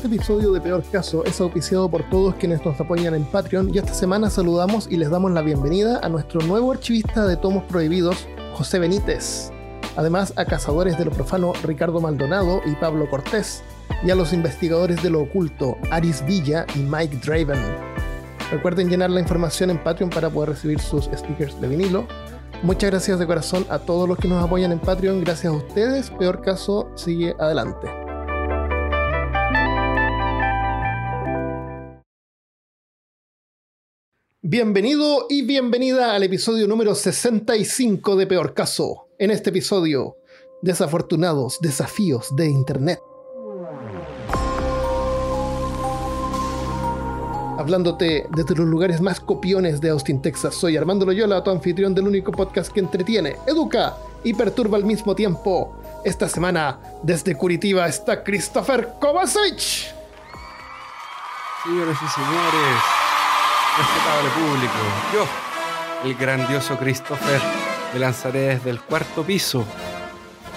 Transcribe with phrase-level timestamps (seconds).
[0.00, 3.76] Este episodio de Peor Caso es auspiciado por todos quienes nos apoyan en Patreon y
[3.76, 8.26] esta semana saludamos y les damos la bienvenida a nuestro nuevo archivista de tomos prohibidos,
[8.54, 9.52] José Benítez.
[9.96, 13.62] Además a Cazadores de lo Profano Ricardo Maldonado y Pablo Cortés,
[14.02, 17.60] y a los investigadores de lo oculto Aris Villa y Mike Draven.
[18.50, 22.06] Recuerden llenar la información en Patreon para poder recibir sus stickers de vinilo.
[22.62, 25.20] Muchas gracias de corazón a todos los que nos apoyan en Patreon.
[25.20, 26.08] Gracias a ustedes.
[26.08, 28.09] Peor caso sigue adelante.
[34.42, 39.08] Bienvenido y bienvenida al episodio número 65 de Peor Caso.
[39.18, 40.16] En este episodio,
[40.62, 43.00] desafortunados desafíos de Internet.
[47.58, 52.08] Hablándote desde los lugares más copiones de Austin, Texas, soy Armando Loyola, tu anfitrión del
[52.08, 55.76] único podcast que entretiene, educa y perturba al mismo tiempo.
[56.02, 59.92] Esta semana, desde Curitiba, está Christopher Kovacic.
[61.62, 62.99] Señoras y señores,
[63.78, 64.74] respetable público,
[65.14, 65.26] yo,
[66.04, 67.40] el grandioso Christopher,
[67.92, 69.64] me lanzaré desde el cuarto piso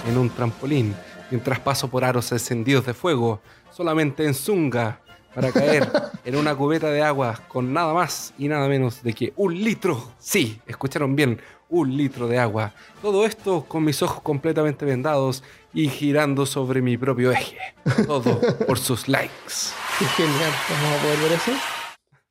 [0.07, 0.95] en un trampolín
[1.29, 4.99] mientras paso por aros encendidos de fuego, solamente en Zunga,
[5.33, 5.91] para caer
[6.25, 10.11] en una cubeta de agua con nada más y nada menos de que un litro.
[10.19, 12.73] Sí, escucharon bien, un litro de agua.
[13.01, 17.57] Todo esto con mis ojos completamente vendados y girando sobre mi propio eje.
[18.05, 19.71] Todo por sus likes.
[19.97, 21.72] Qué genial, vamos a poder ver eso.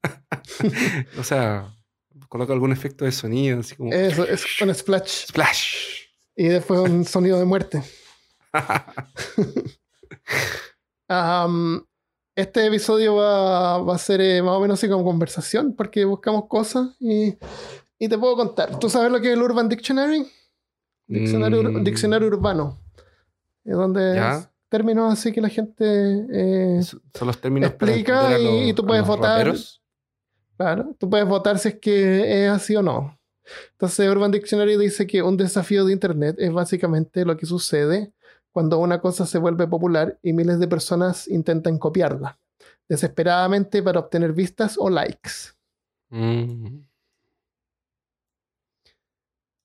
[1.19, 1.75] o sea,
[2.29, 3.93] coloco algún efecto de sonido, así como.
[3.93, 5.27] Eso, es un splash.
[5.29, 5.77] Splash.
[6.37, 7.83] Y después un sonido de muerte.
[11.09, 11.81] Um,
[12.35, 16.47] este episodio va, va a ser eh, más o menos así como conversación, porque buscamos
[16.49, 17.37] cosas y,
[17.99, 18.79] y te puedo contar.
[18.79, 20.27] ¿Tú sabes lo que es el Urban Dictionary?
[21.07, 21.85] Diccionario, ur- Mm.
[21.85, 22.81] diccionario urbano.
[23.65, 25.85] Es donde es términos así que la gente
[26.33, 29.39] eh, Son los términos para Explica a y- los- y tú puedes votar.
[29.41, 29.82] raperos.
[30.63, 33.19] Claro, tú puedes votar si es que es así o no.
[33.73, 38.13] Entonces, Urban Dictionary dice que un desafío de Internet es básicamente lo que sucede
[38.53, 42.39] cuando una cosa se vuelve popular y miles de personas intentan copiarla,
[42.89, 45.31] desesperadamente para obtener vistas o likes.
[46.11, 46.85] Mm.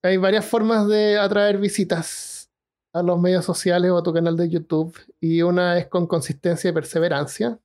[0.01, 2.49] Hay varias formas de atraer visitas
[2.91, 6.71] a los medios sociales o a tu canal de YouTube, y una es con consistencia
[6.71, 7.59] y perseverancia,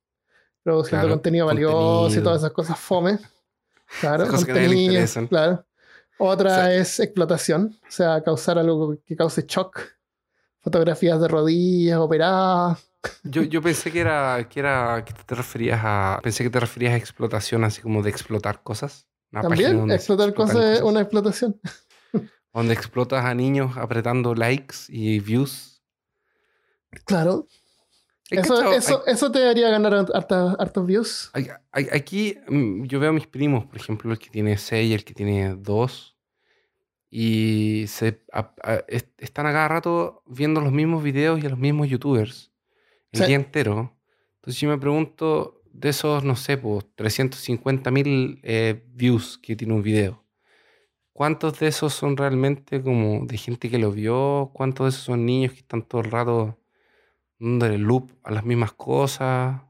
[0.63, 2.23] produciendo Claro, contenido valioso y contenido.
[2.23, 3.19] todas esas cosas fome.
[3.99, 5.27] Claro, cosas que contenido, interesan.
[5.27, 5.65] claro.
[6.17, 9.79] Otra O sea- es explotación, o sea, causar algo que cause shock.
[10.61, 12.79] Fotografías de rodillas operadas.
[13.23, 16.19] Yo, yo pensé que era, que era que te referías a.
[16.23, 19.05] Pensé que te referías a explotación, así como de explotar cosas.
[19.33, 21.59] Una También, explotar explotan cosas es una explotación.
[22.53, 25.81] Donde explotas a niños apretando likes y views.
[27.05, 27.47] Claro.
[28.33, 31.29] Hay Eso, cachado- eso, eso te haría ganar harta- hartos views.
[31.33, 34.89] hay- hay- aquí mm, yo veo a mis primos, por ejemplo, el que tiene 6
[34.89, 36.17] y el que tiene 2.
[37.09, 41.49] Y se, a- a- est- están a cada rato viendo los mismos videos y a
[41.49, 42.51] los mismos youtubers
[43.11, 43.25] el Sí.
[43.27, 43.95] día entero.
[44.35, 49.73] Entonces yo me pregunto, de esos, no sé, pues 350 mil eh, views que tiene
[49.73, 50.23] un video,
[51.13, 54.51] ¿cuántos de esos son realmente como de gente que lo vio?
[54.53, 56.57] ¿Cuántos de esos son niños que están todo el rato
[57.39, 59.61] dándole loop a las mismas cosas?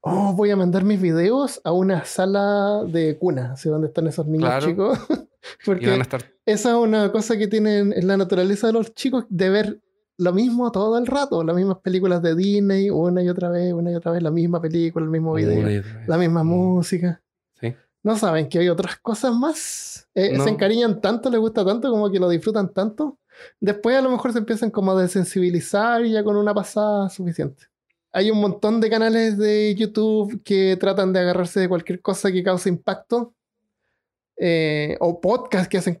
[0.00, 4.26] Oh, voy a mandar mis videos a una sala de cuna, así donde están esos
[4.26, 4.66] niños Claro.
[4.66, 4.98] chicos.
[5.42, 8.72] Y van Porque a estar esa es una cosa que tienen en la naturaleza de
[8.74, 9.80] los chicos, de ver
[10.18, 13.90] lo mismo todo el rato, las mismas películas de Disney, una y otra vez, una
[13.90, 17.20] y otra vez, la misma película, el mismo video, la misma Mm, música.
[17.60, 17.74] Sí.
[18.04, 20.08] No saben que hay otras cosas más.
[20.14, 20.44] Eh, No.
[20.44, 23.18] Se encariñan tanto, les gusta tanto, como que lo disfrutan tanto.
[23.60, 27.64] Después a lo mejor se empiezan como a desensibilizar y ya con una pasada suficiente.
[28.12, 32.42] Hay un montón de canales de YouTube que tratan de agarrarse de cualquier cosa que
[32.42, 33.34] cause impacto.
[34.36, 36.00] eh, o podcasts que hacen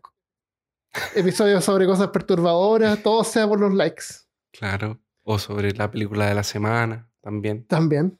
[1.14, 4.04] episodios sobre cosas perturbadoras, todo sea por los likes.
[4.52, 5.00] Claro.
[5.24, 7.64] O sobre la película de la semana también.
[7.66, 8.18] También.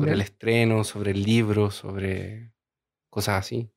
[0.00, 0.14] Sobre También.
[0.14, 2.52] el estreno, sobre el libro, sobre
[3.10, 3.70] cosas así.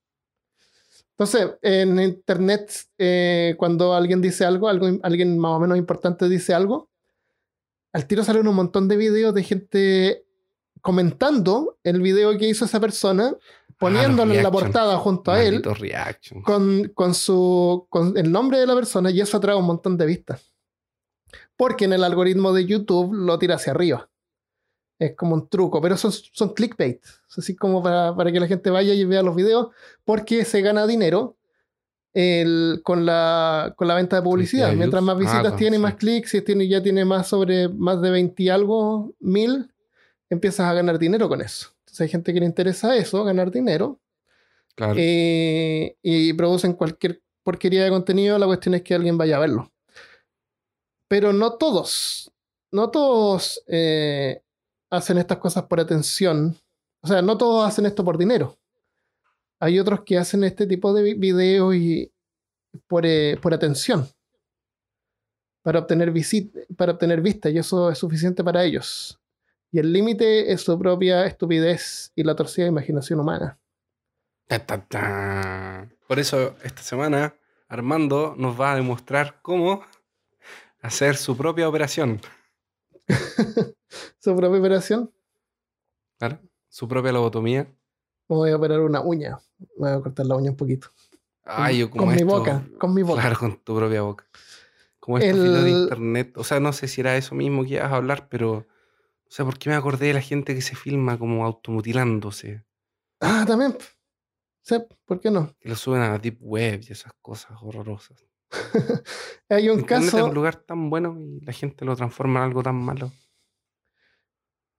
[1.18, 6.54] Entonces, en internet, eh, cuando alguien dice algo, algo, alguien más o menos importante dice
[6.54, 6.89] algo,
[7.94, 10.25] al tiro salen un montón de videos de gente
[10.81, 13.36] comentando el video que hizo esa persona,
[13.77, 16.42] poniéndolo en la Ah, portada junto a él, reaction.
[16.42, 20.06] con, con su, con el nombre de la persona, y eso atrae un montón de
[20.07, 20.51] vistas.
[21.56, 24.10] Porque en el algoritmo de YouTube lo tira hacia arriba.
[25.05, 27.01] Es como un truco, pero son, son clickbait.
[27.29, 29.67] Es así como para, para que la gente vaya y vea los videos,
[30.05, 31.35] porque se gana dinero
[32.13, 34.71] el- con, la, con la venta de publicidad.
[34.73, 35.15] Mientras más.
[35.15, 35.81] Ah, visitas con- tiene, sí.
[35.81, 39.71] más clics, si tiene, ya tiene más sobre más de 20 y algo mil,
[40.29, 41.69] empiezas a ganar dinero con eso.
[41.79, 44.00] Entonces hay gente que le interesa eso, ganar dinero,
[44.75, 44.95] Claro.
[44.97, 49.71] eh, y producen cualquier porquería de contenido, la cuestión es que alguien vaya a verlo.
[51.07, 52.31] Pero no todos,
[52.71, 54.41] no todos eh,
[54.98, 56.56] hacen estas cosas por atención.
[57.01, 58.57] O sea, no todos hacen esto por dinero.
[59.60, 62.12] Hay otros que hacen este tipo de vi- videos y
[62.88, 64.07] por, eh, por atención.
[65.63, 69.19] Para obtener, visit para obtener vista, y eso es suficiente para ellos.
[69.72, 73.57] Y el límite es su propia estupidez y la torcida imaginación humana.
[76.07, 77.34] Por eso esta semana
[77.69, 79.84] Armando nos va a demostrar cómo
[80.81, 82.19] hacer su propia operación.
[84.19, 85.11] su propia operación.
[86.19, 86.39] Claro.
[86.69, 87.63] Su propia lobotomía.
[88.29, 89.39] Me voy a operar una uña.
[89.77, 90.88] Me voy a cortar la uña un poquito.
[91.44, 93.21] Ay, yo como con mi esto- boca, con mi boca.
[93.21, 94.25] Claro, con tu propia boca.
[95.00, 96.38] Como estos El- de internet.
[96.38, 98.65] O sea, no sé si era eso mismo que ibas a hablar, pero.
[99.25, 102.63] O sea, ¿por qué me acordé de la gente que se filma como automutilándose?
[103.19, 103.75] Ah, también.
[105.05, 105.53] ¿por qué no?
[105.59, 108.25] Que lo suben a la Deep Web y esas cosas horrorosas.
[109.50, 110.25] Hay un Internet es caso.
[110.25, 113.11] un lugar tan bueno y la gente lo transforma en algo tan malo.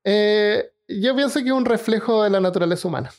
[0.04, 3.10] eh, yo pienso que es un reflejo de la naturaleza humana.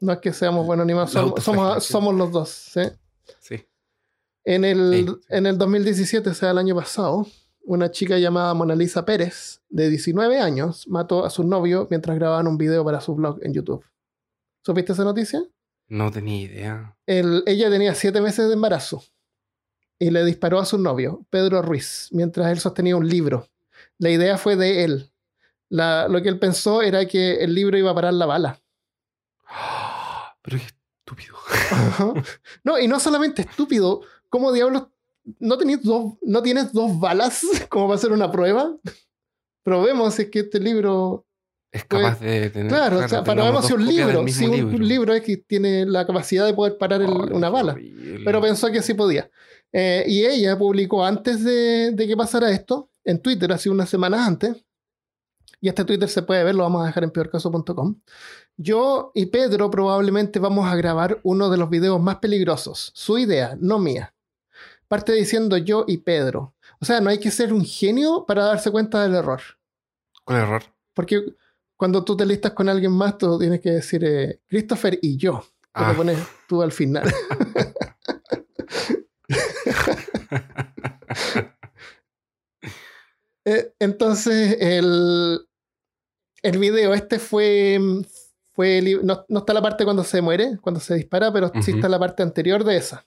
[0.00, 1.92] No es que seamos buenos ni malos, somos, somos, autoflagelación.
[1.92, 2.48] somos los dos.
[2.48, 2.80] ¿sí?
[3.38, 3.66] Sí.
[4.44, 5.26] En, el, Sí, sí.
[5.28, 7.26] en el 2017, o sea, el año pasado,
[7.64, 12.46] una chica llamada Mona Lisa Pérez, de 19 años, mató a su novio mientras grababan
[12.48, 13.84] un video para su blog en YouTube.
[14.64, 15.42] ¿Supiste esa noticia?
[15.92, 16.96] No tenía idea.
[17.04, 19.04] El- ella tenía siete meses de embarazo
[19.98, 23.50] y le disparó a su novio, Pedro Ruiz, mientras él sostenía un libro.
[23.98, 25.12] La idea fue de él.
[25.68, 28.62] La- lo que él pensó era que el libro iba a parar la bala.
[30.40, 31.36] Pero qué estúpido.
[32.64, 34.00] No, y no solamente estúpido,
[34.30, 34.84] ¿cómo diablos
[35.40, 38.74] no, dos, no tienes dos balas como para hacer una prueba?
[39.62, 41.26] Probemos si es que este libro
[41.72, 42.68] Es capaz de tener.
[42.68, 43.08] Pues, Claro, o sea,
[43.62, 44.78] si un libro, si un libro.
[44.78, 47.72] libro es que tiene la capacidad de poder parar el- una bala.
[47.72, 48.20] horrible.
[48.24, 49.30] Pero pensó que sí podía.
[49.72, 54.26] Eh, y ella publicó antes de, de que pasara esto, en Twitter, hace unas semanas
[54.28, 54.64] antes,
[55.62, 57.96] y este Twitter se puede ver, lo vamos a dejar en peorcaso.com.
[58.58, 62.92] Yo y Pedro probablemente vamos a grabar uno de los videos más peligrosos.
[62.94, 64.14] Su idea, no mía.
[64.88, 66.54] Parte diciendo yo y Pedro.
[66.80, 69.40] O sea, no hay que ser un genio para darse cuenta del error.
[70.24, 70.62] ¿Cuál error?
[70.92, 71.22] Porque
[71.82, 75.40] cuando tú te listas con alguien más, tú tienes que decir eh, Christopher y yo.
[75.40, 75.90] Que Ah.
[75.90, 77.12] te pones tú al final.
[83.44, 85.40] Eh, Entonces, el,
[86.42, 87.78] el video este fue.
[88.52, 91.88] fue no, no está la parte cuando se muere, cuando se dispara, pero sí está
[91.88, 93.04] la parte anterior de esa.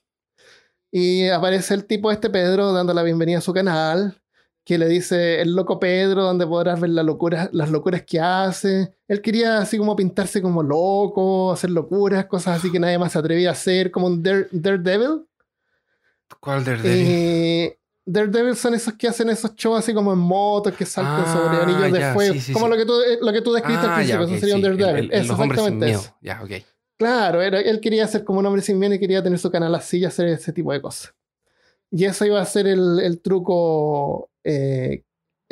[0.92, 4.22] Y aparece el tipo este Pedro dando la bienvenida a su canal,
[4.66, 8.94] que le dice el loco Pedro, donde podrás ver la locura, las locuras que hace.
[9.08, 13.20] Él quería así como pintarse como loco, hacer locuras, cosas así que nadie más se
[13.20, 15.26] atrevía a hacer, como un Dare- Daredevil.
[16.40, 17.08] ¿Cuál Daredevil?
[17.08, 21.34] Eh, Daredevil son esos que hacen esos shows así como en motos, que saltan Ah,
[21.34, 22.34] sobre anillos de fuego.
[22.34, 22.72] sí, sí, como sí.
[22.72, 24.62] Lo, que tú, eh, lo que tú describiste al Ah, principio, ya, eso sería un
[24.62, 25.06] Daredevil.
[25.06, 26.16] el- el- Eso, los hombres sin exactamente eso.
[26.22, 26.52] Ya, ok.
[26.98, 29.74] Claro, era- él quería ser como un hombre sin miedo y quería tener su canal
[29.76, 31.14] así y hacer ese tipo de cosas.
[31.92, 35.04] Y eso iba a ser el, el truco eh,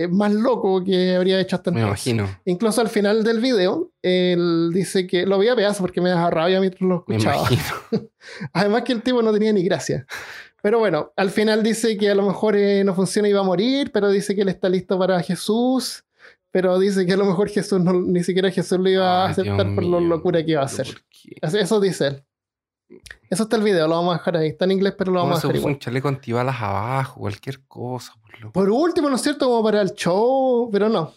[0.10, 2.08] más loco que habría hecho hasta Me entonces.
[2.08, 2.40] imagino.
[2.46, 6.30] Incluso al final del video, él dice que lo vi a pedazos porque me daba
[6.30, 7.38] rabia mientras lo Me escuchaba.
[7.52, 7.64] imagino.
[8.54, 10.06] Además que el tipo no tenía ni gracia.
[10.62, 13.44] Pero bueno, al final dice que a lo mejor eh, no funciona y va a
[13.44, 16.06] morir, pero dice que él está listo para Jesús.
[16.52, 19.74] Pero dice que a lo mejor Jesús no- ni siquiera Jesús lo iba a aceptar
[19.76, 20.88] por mío, locura que iba a hacer.
[21.42, 22.24] eso dice él.
[23.30, 24.50] Eso está el video, lo vamos a dejar ahí.
[24.50, 25.74] Está en inglés, pero lo ¿Cómo vamos a dejar igual.
[25.74, 27.20] un chaleco antibalas abajo?
[27.22, 28.14] Cualquier cosa.
[28.22, 29.48] por lo- Por último, ¿no es cierto?
[29.48, 31.14] Como para el show, pero no.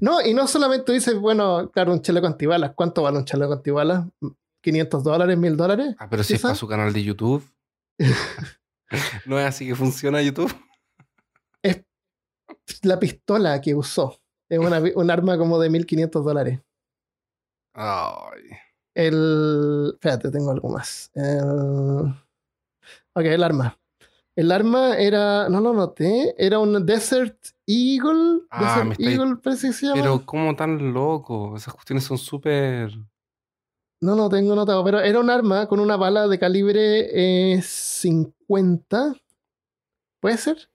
[0.00, 2.72] No, y no solamente dice, bueno, claro, un chaleco antibalas.
[2.74, 4.04] ¿Cuánto vale un chaleco antibalas?
[4.62, 5.38] ¿500 dólares?
[5.38, 5.94] ¿1000 dólares?
[5.98, 7.48] Ah, pero si es para su canal de YouTube.
[9.26, 10.54] ¿No es así que funciona YouTube?
[12.82, 16.60] La pistola que usó es una, un arma como de 1500 dólares.
[17.74, 18.42] Ay.
[18.98, 19.90] El.
[19.94, 21.10] Espérate, tengo algo más.
[21.14, 22.10] El...
[23.14, 23.78] Ok, el arma.
[24.34, 25.48] El arma era.
[25.48, 26.34] No lo noté.
[26.36, 27.36] Era un Desert
[27.66, 28.40] Eagle.
[28.50, 30.00] Ah, me Desert estáis- Eagle, parece que se llama.
[30.02, 31.56] Pero ¿cómo tan loco?
[31.56, 32.90] Esas cuestiones son súper...
[34.00, 39.14] No lo tengo notado, pero era un arma con una bala de calibre eh, 50.
[40.20, 40.70] ¿Puede ser?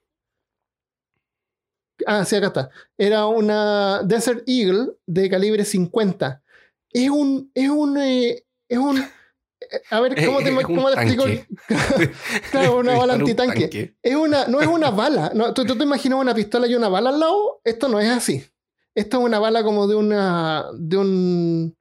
[2.06, 2.70] Ah, sí, acá está.
[2.98, 6.43] Era una Desert Eagle de calibre 50.
[6.94, 7.52] Es un.
[7.54, 7.98] Es un.
[7.98, 8.98] eh, es un.
[9.00, 9.08] eh,
[9.90, 11.26] A ver, ¿cómo te, Es cómo te explico?
[12.52, 13.62] Claro, una bala un antitanque.
[13.62, 13.96] tanque.
[14.02, 15.32] Es una, no es una bala.
[15.34, 17.62] No, ¿tú, tú te imaginas una pistola y una bala al lado?
[17.64, 18.46] Esto no es así.
[18.96, 20.66] Esto es una bala como de una.
[20.78, 21.78] de un.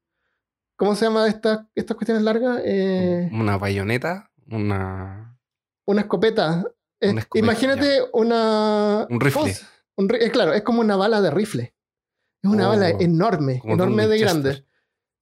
[0.77, 2.61] ¿Cómo se llama estas estas cuestiones largas?
[2.65, 5.39] Eh, Una bayoneta, una.
[5.87, 6.65] una escopeta.
[7.01, 9.07] Una escopeta, imagínate una.
[9.11, 9.41] Un rifle.
[9.43, 9.65] ¿cómo se-
[9.97, 11.75] un ri- eh, claro, es como una bala de rifle.
[12.43, 14.65] Es una Oh, bala enorme, de un enorme de grande.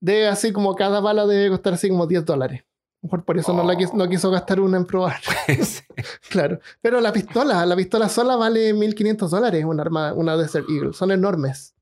[0.00, 2.64] De así como cada bala debe costar así como 10 dólares.
[3.02, 5.20] Mejor por eso no, la quis- no quiso gastar una en probar.
[5.64, 5.82] Sí.
[6.30, 6.58] Claro.
[6.82, 10.92] Pero la pistola, la pistola sola vale 1500 dólares, una arma, una Desert Eagle.
[10.92, 11.74] Son enormes.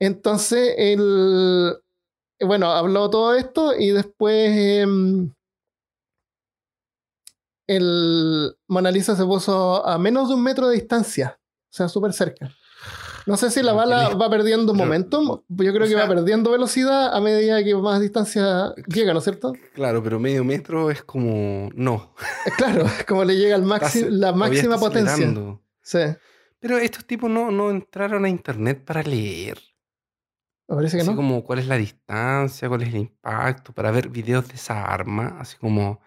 [0.00, 1.76] Entonces, el.
[2.40, 4.50] Bueno, habló todo esto y después.
[4.56, 5.32] em,
[7.66, 11.38] el Mona Lisa se puso a menos de un metro de distancia.
[11.40, 12.50] O sea, súper cerca.
[13.26, 15.40] No sé si la bala va perdiendo momentum.
[15.48, 19.24] Yo creo o que va perdiendo velocidad a medida que más distancia llega, ¿no es
[19.24, 19.54] cierto?
[19.74, 21.70] Claro, pero medio metro es como.
[21.74, 22.14] No.
[22.46, 25.12] Eh, Claro, es como le llega al máxi- Estás- la máxima potencia.
[25.14, 25.62] acelerando.
[25.82, 25.98] Sí,
[26.60, 29.58] Pero estos tipos no, no entraron a internet para leer.
[30.66, 31.16] parece que Así no.
[31.16, 35.36] como cuál es la distancia, cuál es el impacto, para ver videos de esa arma,
[35.40, 36.00] así como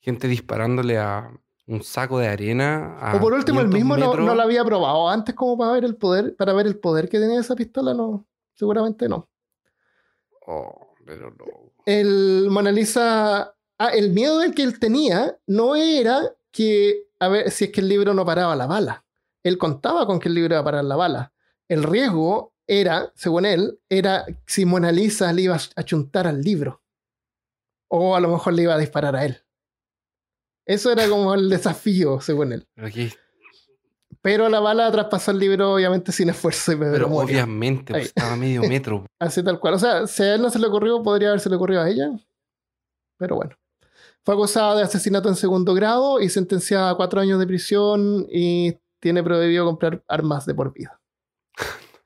[0.00, 1.30] gente disparándole a
[1.72, 2.98] un saco de arena.
[3.00, 5.72] a O por último, el 500 mismo no, no lo había probado antes como para
[5.72, 8.26] ver el poder, para ver el poder que tenía esa pistola, no.
[8.54, 9.28] Seguramente no.
[10.46, 11.72] Oh, pero no.
[11.86, 13.54] El Mona Lisa.
[13.78, 17.08] Ah, el miedo del que él tenía no era que.
[17.18, 19.04] A ver, si es que el libro no paraba la bala.
[19.42, 21.32] Él contaba con que el libro iba a parar la bala.
[21.68, 26.82] El riesgo era, según él, era si Mona Lisa le iba a achuntar al libro.
[27.88, 29.42] O a lo mejor le iba a disparar a él.
[30.64, 32.66] Eso era como el desafío, según él.
[34.20, 38.34] Pero, la bala traspasó el libro, obviamente, sin esfuerzo y pero pero obviamente pues, estaba
[38.34, 39.04] a medio metro.
[39.18, 39.74] Así tal cual.
[39.74, 42.10] O sea, si a él no se le ocurrió, podría haberse le ocurrido a ella.
[43.18, 43.56] Pero bueno.
[44.24, 48.78] Fue acusada de asesinato en segundo grado y sentenciada a cuatro años de prisión y
[49.00, 51.00] tiene prohibido comprar armas de por vida.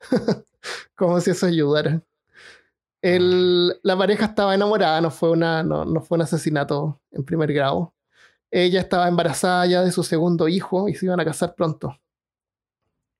[0.95, 2.01] Como si eso ayudara.
[3.03, 7.53] El- la pareja estaba enamorada, no fue, una, no, no fue un asesinato en primer
[7.53, 7.93] grado.
[8.51, 11.99] Ella estaba embarazada ya de su segundo hijo y se iban a casar pronto.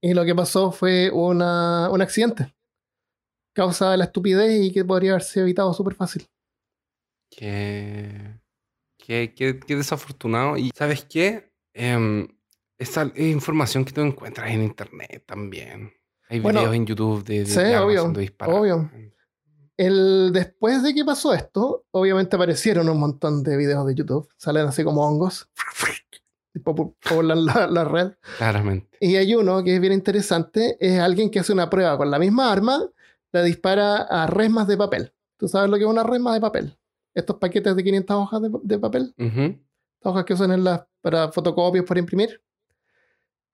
[0.02, 2.54] Y lo que pasó fue una, un accidente.
[3.54, 6.28] Causa de la estupidez y que podría haberse evitado súper fácil.
[7.30, 8.40] Qué,
[8.98, 10.58] qué, qué- qué desafortunado.
[10.58, 11.52] Y ¿sabes qué?
[11.74, 12.28] Em,
[12.78, 15.92] esa es información que tú encuentras en internet también.
[16.30, 18.04] Hay Bueno, videos en YouTube de, de, sí, obvio,
[18.46, 18.92] obvio.
[19.78, 24.28] El, después de que pasó esto, obviamente aparecieron un montón de videos de YouTube.
[24.38, 25.48] Salen así como hongos.
[26.64, 28.14] Popu- poblan la, la red.
[28.40, 28.98] Claramente.
[29.00, 30.76] Y hay uno que es bien interesante.
[30.80, 32.84] Es alguien que hace una prueba con la misma arma.
[33.32, 35.14] La dispara a resmas de papel.
[35.38, 36.76] ¿Tú sabes lo que es una resma de papel?
[37.14, 39.14] Estos paquetes de 500 hojas de, de papel.
[39.98, 42.42] Estas hojas que usan en las, para fotocopios, para imprimir.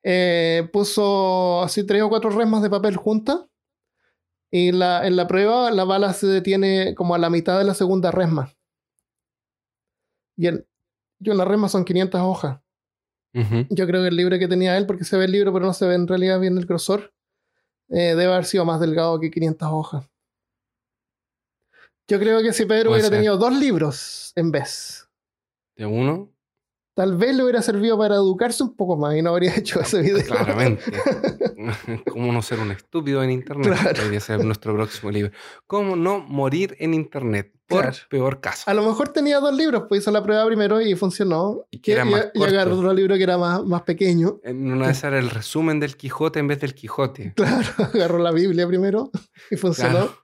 [0.02, 3.40] Eh, puso así tres o cuatro resmas de papel juntas.
[4.56, 7.74] Y la, en la prueba la bala se detiene como a la mitad de la
[7.74, 8.54] segunda resma.
[10.38, 10.68] Y, el,
[11.20, 12.60] y una resma son 500 hojas.
[13.34, 15.74] Yo creo que el libro que tenía él, porque se ve el libro pero no
[15.74, 17.16] se ve en realidad bien el grosor,
[17.90, 20.08] eh, debe haber sido más delgado que 500 hojas.
[22.08, 23.18] Yo creo que si Pedro Puede hubiera ser.
[23.18, 25.10] tenido dos libros en vez,
[25.76, 26.32] De uno,
[26.96, 30.02] Tal vez le hubiera servido para educarse un poco más y no habría hecho ese
[30.02, 30.24] video.
[30.26, 30.84] claramente.
[32.12, 33.68] ¿Cómo no ser un estúpido en internet?
[33.80, 34.00] Claro.
[34.02, 35.32] Podría ser nuestro próximo libro.
[35.66, 37.52] ¿Cómo no morir en internet?
[37.68, 37.98] Por Claro.
[38.10, 38.64] peor caso.
[38.70, 41.66] A lo mejor tenía dos libros, pues hizo la prueba primero y funcionó.
[41.72, 44.40] Y que era y, más y agarró otro libro que era más, más pequeño.
[44.44, 47.34] En una de esas era el resumen del Quijote en vez del Quijote.
[47.36, 49.10] Claro, agarró la Biblia primero
[49.50, 49.92] y funcionó.
[49.94, 50.18] Claro.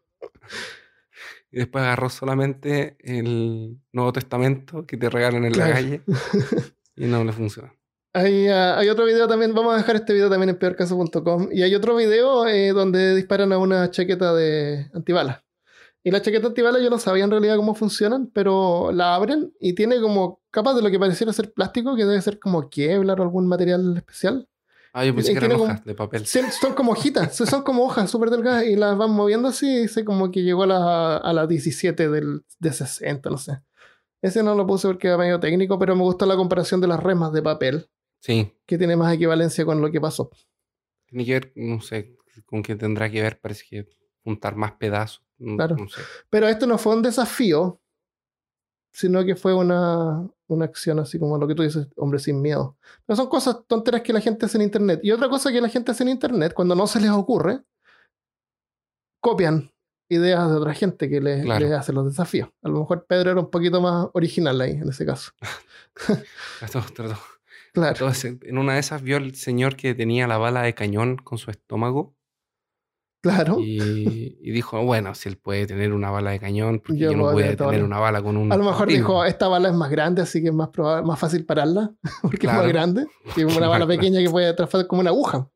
[1.52, 5.70] Y después agarró solamente el Nuevo Testamento que te regalan en Claro.
[5.70, 6.02] la calle
[6.96, 7.74] y no le funciona.
[8.14, 11.50] Hay, ah, hay otro video también, vamos a dejar este video también en peorcaso.com.
[11.52, 15.44] Y hay otro video eh, donde disparan a una chaqueta de antibalas.
[16.04, 19.74] Y la chaqueta antibalas yo no sabía en realidad cómo funcionan, pero la abren y
[19.74, 23.24] tiene como capas de lo que pareciera ser plástico, que debe ser como Kevlar o
[23.24, 24.48] algún material especial.
[25.00, 26.26] Ah, yo pensé que eran hojas de papel.
[26.26, 30.30] Son como hojitas, son como hojas súper delgadas y las van moviendo así dice como
[30.30, 33.62] que llegó a la, a la 17 del, de 60, no sé.
[34.22, 37.02] Ese no lo puse porque era medio técnico, pero me gustó la comparación de las
[37.02, 37.90] remas de papel,
[38.20, 40.30] Sí, que tiene más equivalencia con lo que pasó.
[41.06, 43.88] tiene que ver, no sé, con qué tendrá que ver, parece que
[44.26, 45.24] juntar más pedazos.
[45.38, 45.78] Claro.
[45.78, 46.02] No sé.
[46.30, 47.82] Pero esto no fue un desafío,
[48.92, 52.76] sino que fue una, una acción así como lo que tú dices, hombre sin miedo.
[53.06, 55.00] Pero son cosas tonteras que la gente hace en Internet.
[55.04, 57.62] Y otra cosa que la gente hace en Internet, cuando no se les ocurre,
[59.22, 59.72] copian
[60.10, 61.66] ideas de otra gente que les, Claro.
[61.66, 62.50] les hace los desafíos.
[62.64, 65.32] A lo mejor Pedro era un poquito más original ahí, en ese caso.
[66.60, 67.20] Trató- trató-
[67.74, 68.14] Claro.
[68.16, 71.38] ser- en una de esas vio el señor que tenía la bala de cañón con
[71.38, 72.16] su estómago
[73.22, 73.58] Claro.
[73.60, 77.18] Y, y dijo, bueno, si él puede tener una bala de cañón, porque Yo yo,
[77.18, 77.70] no voy tener a todo.
[77.72, 78.52] tener una bala con un...
[78.52, 78.98] A lo mejor martillo".
[79.00, 82.48] dijo, esta bala es más grande, así que es más, probable, más fácil pararla, porque
[82.48, 83.08] es más grande.
[83.36, 85.50] Que una bala pequeña que puede traspasar como una aguja,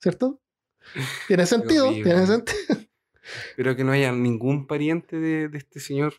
[0.00, 0.40] ¿cierto?
[1.26, 2.58] Tiene sentido, tiene sentido.
[3.50, 6.14] Espero que no haya ningún pariente de, de este señor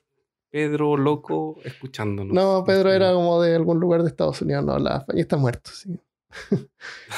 [0.52, 2.34] Pedro Loco escuchándonos.
[2.34, 5.72] No, Pedro era como de algún lugar de Estados Unidos, no, la España está muerto,
[5.74, 6.00] sí.
[6.50, 6.68] Pero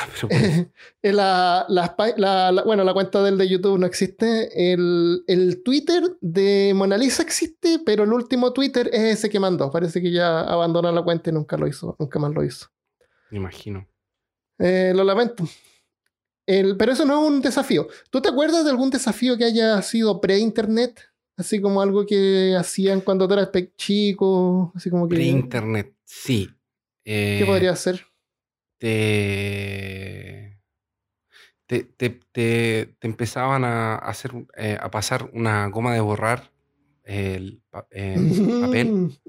[0.05, 0.27] por eso.
[1.03, 4.71] Eh, la, la bueno, la cuenta del de YouTube no existe.
[4.73, 9.71] El, el Twitter de Mona Lisa existe, pero el último Twitter es ese que mandó.
[9.71, 12.67] Parece que ya abandonó la cuenta y nunca lo hizo, nunca más lo hizo.
[13.31, 13.87] Me imagino.
[14.59, 15.43] Eh, lo lamento.
[16.45, 17.87] El- pero eso no es un desafío.
[18.09, 20.99] ¿Tú te acuerdas de algún desafío que haya sido pre-internet?
[21.37, 25.15] Así como algo que hacían cuando tú eras chico, así como que...
[25.15, 26.49] Pre-internet, sí.
[27.03, 28.05] ¿Qué Eh, podría ser?
[28.81, 30.57] Te,
[31.67, 36.51] te, te, te- empezaban a hacer eh, a pasar una goma de borrar
[37.03, 37.87] el pa-
[38.61, 39.19] papel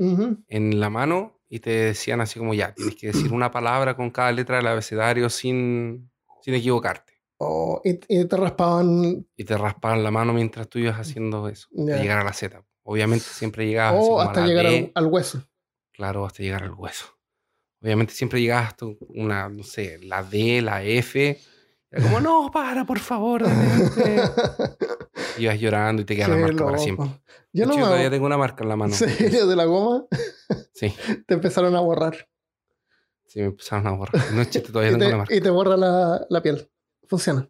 [0.49, 4.11] en la mano y te decían así como ya, tienes que decir una palabra con
[4.11, 7.13] cada letra del abecedario sin, sin equivocarte.
[7.39, 11.69] Oh, y, y te raspaban Y te raspaban la mano mientras tú ibas haciendo eso,
[11.77, 12.65] hasta llegar a la Z.
[12.85, 15.43] Obviamente siempre llegabas así o como a hasta la llegar al, al hueso.
[15.93, 17.07] Claro, hasta llegar al hueso.
[17.83, 21.41] Obviamente siempre llegabas hasta una, no sé, la D, la F.
[21.91, 23.43] Era como, no, para, por favor.
[23.45, 24.23] detente".
[25.39, 27.07] Ibas llorando y te queda la marca para siempre.
[27.53, 28.95] Yo no hecho, yo todavía tengo una marca en la mano.
[29.01, 29.47] ¿En serio?
[29.47, 30.05] de la goma,
[30.75, 30.95] Sí,
[31.27, 32.29] te empezaron a borrar.
[33.27, 34.33] sí, me empezaron a borrar.
[34.33, 35.35] No es chiste, todavía tengo te, marca.
[35.35, 36.71] y te borra la, la piel.
[37.09, 37.49] Funciona.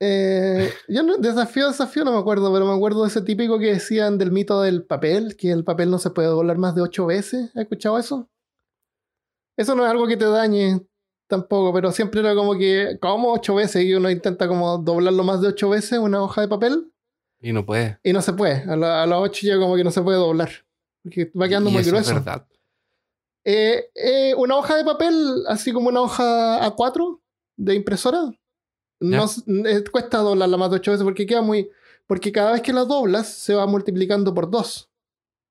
[0.00, 3.66] Eh, yo no, desafío, desafío no me acuerdo, pero me acuerdo de ese típico que
[3.74, 7.06] decían del mito del papel, que el papel no se puede doblar más de ocho
[7.06, 7.50] veces.
[7.54, 8.28] ¿Has escuchado eso?
[9.56, 10.80] Eso no es algo que te dañe
[11.28, 13.84] tampoco, pero siempre era como que, como ocho veces?
[13.84, 16.90] Y uno intenta como doblarlo más de ocho veces, una hoja de papel,
[17.40, 17.98] Y no puede.
[18.02, 18.62] y no se puede.
[18.70, 20.50] A, la- a las ocho ya como que no se puede doblar.
[21.02, 22.10] Porque va quedando y muy eso grueso.
[22.10, 22.46] es verdad.
[23.44, 27.20] Eh, eh, una hoja de papel, así como una hoja A4
[27.56, 28.30] de impresora,
[29.00, 29.26] no,
[29.66, 31.68] eh, cuesta doblarla más de ocho veces porque queda muy.
[32.06, 34.90] Porque cada vez que la doblas se va multiplicando por dos.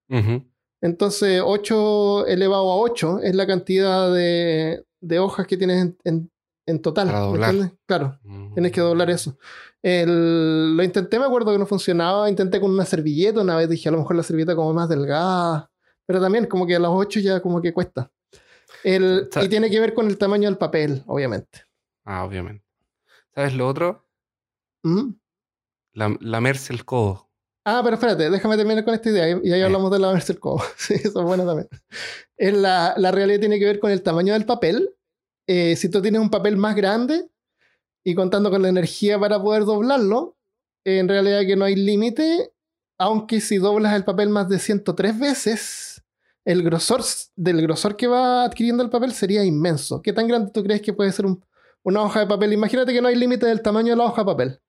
[0.09, 0.43] Ujú.
[0.81, 6.31] Entonces, 8 elevado a 8 es la cantidad de, de hojas que tienes en, en-
[6.65, 7.07] en total.
[7.07, 7.49] Para ¿me doblar.
[7.49, 7.77] entiendes?
[7.87, 8.19] Claro,
[8.53, 9.37] tienes que doblar eso.
[9.81, 12.29] El- lo intenté, me acuerdo que no funcionaba.
[12.29, 13.41] Intenté con una servilleta.
[13.41, 15.69] Una vez dije, a lo mejor la servilleta como más delgada.
[16.05, 18.11] Pero también, como que a las 8 ya como que cuesta.
[18.83, 21.63] El, y tiene que ver con el tamaño del papel, obviamente.
[22.05, 22.63] Ah, obviamente.
[23.39, 24.05] ¿Sabes lo otro?
[24.83, 25.11] ¿Mm?
[25.93, 27.29] La, lamerse el codo.
[27.63, 29.63] Ah, pero espérate, déjame terminar con esta idea y ahí Eh.
[29.63, 30.61] hablamos de la el codo.
[30.77, 31.69] Sí, eso es bueno también.
[32.35, 34.93] Es la, la realidad tiene que ver con el tamaño del papel.
[35.47, 37.29] Eh, si tú tienes un papel más grande
[38.03, 40.35] y contando con la energía para poder doblarlo,
[40.83, 42.51] en realidad que no hay límite,
[42.97, 46.03] aunque si doblas el papel más de 103 veces,
[46.43, 47.03] el grosor
[47.37, 50.01] del grosor que va adquiriendo el papel sería inmenso.
[50.01, 51.41] ¿Qué tan grande tú crees que puede ser un-
[51.83, 52.53] una hoja de papel?
[52.53, 54.61] Imagínate que no hay límite del tamaño de la hoja de papel.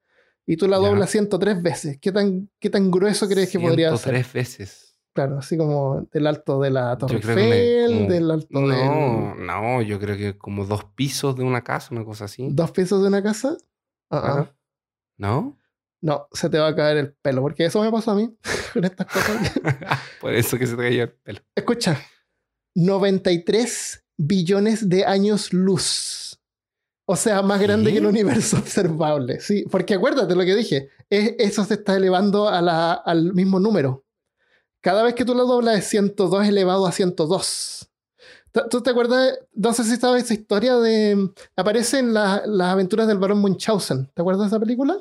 [0.46, 1.99] Y tú la doblas 103 veces.
[2.01, 4.12] ¿Qué tan, qué tan grueso crees que podría ser?
[4.12, 4.87] tres veces.
[5.12, 9.83] Claro, así como del alto de la Torre Eiffel, como- del alto No, de no,
[9.83, 12.49] yo creo que como dos pisos de una casa, una cosa así.
[12.53, 13.57] dos pisos de una casa.
[14.09, 14.20] Ah.
[14.23, 14.55] Claro.
[15.18, 15.59] ¿No?
[16.03, 18.35] No, se te va a caer el pelo, porque eso me pasó a mí
[18.73, 19.53] con estas cosas.
[20.20, 21.40] Por eso que se te cayó el pelo.
[21.55, 22.01] Escucha,
[22.75, 26.19] 93 billones de años luz.
[27.12, 29.40] O sea, más grande que el universo observable.
[29.40, 33.59] Sí, porque acuérdate lo que dije, es- eso se está elevando a la- al mismo
[33.59, 34.05] número.
[34.81, 37.88] Cada vez que tú lo doblas es 102 elevado a 102.
[38.53, 39.38] ¿Tú- ¿Tú te acuerdas?
[39.55, 41.31] No sé si sabes esa historia de...
[41.57, 44.09] Aparece en la- las aventuras del barón Munchausen.
[44.14, 44.96] ¿Te acuerdas de esa película?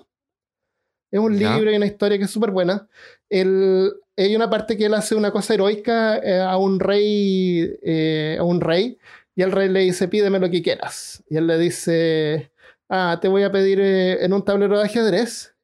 [1.12, 2.88] Es un libro y una historia que es súper buena.
[3.30, 8.36] El- hay una parte que él hace una cosa heroica eh, a un rey, eh,
[8.40, 8.98] a un rey,
[9.40, 11.24] y el rey le dice, pídeme lo que quieras.
[11.30, 12.52] Y él le dice,
[12.90, 15.56] ah, te voy a pedir eh, en un tablero de ajedrez,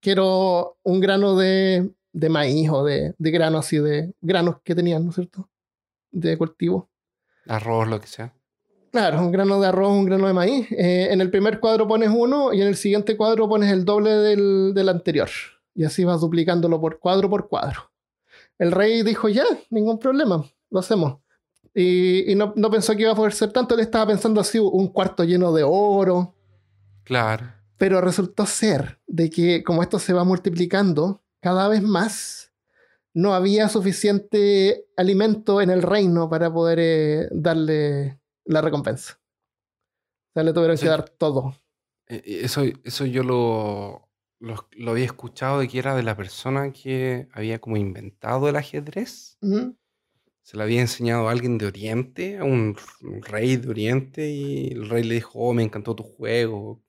[0.00, 5.02] quiero un grano de, de maíz o de, de grano así, de granos que tenían,
[5.02, 5.48] ¿no es cierto?
[6.10, 6.90] De cultivo.
[7.46, 8.34] Arroz, lo que sea.
[8.90, 10.70] Claro, un grano de arroz, un grano de maíz.
[10.72, 14.10] Eh, en el primer cuadro pones uno y en el siguiente cuadro pones el doble
[14.10, 15.30] del, del anterior.
[15.74, 17.90] Y así vas duplicándolo por cuadro por cuadro.
[18.58, 21.21] El rey dijo, ya, ningún problema, lo hacemos.
[21.74, 24.58] Y, y no, no pensó que iba a poder ser tanto, él estaba pensando así,
[24.58, 26.34] un cuarto lleno de oro.
[27.04, 27.46] Claro.
[27.78, 32.52] Pero resultó ser de que como esto se va multiplicando cada vez más,
[33.14, 39.18] no había suficiente alimento en el reino para poder eh, darle la recompensa.
[40.30, 40.84] O sea, le tuvieron Sí.
[40.84, 41.56] que dar todo.
[42.08, 44.08] Eh, eh, Eso, eso yo lo,
[44.38, 48.56] lo, lo había escuchado de que era de la persona que había como inventado el
[48.56, 49.36] ajedrez.
[49.42, 49.76] Ujú.
[50.42, 52.76] Se lo había enseñado a alguien de Oriente, a un,
[53.22, 56.82] rey de Oriente, y el rey le dijo, oh, me encantó tu juego,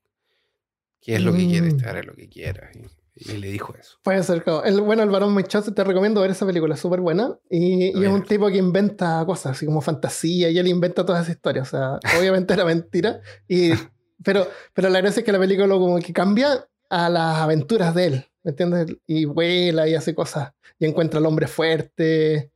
[1.02, 1.78] ¿qué es lo que quieres?
[1.78, 1.88] Te Mm.
[1.88, 2.76] haré lo que quieras.
[3.16, 3.98] Y, y le dijo eso.
[4.04, 4.44] Puede ser.
[4.66, 7.38] El, bueno, el varón Munchausen, te recomiendo ver esa película, es súper buena.
[7.50, 11.22] Y, y es un tipo que inventa cosas, así como fantasía, y él inventa todas
[11.24, 11.68] esas historias.
[11.68, 13.22] O sea, obviamente era mentira.
[13.48, 13.70] Y,
[14.24, 18.06] pero, pero la gracia es que la película como que cambia a las aventuras de
[18.08, 18.88] él, ¿me entiendes?
[19.06, 20.54] Y vuela y hace cosas.
[20.80, 22.52] Y encuentra al hombre fuerte.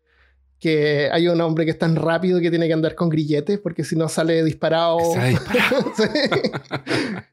[0.60, 3.84] Que hay un hombre que es tan rápido que tiene que andar con grilletes porque
[3.84, 4.98] si no sale disparado.
[5.96, 6.04] Sí.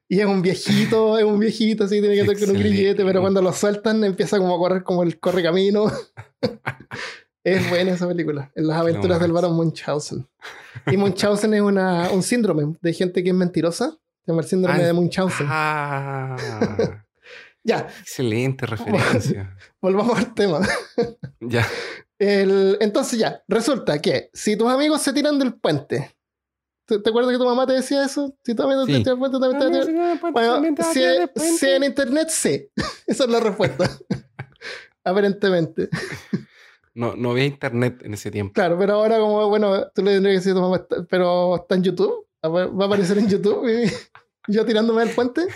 [0.08, 3.20] Y es un viejito, es un viejito, así tiene que andar con un grillete, pero
[3.20, 5.90] cuando lo sueltan empieza como a correr como el correcamino.
[7.44, 9.42] es buena esa película, en las aventuras del más.
[9.42, 10.26] varón Munchausen.
[10.86, 13.90] Y Munchausen es una, un síndrome de gente que es mentirosa,
[14.24, 15.46] se llama el síndrome Ah, de Munchausen.
[15.50, 16.36] Ah,
[17.64, 19.56] Ya, excelente referencia.
[19.80, 20.60] volvamos al tema.
[21.40, 21.66] Ya.
[22.18, 26.14] El- entonces ya, resulta que si tus amigos se tiran del puente,
[26.86, 28.36] ¿te, te acuerdas que tu mamá te decía eso?
[28.44, 28.92] Si tus amigos Sí.
[28.92, 30.76] te tiran del puente, también te van a tirar- Bueno,
[31.36, 32.68] si, si en internet, sí.
[33.06, 33.90] Esa es la respuesta.
[35.04, 35.88] Aparentemente.
[36.94, 38.52] No, no había internet en ese tiempo.
[38.52, 41.56] Claro, pero ahora como, bueno, tú le tendrías que decir a tu mamá, "Está- pero
[41.56, 42.26] está en YouTube.
[42.44, 43.90] Va va a aparecer en YouTube y
[44.52, 45.46] yo tirándome del puente.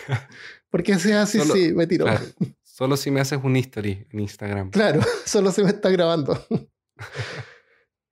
[0.70, 2.04] Porque si es así, Solo- sí, me tiro.
[2.06, 2.24] Claro.
[2.62, 4.70] Solo si me haces un history en Instagram.
[4.70, 6.38] Claro, solo se me está grabando.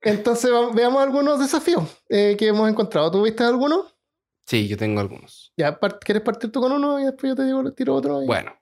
[0.01, 3.09] Entonces veamos algunos desafíos eh, que hemos encontrado.
[3.11, 3.85] ¿Tú viste alguno?
[4.45, 5.51] Sí, yo tengo algunos.
[5.57, 8.21] Ya, ¿quieres partir tú con uno y después yo te digo, tiro otro?
[8.23, 8.53] y- Bueno.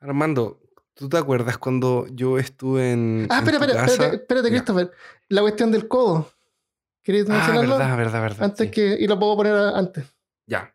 [0.00, 0.60] Armando,
[0.94, 4.48] ¿tú te acuerdas cuando yo estuve en, Ah, espera, espera, espérate, espérate.
[4.50, 4.92] Christopher.
[5.28, 6.30] La cuestión del codo.
[7.02, 7.78] ¿Querías Ah, mencionarlo?
[7.78, 8.42] verdad, verdad, verdad.
[8.44, 8.70] Antes sí.
[8.70, 8.96] que.
[9.00, 10.04] Y lo puedo poner antes.
[10.46, 10.72] Ya.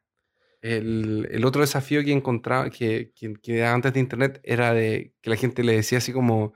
[0.63, 5.29] El, el otro desafío que encontraba, que, que, que antes de internet, era de que
[5.29, 6.53] la gente le decía así como,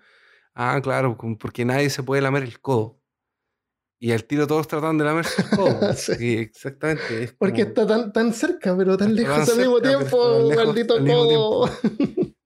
[0.56, 3.02] ah, claro, porque nadie se puede lamer el codo.
[4.00, 5.93] Y al tiro todos trataban de lamerse el codo.
[5.96, 6.15] Sí.
[6.15, 7.24] Sí, exactamente.
[7.24, 10.50] es Porque como- está tan, tan cerca, pero tan lejos tan al mismo cerca, tiempo.
[10.56, 11.70] maldito codo.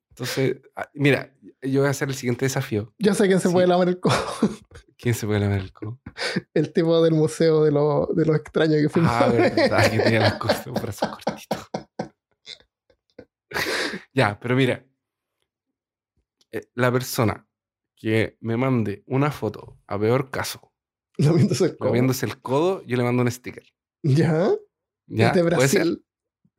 [0.10, 2.93] Entonces, ah, mira, yo voy a hacer el siguiente desafío.
[2.97, 3.54] Yo sé quién se Sí.
[3.54, 4.15] puede lamer el codo.
[5.01, 5.99] ¿Quién se puede lamer el codo?
[6.53, 9.11] El tipo del museo de lo, de lo extraño que fuimos.
[9.11, 11.57] Ah, verdad, que tenía las cosas, un brazo cortito.
[14.13, 14.85] ya, pero mira,
[16.51, 17.47] eh, la persona
[17.95, 20.71] que me mande una foto, a peor caso,
[21.17, 21.89] Lamiéndose el codo.
[21.89, 23.63] moviéndose el codo, yo le mando un sticker.
[24.03, 24.49] ¿Ya?
[25.07, 25.31] ¿Ya?
[25.31, 25.81] Desde ¿Puede ser?
[25.81, 26.05] Brasil.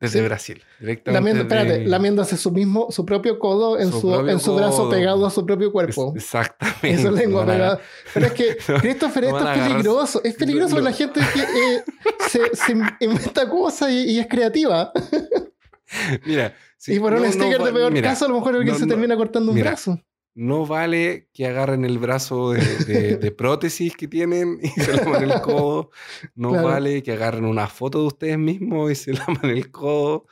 [0.03, 0.25] Desde Sí.
[0.25, 1.11] Brasil, directamente.
[1.13, 5.25] Lamiendo, espérate, de- lamiéndose su mismo, su propio codo en Su en su brazo pegado
[5.25, 6.13] a su propio Es- cuerpo.
[6.15, 6.91] Exactamente.
[6.91, 7.79] Esa lengua no pegada.
[8.13, 10.21] Pero es que, Christopher, esto es peligroso.
[10.25, 11.83] Es peligroso no- la gente que eh,
[12.29, 14.91] se, se inventa cosas y, y es creativa.
[16.25, 16.53] Mira,
[16.87, 19.51] y por un sticker de peor mira, caso, a lo mejor alguien se termina cortando
[19.51, 19.99] un mira, brazo.
[20.35, 25.23] No vale que agarren el brazo de, de- de prótesis que tienen y se laman
[25.23, 25.91] el codo.
[26.35, 26.67] No Claro.
[26.69, 30.25] vale que agarren una foto de ustedes mismos y se laman el codo.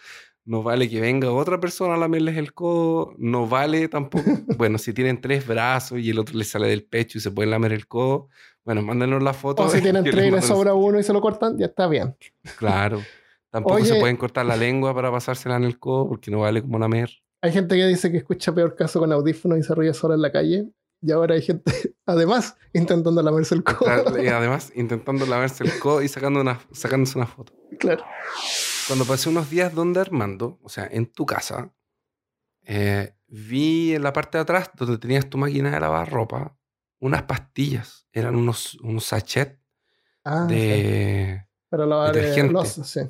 [0.44, 3.14] No vale que venga otra persona a lamerles el codo.
[3.20, 4.24] No vale tampoco.
[4.58, 7.52] Bueno, si tienen tres brazos y el otro les sale del pecho y se pueden
[7.52, 8.28] lamer el codo,
[8.66, 9.64] bueno, mándenos la foto.
[9.64, 12.16] O si tienen tres y les sobra uno y se lo cortan, ya está bien.
[12.58, 13.02] Claro.
[13.52, 16.80] Tampoco se pueden cortar la lengua para pasársela en el codo porque no vale como
[16.80, 17.21] lamer.
[17.42, 20.22] Hay gente que dice que escucha peor caso con audífonos y se ríe sola en
[20.22, 20.70] la calle.
[21.02, 21.72] Y ahora hay gente,
[22.06, 24.22] además, intentando lamerse el codo.
[24.22, 27.54] Y además, intentando lavarse el codo y sacando una, sacándose una foto.
[27.80, 28.04] claro.
[28.88, 31.74] Cuando pasé unos días donde Armando, o sea, en tu casa,
[32.64, 36.56] eh, vi en la parte de atrás, donde tenías tu máquina de lavar ropa,
[37.00, 38.08] unas pastillas.
[38.12, 39.58] Eran unos, unos sachets
[40.24, 40.56] Ah, sí.
[40.56, 41.48] de...
[41.70, 42.54] Para lavar eh, detergente.
[42.54, 43.02] losa, sí.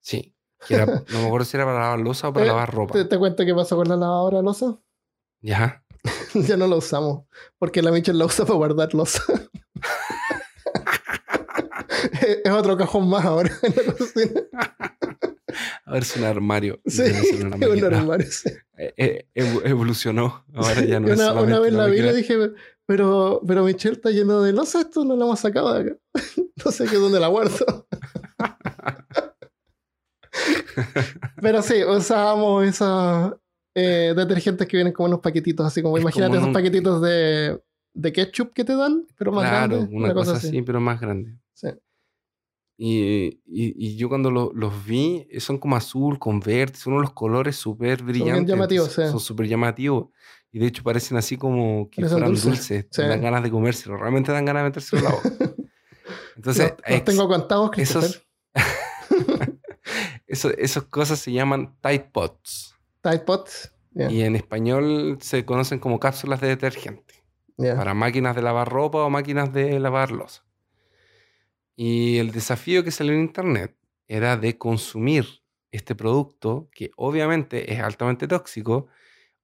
[0.00, 0.34] Sí.
[0.68, 2.94] Era- no me acuerdo si era para lavar losa o para Eh, lavar ropa.
[2.94, 4.78] ¿Te, te cuento qué pasó con la lavadora de losa?
[5.40, 5.84] Ya.
[6.34, 7.24] ya no la usamos.
[7.58, 9.22] Porque la Michelle la usa para guardar losa.
[12.20, 14.40] es es otro cajón más ahora en la cocina.
[15.84, 16.80] A ver si un armario.
[16.86, 18.48] Sí, una es un armario, sí.
[18.78, 20.44] Eh, eh, evo- evolucionó.
[20.54, 22.50] Ahora ya no es una, una solamente vez una la vi y dije,
[22.86, 25.96] pero, pero Michelle está lleno de losa, esto no lo hemos sacado de acá.
[26.64, 27.86] no sé qué dónde la guardo.
[31.40, 33.34] Pero sí, usábamos esos
[33.74, 37.00] eh, detergentes que vienen como unos paquetitos, así como, Es imagínate como esos un- paquetitos
[37.02, 37.60] de,
[37.94, 39.88] de ketchup que te dan, pero más Claro, grandes.
[39.92, 41.36] una, cosa así, pero más grande.
[41.54, 41.68] Sí.
[42.78, 46.94] Y, y- y yo cuando lo- los vi, eh, son como azul con verde, son
[46.94, 48.46] unos colores súper brillantes.
[48.48, 49.10] llamativos, entonces sí.
[49.12, 50.08] Son súper llamativos.
[50.50, 52.86] Y de hecho parecen así como que Parecen fueran dulces, dulces.
[52.90, 53.02] sí.
[53.02, 53.96] Dan ganas de comérselo.
[53.96, 55.54] Realmente dan ganas de metérselo en la boca.
[56.36, 58.10] Entonces, Los- los tengo contados, Christopher.
[58.10, 58.26] esos,
[60.32, 62.74] Eso, esas cosas se llaman Tide Pods.
[63.02, 63.70] Tide Pods.
[63.94, 67.22] Y en español se conocen como cápsulas de detergente.
[67.58, 70.42] Para máquinas de lavar ropa o máquinas de lavar losa.
[71.76, 73.76] Y el desafío que salió en internet
[74.08, 75.26] era de consumir
[75.70, 78.86] este producto, que obviamente es altamente tóxico,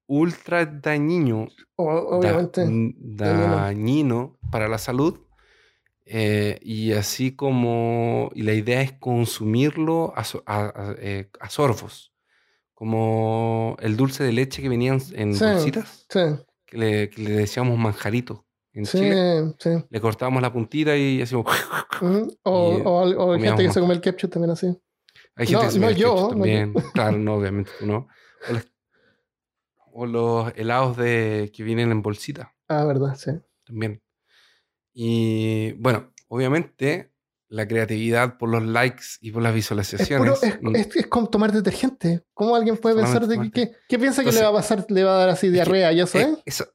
[0.07, 2.65] ultra dañino, obviamente.
[2.97, 5.19] dañino para la salud.
[6.11, 12.11] Eh, y así como, y la idea es consumirlo a, a- a- eh, a sorbos,
[12.73, 15.45] como el dulce de leche que venían en Sí.
[15.45, 16.19] bolsitas, Sí,
[16.65, 19.53] que le, que le decíamos manjarito en sí, Chile.
[19.59, 19.69] sí.
[19.89, 21.45] Le cortábamos la puntita y hacíamos...
[22.01, 22.37] Ujú.
[22.43, 22.91] O, Y, o,
[23.27, 24.67] o hay gente que se come el ketchup también así.
[25.35, 26.73] Hay gente No, que se no come el yo, ketchup no también.
[26.93, 28.07] Claro, no, obviamente tú no.
[28.49, 28.67] O, las-
[29.91, 33.31] o los helados de, que vienen en bolsita Ah, verdad, sí.
[33.65, 34.01] también.
[34.93, 37.11] Y bueno, obviamente
[37.47, 40.43] la creatividad por los likes y por las Es, puro, visualizaciones.
[40.43, 42.23] es, es- es como tomar detergente.
[42.33, 44.85] ¿Cómo alguien puede pensar de que, qué piensa que le va a pasar?
[44.89, 45.91] ¿Le va a dar así diarrea?
[45.91, 46.67] ¿Ya eso eh, eso-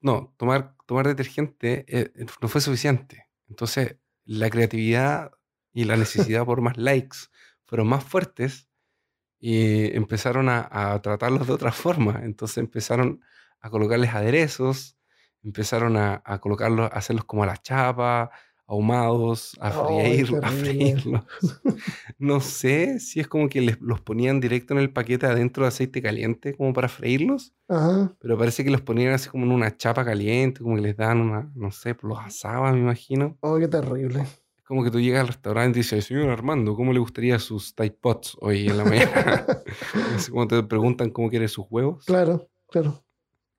[0.00, 3.28] no, tomar, tomar detergente eh, no fue suficiente.
[3.48, 5.32] Entonces, la creatividad
[5.72, 5.96] y la
[6.36, 7.16] necesidad por más likes
[7.64, 8.68] fueron más fuertes
[9.40, 12.20] y empezaron a, a tratarlos de otra forma.
[12.22, 13.20] Entonces empezaron
[13.60, 14.96] a colocarles aderezos,
[15.44, 18.30] empezaron a, a colocarlos, a hacerlos como a la chapa,
[18.66, 21.24] ahumados, a, freír- a freírlos.
[22.18, 25.68] No sé si es como que les, los ponían directo en el paquete adentro de
[25.68, 27.52] aceite caliente como para freírlos.
[27.68, 28.14] Ajá.
[28.20, 31.20] Pero parece que los ponían así como en una chapa caliente, como que les daban
[31.20, 33.36] una, no sé, pues los asaban, me imagino.
[33.40, 34.22] Oh, qué terrible.
[34.22, 37.74] Es como que tú llegas al restaurante y dices, señor Armando, ¿cómo le gustaría sus
[37.74, 39.46] Tide Pots hoy en la mañana?
[40.16, 42.04] Así como te preguntan cómo quiere sus huevos.
[42.06, 43.04] Claro, claro.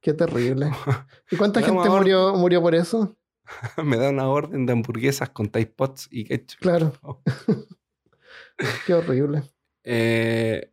[0.04, 0.70] Qué terrible.
[1.32, 3.16] ¿Y cuánta gente murió, murió por eso?
[3.84, 6.60] Me da una orden de hamburguesas con Tide Pots y ketchup.
[6.60, 6.94] Claro.
[8.86, 9.44] Qué horrible.
[9.84, 10.72] Eh,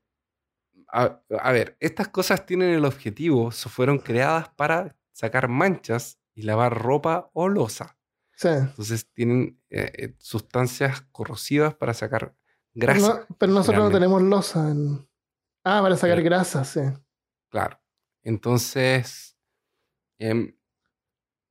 [0.88, 6.77] a, a ver, estas cosas tienen el objetivo, fueron creadas para sacar manchas y lavar
[6.77, 7.97] ropa o losa.
[8.35, 8.49] Sí.
[8.49, 12.35] Entonces tienen eh, eh, sustancias corrosivas para sacar
[12.75, 13.27] grasa.
[13.29, 14.71] no- pero nosotros no tenemos losa.
[14.71, 15.09] en-
[15.64, 16.25] Ah, para sacar Claro.
[16.25, 16.81] grasa, sí.
[17.51, 17.79] Claro.
[18.22, 19.37] Entonces,
[20.18, 20.54] em,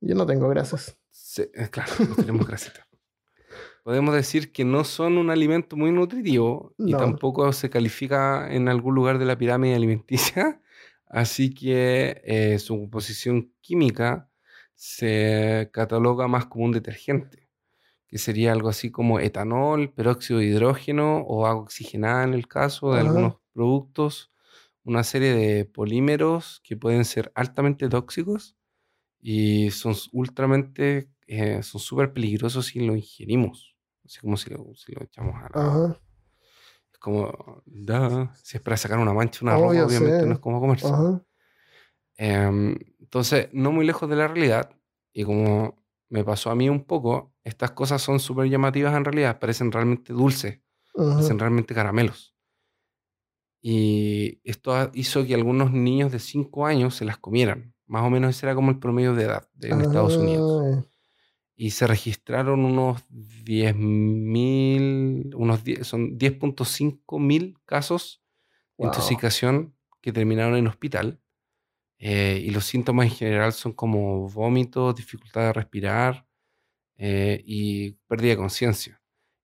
[0.00, 0.96] Yo no tengo grasas.
[1.10, 2.86] se- eh, claro, no tenemos grasita.
[3.84, 8.94] Podemos decir que no son un alimento muy nutritivo y tampoco se califica en algún
[8.94, 10.60] lugar de la pirámide alimenticia.
[11.06, 14.30] Así que eh, su composición química
[14.74, 17.48] se cataloga más como un detergente,
[18.06, 22.92] que sería algo así como etanol, peróxido de hidrógeno o agua oxigenada en el caso
[22.92, 23.08] de Ajá.
[23.08, 24.32] algunos productos,
[24.84, 28.56] una serie de polímeros que pueden ser altamente tóxicos
[29.20, 34.92] y son ultramente, eh, son súper peligrosos si lo ingerimos, así como si lo, si
[34.92, 35.66] lo echamos a la...
[35.66, 36.00] Ajá.
[36.92, 40.26] Es como, da, si es para sacar una mancha, una Obvio, ropa, obviamente sí.
[40.26, 40.86] no es como comerse.
[42.16, 44.70] Em, entonces, no muy lejos de la realidad,
[45.12, 49.38] y como me pasó a mí un poco, estas cosas son súper llamativas en realidad,
[49.38, 50.60] parecen realmente dulces,
[50.96, 51.14] Ajá.
[51.14, 52.34] parecen realmente caramelos.
[53.62, 57.74] Y esto hizo que algunos niños de 5 años se las comieran.
[57.86, 60.46] Más o menos ese era como el promedio de edad de- en Estados Unidos.
[60.48, 60.82] Ah,
[61.56, 68.22] Y se registraron unos 10.000, unos 10, son 10.5 mil casos
[68.78, 68.88] de Wow.
[68.88, 71.20] intoxicación que terminaron en hospital.
[71.98, 76.26] Eh, y los síntomas en general son como vómitos, dificultad de respirar
[76.98, 78.99] eh, y pérdida de conciencia.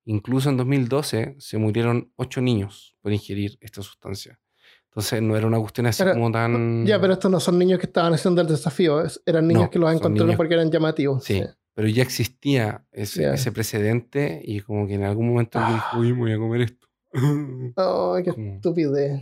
[0.06, 4.40] Incluso en 2012 se murieron 8 niños por ingerir esta sustancia.
[4.86, 6.86] Entonces no era una cuestión así Pero- como tan...
[6.86, 9.02] Ya, pero estos no son niños que estaban haciendo el desafío.
[9.02, 11.24] es- eran niños No, que los encontraron niños- porque eran llamativos.
[11.24, 11.42] Sí,
[11.74, 16.18] pero ya existía ese, precedente y como que en algún momento alguien dijo, uy, me
[16.20, 16.86] voy a comer esto.
[17.76, 19.20] Ay, qué Como- estupidez.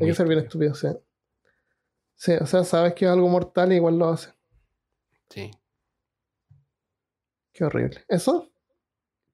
[0.00, 0.72] Hay que ser bien estúpido.
[0.72, 0.98] estúpido, sí.
[2.16, 4.30] Sí, o sea, sabes que es algo mortal y igual lo hace.
[5.28, 5.50] Sí.
[7.52, 8.00] Qué horrible.
[8.08, 8.50] ¿Eso?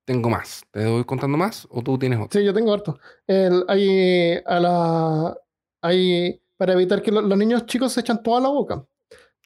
[0.05, 0.63] Tengo más.
[0.73, 2.39] ¿Te voy contando más o tú tienes otro?
[2.39, 2.99] Sí, yo tengo harto.
[3.27, 5.37] El, hay a la.
[5.83, 6.41] Hay.
[6.57, 8.85] Para evitar que lo- los niños chicos se echan todo a la boca.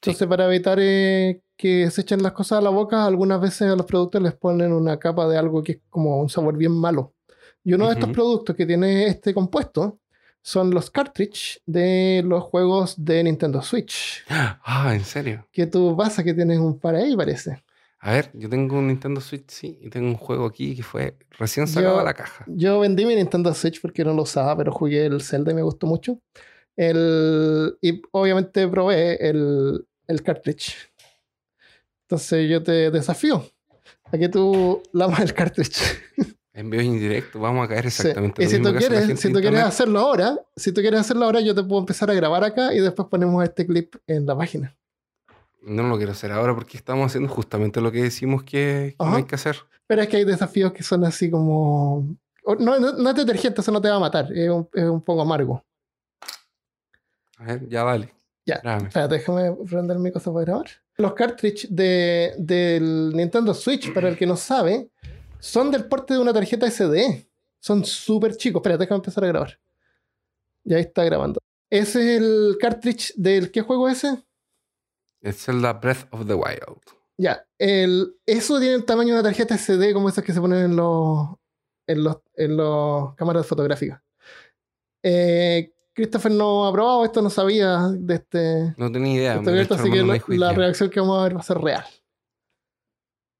[0.01, 3.75] Entonces, para evitar eh, que se echen las cosas a la boca, algunas veces a
[3.75, 7.13] los productos les ponen una capa de algo que es como un sabor bien malo.
[7.63, 9.99] Y uno de estos productos que tiene este compuesto
[10.41, 14.23] son los cartridge de los juegos de Nintendo Switch.
[14.29, 15.47] Ah, ¿en serio?
[15.51, 17.63] Que tú pasa que tienes un par ahí, parece.
[18.05, 21.17] A ver, yo tengo un Nintendo Switch, sí, y tengo un juego aquí que fue
[21.39, 22.45] recién sacado de la caja.
[22.47, 25.63] Yo vendí mi Nintendo Switch porque no lo usaba, pero jugué el Zelda y me
[25.63, 26.19] gustó mucho.
[26.75, 30.75] El, y obviamente probé el, el cartridge.
[32.03, 33.43] Entonces yo te desafío
[34.03, 35.81] a que tú lamas el cartridge.
[36.53, 38.03] Envío indirecto, vamos a caer Sí.
[38.03, 38.43] exactamente.
[38.43, 41.39] Y lo si tú quieres, si tú quieres hacerlo ahora, si tú quieres hacerlo ahora,
[41.39, 44.77] yo te puedo empezar a grabar acá y después ponemos este clip en la página.
[45.65, 49.15] No lo quiero hacer ahora porque estamos haciendo justamente lo que decimos que, que no
[49.15, 49.57] hay que hacer.
[49.87, 52.15] Pero es que hay desafíos que son así como.
[52.59, 54.31] No, no, no es detergente, eso no te va a matar.
[54.31, 55.65] Es un, es un poco amargo.
[57.37, 58.13] A ver, ya vale.
[58.45, 58.61] Ya.
[58.63, 58.87] Dame.
[58.87, 60.67] Espérate, déjame prender mi cosa para grabar.
[60.97, 64.89] Los cartridge de, del Nintendo Switch, para el que no sabe,
[65.39, 67.27] son del porte de una tarjeta SD.
[67.59, 68.59] Son súper chicos.
[68.59, 69.59] Espérate, déjame empezar a grabar.
[70.63, 71.39] Ya está grabando.
[71.71, 73.49] Ese es el cartridge del.
[73.49, 74.23] ¿Qué juego es ese?
[75.25, 76.81] Es Zelda Breath of the Wild.
[77.17, 77.45] Ya.
[77.57, 80.75] El, eso tiene el tamaño de una tarjeta SD como esas que se ponen en
[80.75, 81.29] los.
[81.87, 84.01] en los, en los cámaras fotográficas.
[85.03, 88.73] Eh, Christopher no ha probado esto, no sabía de este.
[88.77, 89.35] No tenía idea.
[89.41, 91.57] Lo abierto, así que armando la, la reacción que vamos a ver va a ser
[91.59, 91.85] real.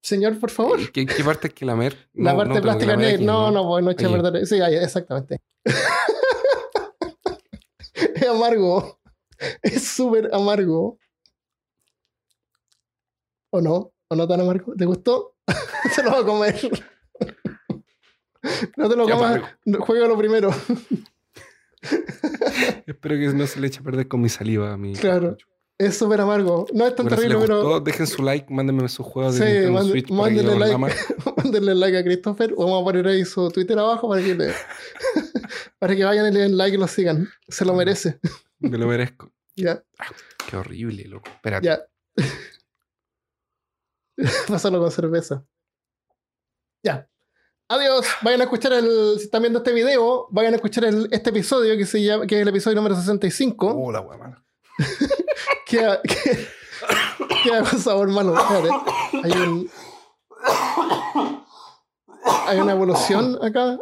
[0.03, 0.91] Señor, por favor.
[0.91, 2.09] ¿Qué, qué parte hay que lamer?
[2.13, 3.15] la No, parte no, plástica negra.
[3.15, 4.45] aquí, No, no, pues no echa a.
[4.45, 5.41] Sí, ahí, exactamente.
[7.93, 8.99] es amargo.
[9.61, 10.97] Es súper amargo.
[13.55, 13.93] ¿O no?
[14.09, 14.73] ¿O no tan amargo?
[14.75, 15.37] ¿Te gustó?
[15.95, 16.59] Se lo va a comer.
[18.75, 19.21] no te lo comas.
[19.21, 19.47] amargo.
[19.65, 20.49] No, Juégalo primero.
[22.85, 24.93] Espero que no se le eche a perder con mi saliva a mi.
[24.93, 25.37] Claro.
[25.77, 26.65] Es súper amargo.
[26.73, 27.79] No es tan Bueno, si terrible, pero.
[27.81, 30.77] dejen su like, mándenme sus juegos de Sí, Nintendo mande- Switch mándenle like.
[31.43, 32.53] Mándenle like a Christopher.
[32.57, 34.53] Vamos a poner ahí su Twitter abajo para que, le-
[35.79, 37.27] para que vayan y le den like y lo sigan.
[37.47, 38.19] Se lo merece.
[38.59, 39.31] Me lo merezco.
[39.57, 39.81] Ya,
[40.49, 41.29] Qué horrible, loco.
[41.29, 41.65] Espérate.
[41.67, 41.79] ya.
[44.47, 45.45] Pásalo con cerveza.
[46.83, 47.09] Ya.
[47.67, 48.05] Adiós.
[48.21, 49.15] Vayan a escuchar el.
[49.17, 52.35] Si están viendo este video, vayan a escuchar el- este episodio que se llama, que
[52.35, 53.67] es el episodio número 65.
[53.75, 54.45] Oh, la wea mala.
[55.65, 56.47] Queda, que-
[57.43, 58.35] queda con sabor malo.
[59.23, 59.69] Hay un.
[62.47, 63.77] Hay una evolución acá.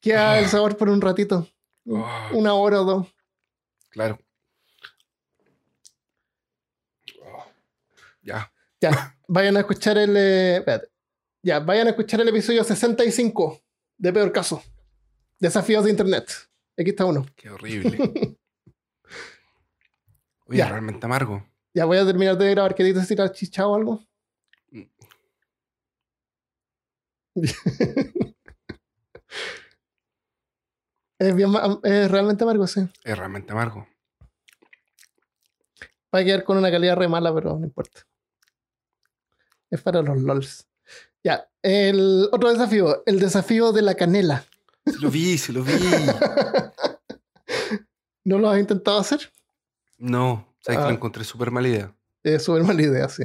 [0.00, 1.46] Queda el sabor por un ratito.
[1.88, 3.06] Oh, Una hora o dos.
[3.90, 4.18] claro.
[8.30, 8.52] Ya.
[8.80, 9.16] Ya.
[9.28, 10.14] Vayan a escuchar el.
[10.16, 10.64] eh.
[11.42, 13.60] Ya, vayan a escuchar el episodio 65
[13.98, 14.62] de Peor Caso.
[15.38, 16.30] Desafíos de Internet.
[16.78, 17.26] Aquí está uno.
[17.36, 17.98] Qué horrible.
[20.46, 20.68] Oye, Ya.
[20.68, 21.46] realmente amargo.
[21.74, 22.74] Ya voy a terminar de grabar.
[22.74, 24.04] ¿Queréis decir al chichao o algo?
[31.18, 31.50] es, bien,
[31.84, 32.80] es realmente amargo, sí.
[33.04, 33.86] Es realmente amargo.
[36.14, 38.02] Va a quedar con una calidad re mala, pero no importa.
[39.70, 40.66] Es para los LOLs.
[41.22, 44.44] Ya, el otro desafío, el desafío de la canela.
[44.86, 45.72] Se lo vi, se lo vi.
[48.24, 49.20] ¿No lo has intentado hacer?
[49.98, 50.88] No, sabes que Ah.
[50.88, 51.94] lo encontré súper mala idea.
[52.22, 53.24] Es súper mala idea, sí.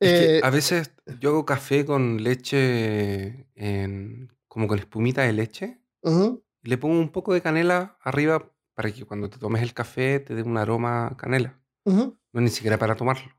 [0.00, 6.42] Eh, a veces yo hago café con leche, en, como con espumita de leche, ujú,
[6.62, 10.20] y le pongo un poco de canela arriba para que cuando te tomes el café
[10.20, 11.58] te dé un aroma a canela.
[11.84, 13.30] ujú, No ni siquiera para tomarlo.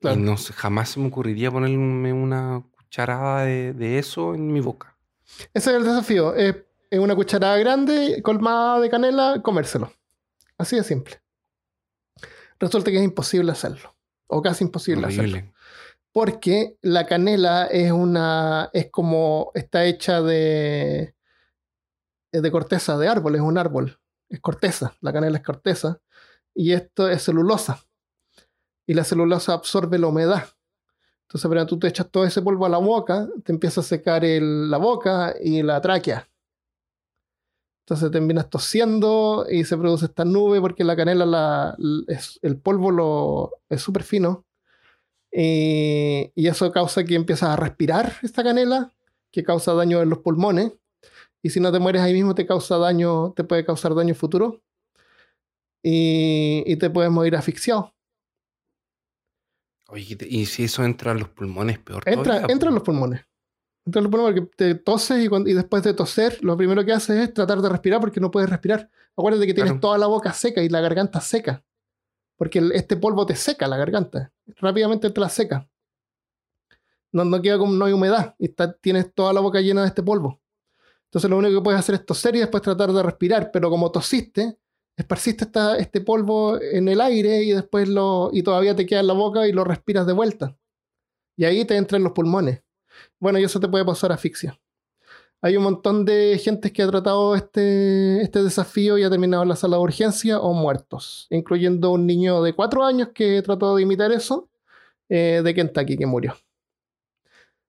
[0.00, 0.18] Claro.
[0.18, 4.96] Y no jamás se me ocurriría ponerme una cucharada de, de eso en mi boca.
[5.54, 6.34] Ese es el desafío.
[6.34, 6.56] Es
[6.90, 9.92] es una cucharada grande, colmada de canela, comérselo.
[10.58, 11.22] Así de simple.
[12.58, 13.96] Resulta que es imposible hacerlo.
[14.26, 15.40] O casi imposible hacerlo.
[16.12, 18.70] Porque la canela es una.
[18.72, 19.52] es como.
[19.54, 21.14] está hecha de.
[22.32, 24.00] de corteza de árbol, es un árbol.
[24.28, 24.94] Es corteza.
[25.00, 26.00] La canela es corteza.
[26.52, 27.84] Y esto es celulosa.
[28.90, 30.48] Y la celulosa absorbe la humedad.
[31.28, 34.24] Entonces, pero tú te echas todo ese polvo a la boca, te empieza a secar
[34.24, 36.28] la boca y la tráquea.
[37.84, 41.76] Entonces terminas tosiendo y se produce esta nube porque la canela,
[42.08, 44.44] es- el polvo es súper fino.
[45.32, 48.92] Y, y eso causa que empiezas a respirar esta canela,
[49.30, 50.72] que causa daño en los pulmones.
[51.42, 54.62] Y si no te mueres ahí mismo, te causa daño, te puede causar daño futuro.
[55.82, 57.92] Y, y te puedes morir asfixiado.
[59.90, 62.78] Oye, ¿y si eso entra a los pulmones, peor Entra, todavía, entra en po.
[62.78, 63.20] los pulmones.
[63.86, 66.84] Entra en los pulmones porque te toses y, cuando- y después de toser, lo primero
[66.84, 68.88] que haces es tratar de respirar porque no puedes respirar.
[69.16, 69.80] Acuérdate que tienes Claro.
[69.80, 71.64] toda la boca seca y la garganta seca.
[72.36, 74.32] Porque el- este polvo te seca la garganta.
[74.56, 75.68] Rápidamente te la seca.
[77.12, 78.34] No, no queda como no hay humedad.
[78.38, 80.40] Y está- tienes toda la boca llena de este polvo.
[81.06, 83.50] Entonces lo único que puedes hacer es toser y después tratar de respirar.
[83.52, 84.56] Pero como tosiste,
[85.00, 85.46] esparciste
[85.78, 88.30] este polvo en el aire y después lo.
[88.32, 90.56] y todavía te queda en la boca y lo respiras de vuelta.
[91.36, 92.62] Y ahí te entran los pulmones.
[93.18, 94.58] Bueno, y eso te puede pasar asfixia.
[95.42, 99.48] Hay un montón de gente que ha tratado este, este desafío y ha terminado en
[99.48, 103.82] la sala de urgencia o muertos, incluyendo un niño de cuatro años que trató de
[103.82, 104.50] imitar eso,
[105.08, 106.34] eh, de Kentucky, que murió.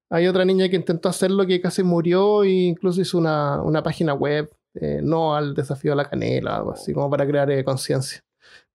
[0.10, 4.14] Hay otra niña que intentó hacerlo que casi murió e incluso hizo una, una página
[4.14, 8.22] web, eh, no al desafío de la canela, algo así, como para crear eh, conciencia.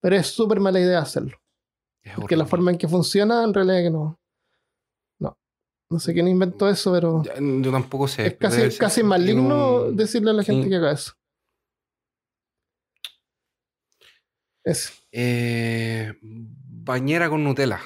[0.01, 1.37] Pero es súper mala idea hacerlo.
[2.03, 4.19] Es Porque la forma en que funciona, en realidad que no.
[5.19, 5.37] No.
[5.91, 8.27] No sé quién inventó eso, pero Ya, Yo tampoco sé.
[8.27, 10.71] es casi, casi maligno no- decirle a la gente sí.
[10.71, 11.13] que haga eso.
[14.65, 14.93] Es.
[15.13, 17.81] Eh, bañera con Nutella.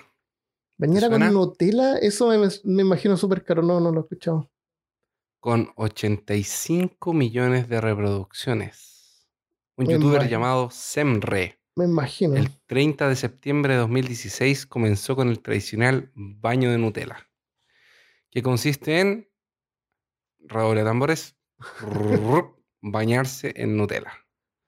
[0.78, 1.20] Bañera con?
[1.32, 3.62] Nutella, eso me, me imagino súper caro.
[3.62, 4.50] No, no lo he escuchado.
[5.40, 9.26] Con 85 millones de reproducciones.
[9.76, 10.30] Un Me youtuber imagino.
[10.30, 11.58] llamado Semre.
[11.76, 12.36] Me imagino.
[12.36, 17.26] El 30 de septiembre de 2016 comenzó con el tradicional baño de Nutella,
[18.30, 19.30] que consiste en,
[20.40, 21.36] redoble de tambores,
[22.82, 24.12] bañarse en Nutella.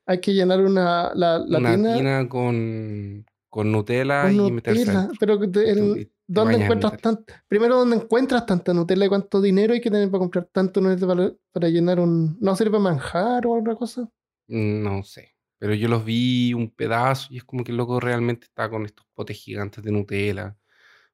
[0.06, 4.86] Hay que llenar una, la, la Una tina tina con, con Nutella con y meterse
[4.86, 5.08] Nutella.
[5.20, 9.90] Pero el- ¿dónde encuentras tan, primero dónde encuentras tanta Nutella y cuánto dinero hay que
[9.90, 13.74] tener para comprar tanto Nutella para, para llenar un no sirve para manjar o otra
[13.76, 14.08] cosa?
[14.48, 15.34] No sé.
[15.58, 18.84] Pero yo los vi un pedazo y es como que el loco realmente está con
[18.84, 20.56] estos potes gigantes de Nutella.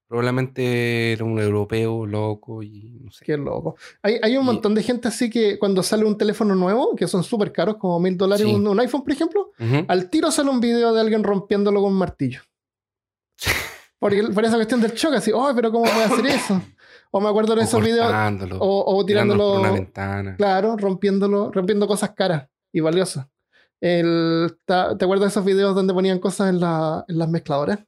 [0.07, 3.27] Probablemente era un europeo loco y no sé.
[3.27, 3.77] Qué loco.
[4.03, 7.07] Hay, hay un Y- montón de gente así que cuando sale un teléfono nuevo, que
[7.07, 8.55] son súper caros, como mil dólares Sí.
[8.55, 9.51] un, un iPhone, por ejemplo,
[9.87, 12.41] al tiro sale un video de alguien rompiéndolo con un martillo.
[13.99, 16.63] Porque, por esa cuestión del choque, así, oh, pero ¿cómo voy a hacer eso?
[17.11, 18.13] O me acuerdo de esos videos,
[18.61, 20.37] o, o tirándolo por tirándolo, una ventana.
[20.37, 23.27] claro, rompiéndolo, rompiendo cosas caras y valiosas.
[23.81, 27.79] El, ¿Te acuerdas de esos videos donde ponían cosas en, la- en las mezcladoras?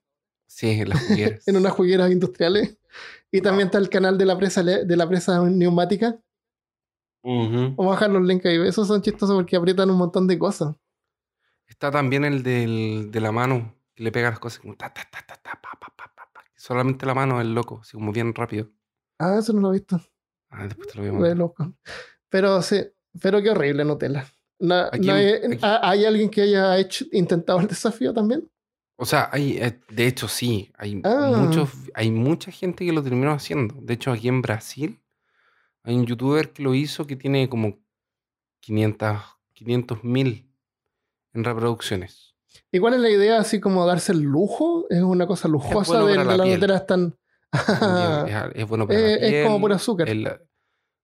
[0.47, 1.43] Sí, en las jugueras.
[1.47, 2.79] En unas jugueras industriales.
[3.31, 6.17] Y también está el canal de la presa, de la presa neumática.
[7.23, 7.75] Ujú.
[7.77, 8.57] Vamos a bajar los links ahí.
[8.67, 10.75] Esos son chistosos porque aprietan un montón de cosas.
[11.69, 15.03] Está también el del, de la mano, que le pega las cosas como ta, ta,
[15.11, 15.91] ta, ta, ta, pa, pa.
[16.61, 18.69] Solamente la mano es loco, así como bien rápido.
[19.19, 19.99] Ah, eso no lo he visto.
[20.51, 21.37] Ah, después te lo voy a Re mandar.
[21.39, 21.75] loco.
[22.29, 22.83] Pero sí,
[23.19, 24.27] pero qué horrible Nutella.
[24.93, 25.09] Aquí-
[25.63, 28.47] ¿ha- ¿Hay alguien que haya hecho, intentado el desafío también?
[28.97, 31.33] O sea, hay, eh, de hecho sí, hay, Ah.
[31.35, 33.75] muchos, hay mucha gente que lo terminó haciendo.
[33.81, 35.01] De hecho, aquí en Brasil
[35.83, 37.79] hay un youtuber que lo hizo que tiene como
[38.61, 40.47] 500 mil
[41.33, 42.30] en reproducciones.
[42.73, 43.39] ¿Y cuál es la idea?
[43.39, 44.87] Así como darse el lujo.
[44.91, 46.61] Es una cosa lujosa bueno de, la la piel.
[46.61, 46.77] Nutella.
[46.81, 47.17] Es tan.
[48.55, 50.09] es, bueno para la Eh, es como puro azúcar.
[50.09, 50.29] el-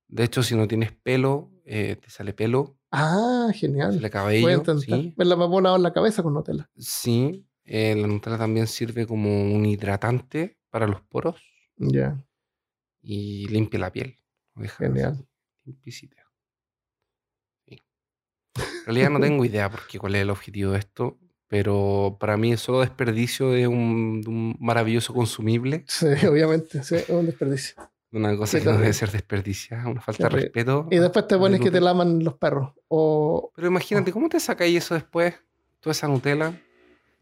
[0.08, 4.02] de hecho, si no tienes pelo, eh, te sale pelo, ah, genial.
[4.04, 4.48] a cabello.
[4.50, 4.78] intentar.
[5.00, 6.68] Sí, Me la puedo lavar la cabeza con Nutella.
[6.76, 7.44] sí.
[7.68, 11.42] Eh, la Nutella también sirve como un hidratante para los poros
[11.76, 12.24] Ya,
[13.02, 14.16] y limpia la piel.
[14.54, 15.26] deja genial.
[15.64, 16.22] limpiecita.
[17.66, 17.82] Sí.
[18.54, 22.36] En realidad no tengo idea por qué, cuál es el objetivo de esto, pero para
[22.36, 26.82] mí es solo desperdicio de un, de un maravilloso consumible, Sí, obviamente.
[26.82, 27.74] Sí, es un desperdicio.
[28.10, 30.88] de una cosa que no debe ser desperdiciada, una falta de respeto.
[30.90, 32.72] Y después te pones que te laman los perros.
[32.88, 33.52] O.
[33.54, 35.34] Pero imagínate, ¿cómo te sacáis eso después?
[35.80, 36.60] Toda esa Nutella.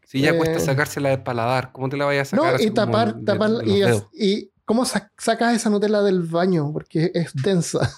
[0.03, 2.61] Si ya cuesta Eh, sacársela del paladar, ¿cómo te la vayas a No, sacar?
[2.61, 3.51] y así como tapar, de- tapar.
[3.51, 7.91] de y, y cómo sa- sacas esa Nutella del baño, porque es densa.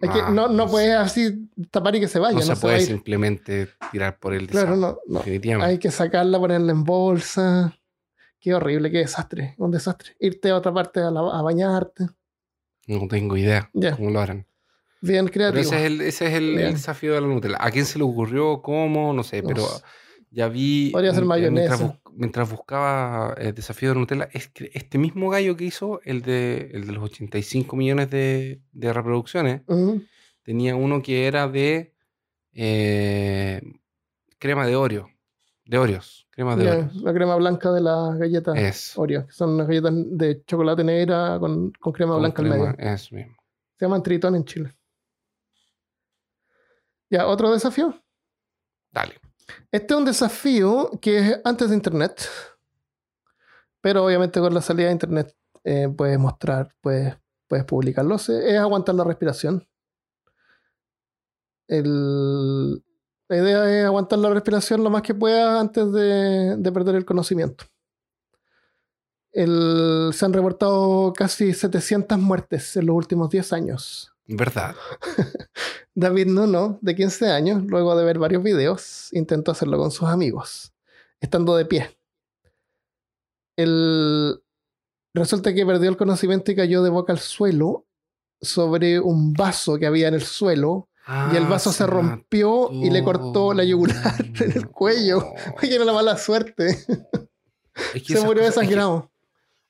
[0.00, 2.34] Es que Ah, no, no puedes así tapar y que se vaya.
[2.34, 2.86] No No, se se puede ir.
[2.86, 5.18] simplemente tirar por el Claro, desagüe, no, no.
[5.20, 5.70] definitivamente.
[5.72, 7.78] Hay que sacarla, ponerla en bolsa.
[8.40, 9.54] Qué horrible, qué desastre.
[9.58, 10.14] Un desastre.
[10.20, 12.06] Irte a otra parte a, la- a bañarte.
[12.86, 13.96] No tengo idea Ya.
[13.96, 14.46] cómo lo harán.
[15.00, 15.60] Bien Pero creativo.
[15.62, 17.56] ese es el, ese es el, el desafío de la Nutella.
[17.60, 18.60] ¿A quién se le ocurrió?
[18.62, 19.12] ¿Cómo?
[19.14, 19.82] No sé, No pero sé.
[20.34, 20.90] Ya vi.
[20.90, 22.00] Podría ser eh, Mientras, mayonesa.
[22.12, 26.70] mientras buscaba el desafío de Nutella, es que este mismo gallo que hizo el de,
[26.74, 29.62] el de los 85 millones de, de reproducciones,
[30.42, 31.94] tenía uno que era de
[32.52, 33.62] eh,
[34.38, 35.08] crema de Oreo.
[35.66, 36.26] De Oreos.
[36.30, 36.96] Crema de Ya, Oreos.
[36.96, 39.00] la crema blanca de las galletas Eso.
[39.00, 42.72] Oreo, que son unas galletas de chocolate negra con, con crema con blanca al crema,
[42.76, 42.92] medio.
[42.92, 43.36] Eso mismo.
[43.78, 44.74] Se llaman tritón en Chile.
[47.08, 47.94] Ya, otro desafío.
[48.90, 49.14] Dale.
[49.70, 52.28] Este es un desafío que es antes de Internet,
[53.80, 57.14] pero obviamente con la salida de Internet eh, puedes mostrar, puedes,
[57.48, 58.16] puedes publicarlo.
[58.16, 59.66] Es aguantar la respiración.
[61.68, 62.82] El-
[63.28, 67.04] la idea es aguantar la respiración lo más que puedas antes de, de perder el
[67.06, 67.64] conocimiento.
[69.32, 74.12] El- se han reportado casi 700 muertes en los últimos 10 años.
[74.26, 74.74] ¿Verdad?
[75.94, 80.72] David Nuno, de 15 años, luego de ver varios videos, intentó hacerlo con sus amigos,
[81.20, 81.96] estando de pie.
[83.56, 84.40] El...
[85.14, 87.86] Resulta que perdió el conocimiento y cayó de boca al suelo
[88.40, 90.88] sobre un vaso que había en el suelo
[91.32, 95.18] y el Ah, vaso se rompió y le cortó la yugular en el cuello.
[95.20, 95.54] No.
[95.62, 96.66] Oye, era la mala suerte.
[97.94, 99.12] Es que Se murió es que desangrado.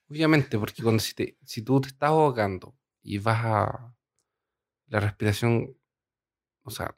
[0.09, 3.95] Obviamente, porque cuando si, te- si tú te estás ahogando y vas a...
[4.89, 5.77] La respiración,
[6.65, 6.97] o sea,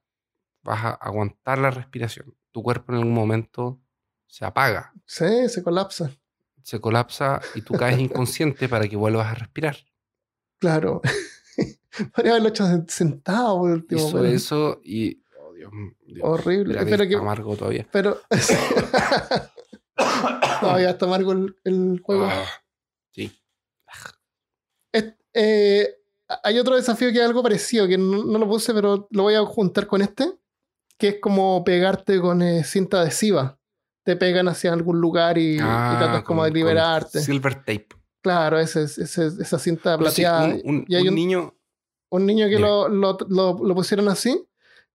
[0.62, 2.34] vas a aguantar la respiración.
[2.52, 3.80] Tu cuerpo en algún momento
[4.26, 6.10] se apaga, Sí, se colapsa.
[6.62, 9.76] se colapsa y tú caes inconsciente para que vuelvas a respirar.
[10.58, 11.00] Claro.
[12.14, 14.00] Podría haberlo hecho sen- sentado por último.
[14.08, 15.22] Hizo eso y...
[15.40, 15.70] Oh, Dios,
[16.06, 16.20] Dios.
[16.22, 16.84] Horrible.
[16.84, 17.86] Pero que- amargo todavía.
[17.92, 18.20] Pero.
[20.60, 22.26] Todavía está amargo el, el juego.
[22.26, 22.44] Ah,
[23.12, 23.32] sí.
[25.38, 25.95] Eh,
[26.42, 29.34] hay otro desafío que es algo parecido, que no, no lo puse, pero lo voy
[29.34, 30.32] a juntar con este,
[30.98, 33.58] que es como pegarte con eh, cinta adhesiva.
[34.04, 37.20] Te pegan hacia algún lugar y, y Ah, tratas como de liberarte.
[37.20, 37.88] Silver tape.
[38.22, 40.46] Claro, ese, es- ese es- esa cinta Pero sí, plateada.
[40.46, 41.54] un, un- y hay un un, niño...
[42.10, 44.44] un niño que lo, lo, lo- lo pusieron así,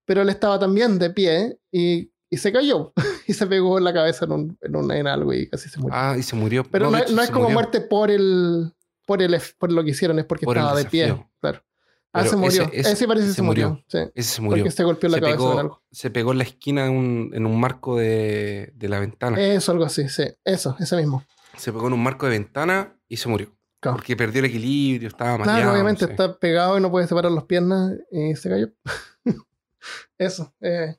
[0.06, 2.94] pero él estaba también de pie y, y se cayó
[3.28, 5.80] y se pegó en la cabeza en, un, en, un- en algo y casi se
[5.80, 5.98] murió.
[5.98, 6.64] Ah, y se murió.
[6.70, 7.54] pero no, hecho, no es como murió.
[7.54, 8.74] muerte por el,
[9.12, 11.26] por el ef- por lo que hicieron, es porque Por estaba de pie.
[11.40, 11.64] Claro.
[12.14, 12.64] Ah, se murió.
[12.64, 13.70] ese- Ese, ese- parece que se murió.
[13.70, 13.86] murió.
[13.88, 14.64] sí, Ese se murió.
[14.64, 15.84] porque se golpeó la se, cabeza pegó, algo.
[15.92, 19.40] se pegó en la esquina de un, en un marco de, de la ventana.
[19.40, 20.24] Eso, algo así, sí.
[20.44, 21.24] Eso, ese mismo.
[21.58, 23.56] Se pegó en un marco de ventana y se murió.
[23.80, 23.98] Claro.
[23.98, 25.58] Porque perdió el equilibrio, estaba mareado.
[25.60, 28.68] Claro, obviamente está pegado y no puede separar las piernas y se cayó.
[30.18, 30.98] Eso, eh,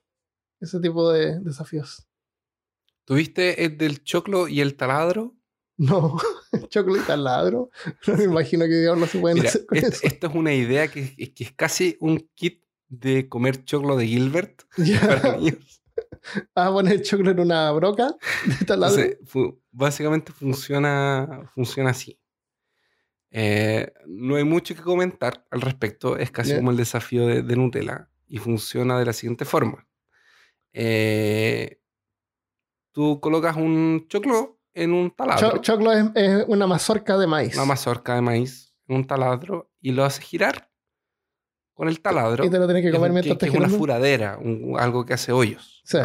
[0.61, 2.09] ese tipo de desafíos.
[3.05, 5.35] ¿Tuviste el del choclo y el taladro?
[5.77, 6.17] No,
[6.69, 7.71] chocolate al ladro.
[8.07, 10.01] No me imagino que diablos se pueden Mira, hacer con eso.
[10.03, 14.07] esto es una idea que, es- que es casi un kit de comer choclo de
[14.07, 14.63] Gilbert
[15.01, 15.83] para niños.
[16.55, 18.15] Vas a poner chocolate en una broca
[18.47, 19.01] de taladro.
[19.03, 22.19] Entonces, fu- básicamente funciona, funciona así.
[23.31, 26.17] Eh, no hay mucho que comentar al respecto.
[26.19, 28.09] Es casi como el desafío de, de Nutella.
[28.27, 29.87] Y funciona de la siguiente forma.
[30.73, 31.81] Eh,
[32.93, 37.55] tú colocas un choclo en un taladro, Cho- choclo es, es una mazorca de maíz.
[37.55, 40.71] una mazorca de maíz, en un taladro, y lo haces girar
[41.75, 42.45] con el taladro.
[42.45, 44.39] y te lo tienes que Es comer un- mientras que, te que es una furadera,
[44.39, 45.83] un- algo que hace hoyos.
[45.85, 45.99] Sí.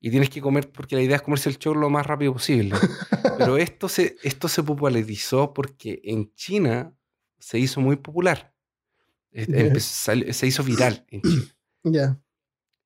[0.00, 2.74] Y tienes que comer, porque la idea es comerse el choclo lo más rápido posible.
[3.38, 6.94] Pero esto se, esto se popularizó porque en China
[7.38, 8.52] se hizo muy popular.
[9.80, 11.56] Sal- se hizo viral en China.
[11.84, 12.20] Ya.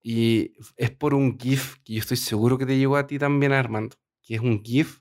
[0.02, 3.52] Y es por un GIF que yo estoy seguro que te llegó a ti también,
[3.52, 3.96] Armando.
[4.28, 5.00] Que es un GIF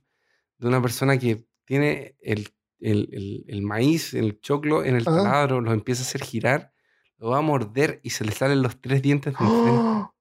[0.58, 2.48] de una persona que tiene el,
[2.80, 5.18] el- el- el maíz, el choclo en el Ajá.
[5.24, 6.72] taladro, lo empieza a hacer girar,
[7.18, 9.40] lo va a morder y se le salen los tres dientes de.
[9.46, 10.16] ¡Oh!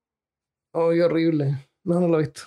[0.72, 1.68] ¡Oh, qué horrible!
[1.84, 2.42] No, no lo he visto.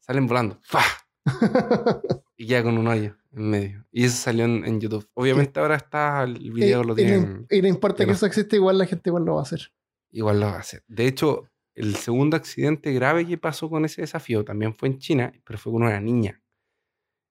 [0.00, 0.58] Salen volando.
[0.62, 0.84] ¡Fah!
[2.36, 3.86] Y queda con un hoyo en medio.
[3.92, 5.08] Y eso salió en, en YouTube.
[5.14, 7.46] Obviamente ahora está el video, y, lo tienen.
[7.50, 8.16] y no importa ya que no.
[8.16, 9.72] eso existe, igual la gente igual lo va a hacer.
[10.10, 10.82] Igual lo va a hacer.
[10.88, 15.32] De hecho, el segundo accidente grave que pasó con ese desafío también fue en China,
[15.44, 16.40] pero fue con una niña.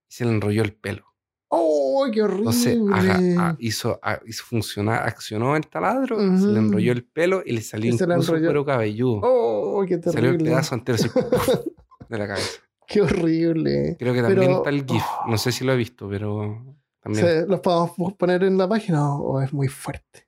[0.10, 1.06] Y se le enrolló el pelo.
[1.54, 2.40] ¡Oh, qué horrible!
[2.50, 7.44] Entonces haga- a- hizo, a- hizo funcionar, accionó el taladro, se le enrolló el pelo
[7.46, 9.20] y le salió se incluso cabelludo.
[9.24, 10.44] ¡Oh, qué salió el terrible!
[10.52, 11.10] pedazo entero así,
[12.10, 12.62] de la cabeza.
[12.88, 13.96] ¡Qué horrible!
[14.00, 15.04] Creo que también Pero- está el GIF.
[15.28, 17.26] No sé si lo he visto, pero también.
[17.26, 20.28] ¿Se- ¿Los podemos poner en la página o es muy fuerte?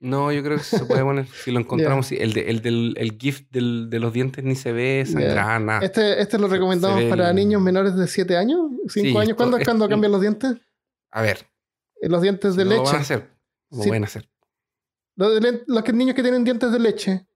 [0.00, 1.26] No, yo creo que se puede poner.
[1.26, 1.58] Si lo
[1.98, 2.16] encontramos, sí.
[2.20, 5.80] el, de- el del el GIF del- de los dientes ni se ve sangrar, nada.
[5.84, 9.36] Este, este lo recomendamos para el- niños menores de 7 años, 5 Sí, años.
[9.36, 10.54] ¿Cuándo es cambian los dientes?
[11.10, 11.46] A ver,
[12.00, 12.86] Eh, Los dientes de no lo leche.
[12.92, 13.30] van a hacer.
[13.70, 13.88] Lo Sí.
[13.88, 14.30] pueden hacer.
[15.16, 17.26] Los, de los que, niños que tienen dientes de leche,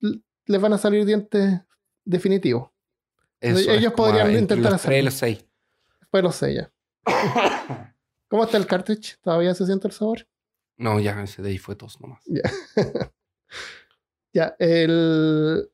[0.00, 1.60] les van a salir dientes
[2.04, 2.70] definitivos.
[3.40, 5.04] Eso Ellos podrían entre intentar los hacerlo.
[5.06, 5.44] los seis.
[6.00, 6.72] Después lo sé ya.
[8.28, 9.18] ¿Cómo está el cartridge?
[9.22, 10.26] ¿Todavía se siente el sabor?
[10.78, 12.22] No, ya, ese de ahí fue tos nomás.
[14.34, 15.70] Ya, el.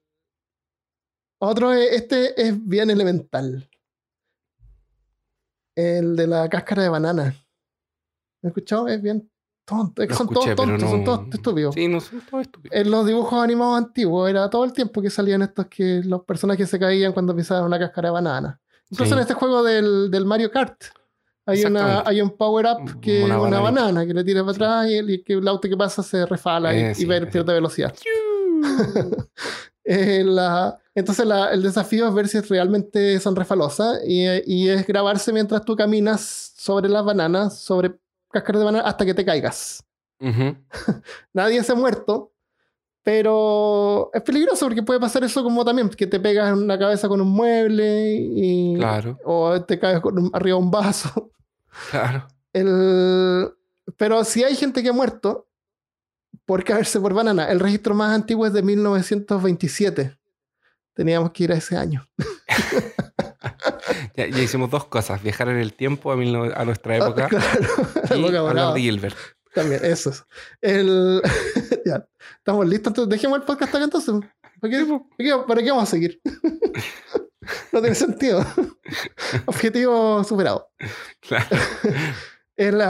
[1.40, 3.68] Otro, es- este es bien elemental.
[5.74, 7.34] El de la cáscara de banana.
[8.42, 8.86] ¿Me escuchado?
[8.88, 9.28] Es bien
[9.64, 10.02] tonto.
[10.02, 11.74] Es que son escuché, todos tontos, son no- todos estúpidos.
[11.74, 12.76] Sí, no son todos estúpidos.
[12.76, 16.68] En los dibujos animados antiguos era todo el tiempo que salían estos que los personajes
[16.70, 18.60] se caían cuando pisaban una cáscara de banana.
[18.90, 19.14] Incluso Sí.
[19.14, 20.84] en este juego del, del Mario Kart
[21.46, 24.90] hay, una, hay un power-up que es Una una, banana que le tira para atrás
[24.90, 27.28] y, el, y que el auto que pasa se refala y- Eh, y, sí, pierde
[27.28, 27.42] ese.
[27.52, 27.94] velocidad.
[29.84, 34.86] Eh, la- entonces la- el desafío es ver si realmente son refalosas y, y es
[34.86, 37.98] grabarse mientras tú caminas sobre las bananas, sobre
[38.30, 39.84] cáscaras de banana hasta que te caigas.
[40.20, 40.54] Ujú.
[41.32, 42.31] Nadie se ha muerto,
[43.02, 47.08] pero es peligroso porque puede pasar eso como también, que te pegas en la cabeza
[47.08, 51.30] con un mueble y, Claro, o te caes con un- arriba de un vaso.
[51.90, 52.26] claro.
[52.52, 53.48] El,
[53.96, 55.48] pero si hay gente que ha muerto
[56.44, 60.16] por caerse por banana, el registro más antiguo es de 1927.
[60.94, 62.06] Teníamos que ir a ese año.
[64.16, 67.24] Ya, ya hicimos dos cosas: viajar en el tiempo a, mil nove- a nuestra época
[67.24, 67.56] Ah, claro,
[68.10, 69.16] la y época hablar de Gilbert.
[69.54, 70.24] También, eso es.
[70.60, 71.20] El...
[71.84, 72.06] ya,
[72.38, 72.90] estamos listos.
[72.90, 74.14] Entonces, dejemos el podcast acá entonces.
[74.60, 76.20] ¿Para qué, para vamos a seguir?
[77.72, 78.44] no tiene sentido.
[79.46, 80.70] Objetivo superado.
[81.20, 81.46] Claro.
[82.56, 82.80] El,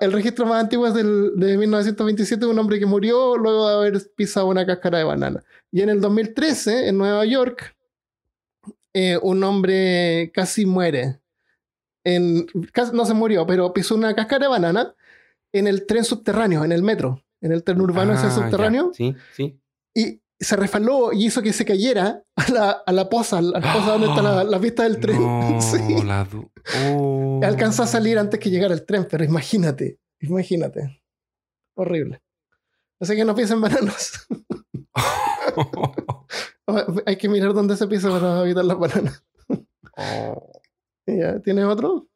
[0.00, 4.10] el registro más antiguo es del, de 1927, un hombre que murió luego de haber
[4.16, 5.42] pisado una cáscara de banana.
[5.70, 7.76] Y en el 2013, en Nueva York,
[8.92, 11.20] eh, un hombre casi muere.
[12.02, 14.94] En, casi- no se murió, pero pisó una cáscara de banana
[15.52, 18.34] en el tren subterráneo, en el metro, en el tren urbano ese Ah, ya.
[18.34, 19.58] subterráneo, Sí, sí.
[19.94, 23.60] y se resbaló y hizo que se cayera a la, a la poza, a la
[23.60, 25.20] poza donde está la, la pista del tren.
[25.20, 26.02] No, Sí.
[26.04, 26.26] la
[26.86, 27.40] Oh.
[27.42, 31.02] Alcanzó a salir antes que llegara el tren, pero imagínate, imagínate.
[31.74, 32.22] Horrible.
[33.00, 34.26] Así que no piensen bananos.
[37.06, 39.24] Hay que mirar dónde se pisa para evitar las bananas.
[39.96, 40.52] Oh.
[41.06, 42.06] Ya, ¿Tienes otro?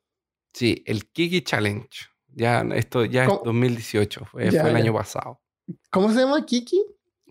[0.53, 1.89] Sí, el Kiki Challenge.
[2.35, 3.43] Ya, esto ya es ¿Cómo?
[3.45, 4.83] 2018, fue, Ya, fue el ya.
[4.83, 5.41] año pasado.
[5.91, 6.45] ¿Cómo se llama?
[6.45, 6.83] ¿Kiki?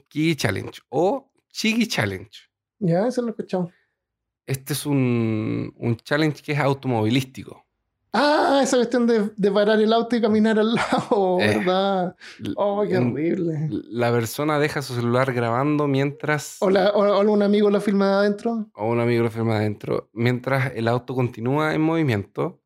[0.08, 2.30] Kiki Challenge o Chigi Challenge.
[2.80, 3.72] Ya, eso lo he escuchado.
[4.45, 7.64] Este es un, un challenge que es automovilístico.
[8.16, 12.16] Ah, esa cuestión de, de parar el auto y caminar al lado, Eh, ¿verdad?
[12.56, 13.70] Oh, qué horrible.
[13.72, 18.08] La persona deja su celular grabando mientras, O, la- o- o un amigo lo filma
[18.10, 18.70] de adentro.
[18.76, 22.62] o un amigo lo firma adentro, mientras el auto continúa en movimiento,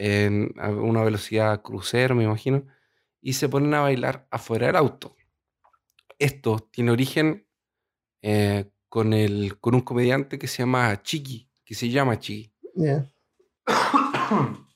[0.00, 2.64] en una velocidad crucero, me imagino,
[3.20, 5.14] y se ponen a bailar afuera del auto.
[6.18, 7.46] Esto tiene origen
[8.22, 12.50] eh, con, el, con un comediante que se llama Chiqui, que se llama Chiqui.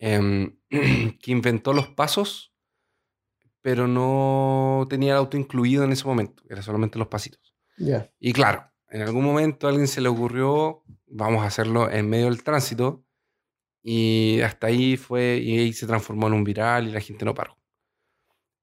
[0.00, 2.54] Em, que inventó los pasos,
[3.62, 7.56] pero no tenía el auto incluido en ese momento, era solamente los pasitos.
[8.20, 12.26] Y claro, en algún momento a alguien se le ocurrió, vamos a hacerlo en medio
[12.26, 13.04] del tránsito,
[13.90, 17.32] y hasta ahí fue, y ahí se transformó en un viral y la gente no
[17.32, 17.56] paró.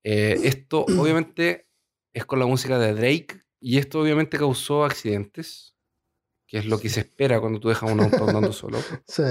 [0.04, 1.68] Eh, esto obviamente
[2.14, 5.76] es con la música de Drake, y esto obviamente causó accidentes,
[6.46, 8.78] que es lo que se espera cuando tú dejas un auto andando solo.
[9.08, 9.24] Sí.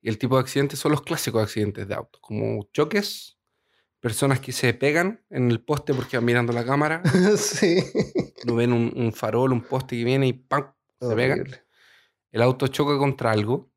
[0.00, 3.36] Y el tipo de accidentes son los clásicos accidentes de auto, como choques,
[4.00, 7.02] personas que se pegan en el poste porque van mirando la cámara,
[7.36, 7.76] sí.
[8.46, 10.72] no ven un, un farol, un poste que viene y ¡pam!
[10.98, 11.34] se pega.
[11.34, 11.62] Horrible.
[12.30, 13.67] El auto choca contra algo,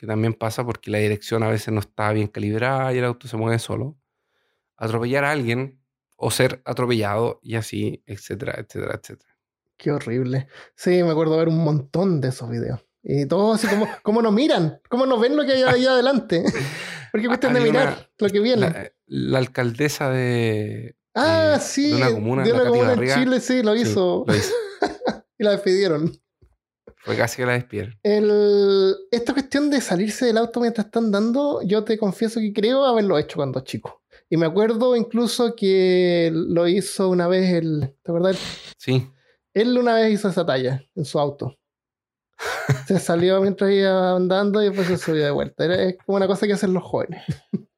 [0.00, 3.28] que también pasa porque la dirección a veces no está bien calibrada y el auto
[3.28, 3.98] se mueve solo.
[4.78, 5.78] Atropellar a alguien
[6.16, 9.36] o ser atropellado y así, etcétera, etcétera, etcétera.
[9.76, 10.46] Qué horrible.
[10.74, 12.80] Sí, me acuerdo ver un montón de esos videos.
[13.02, 14.80] Y todos así como, ¿cómo nos miran?
[14.88, 16.44] ¿Cómo nos ven lo que hay ahí adelante?
[17.12, 18.70] Porque cuestión de mirar una- lo que viene.
[18.70, 21.90] La, la alcaldesa de, ah, de- sí.
[21.90, 24.24] de una comuna, de una comuna en Chile, sí, lo sí, hizo.
[24.26, 24.54] lo hizo.
[25.38, 26.10] Y la despidieron.
[27.02, 27.98] Fue casi que la despidieron.
[28.02, 32.84] El, esta cuestión de salirse del auto mientras están dando, yo te confieso que creo
[32.84, 34.02] haberlo hecho cuando chico.
[34.28, 37.96] Y me acuerdo incluso que lo hizo una vez el.
[38.02, 38.38] ¿Te acuerdas?
[38.76, 39.10] Sí,
[39.54, 41.56] Él una vez hizo esa talla en su auto.
[42.86, 45.64] Se salió mientras iba andando y después se subió de vuelta.
[45.64, 47.22] Era, es como una cosa que hacen los jóvenes.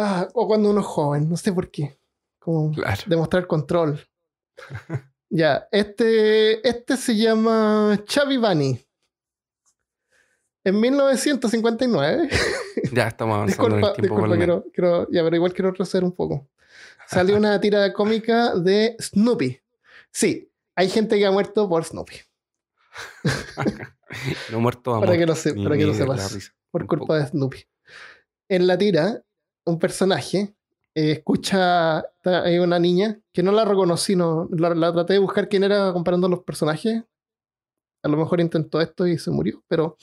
[0.00, 1.98] Ah, o cuando uno es joven, no sé por qué.
[2.38, 3.02] Como claro.
[3.06, 4.00] demostrar control.
[5.30, 8.84] ya, este, este se llama Chavi Bunny.
[10.64, 12.28] En 1959,
[12.92, 14.14] Ya estamos avanzando en disculpa, el tiempo.
[14.16, 16.48] disculpa, quiero, quiero- ya, pero igual quiero retroceder un poco.
[17.06, 19.60] Salió una tira cómica de Snoopy.
[20.12, 22.16] Sí, hay gente que ha muerto por Snoopy.
[24.50, 26.52] No muerto Para amor, que lo, se- ni- para que lo sepas.
[26.70, 27.64] Por culpa de Snoopy.
[28.48, 29.22] En la tira,
[29.66, 30.54] un personaje
[30.98, 31.98] eh, escucha.
[32.24, 35.92] Hay una niña que no la reconocí, no, la, la traté de buscar quién era
[35.92, 37.04] comparando los personajes.
[38.02, 39.96] A lo mejor intentó esto y se murió, pero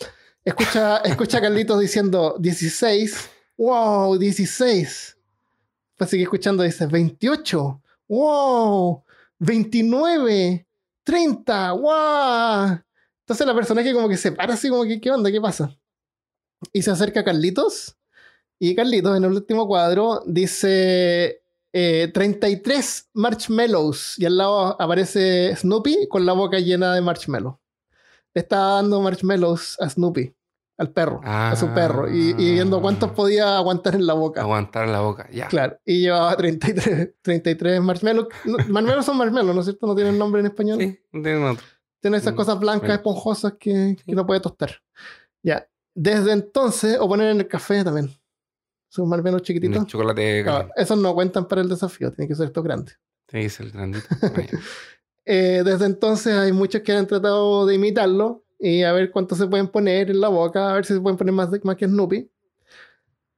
[0.46, 3.30] escucha, escucha a Carlitos diciendo 16.
[3.58, 4.18] ¡Wow!
[4.18, 5.18] 16.
[5.98, 7.82] Pues sigue escuchando, dice 28.
[8.08, 9.04] ¡Wow!
[9.40, 10.68] 29.
[11.04, 11.72] 30.
[11.74, 12.80] ¡Wow!
[13.20, 15.30] Entonces la personaje como que se para así como que, ¿qué onda?
[15.30, 15.78] ¿Qué pasa?
[16.72, 17.98] Y se acerca a Carlitos.
[18.60, 21.42] Y Carlitos en el último cuadro dice
[21.74, 24.18] eh, 33 marshmallows.
[24.18, 27.56] Y al lado aparece Snoopy con la boca llena de marshmallows.
[28.34, 30.34] Le está dando marshmallows a Snoopy,
[30.78, 32.10] al perro, a su perro.
[32.14, 33.14] Y, y viendo cuántos Ah.
[33.14, 34.42] podía aguantar en la boca.
[34.42, 35.48] Aguantar la boca, ya.
[35.48, 38.28] Claro, y llevaba 33, 33 marshmallows.
[38.46, 39.88] No, marshmallows son marshmallows, ¿no es cierto?
[39.88, 40.80] No tienen nombre en español.
[40.80, 41.66] Sí, no tienen otro.
[42.02, 44.72] Tiene esas Mm, cosas blancas, esponjosas que, que no puede tostar.
[45.42, 45.68] Ya.
[45.94, 48.12] Desde entonces, o poner en el café también.
[49.04, 49.88] Más o menos El chiquititos.
[49.88, 50.82] chocolate Claro, caliente.
[50.82, 53.00] esos no cuentan para el desafío, tienen que ser estos grandes.
[53.26, 54.06] Tiene que ser grandito.
[54.22, 54.60] Ah.
[55.28, 59.48] Eh, desde entonces hay muchos que han tratado de imitarlo y a ver cuánto se
[59.48, 61.88] pueden poner en la boca, a ver si se pueden poner más, de- más que
[61.88, 62.30] Snoopy.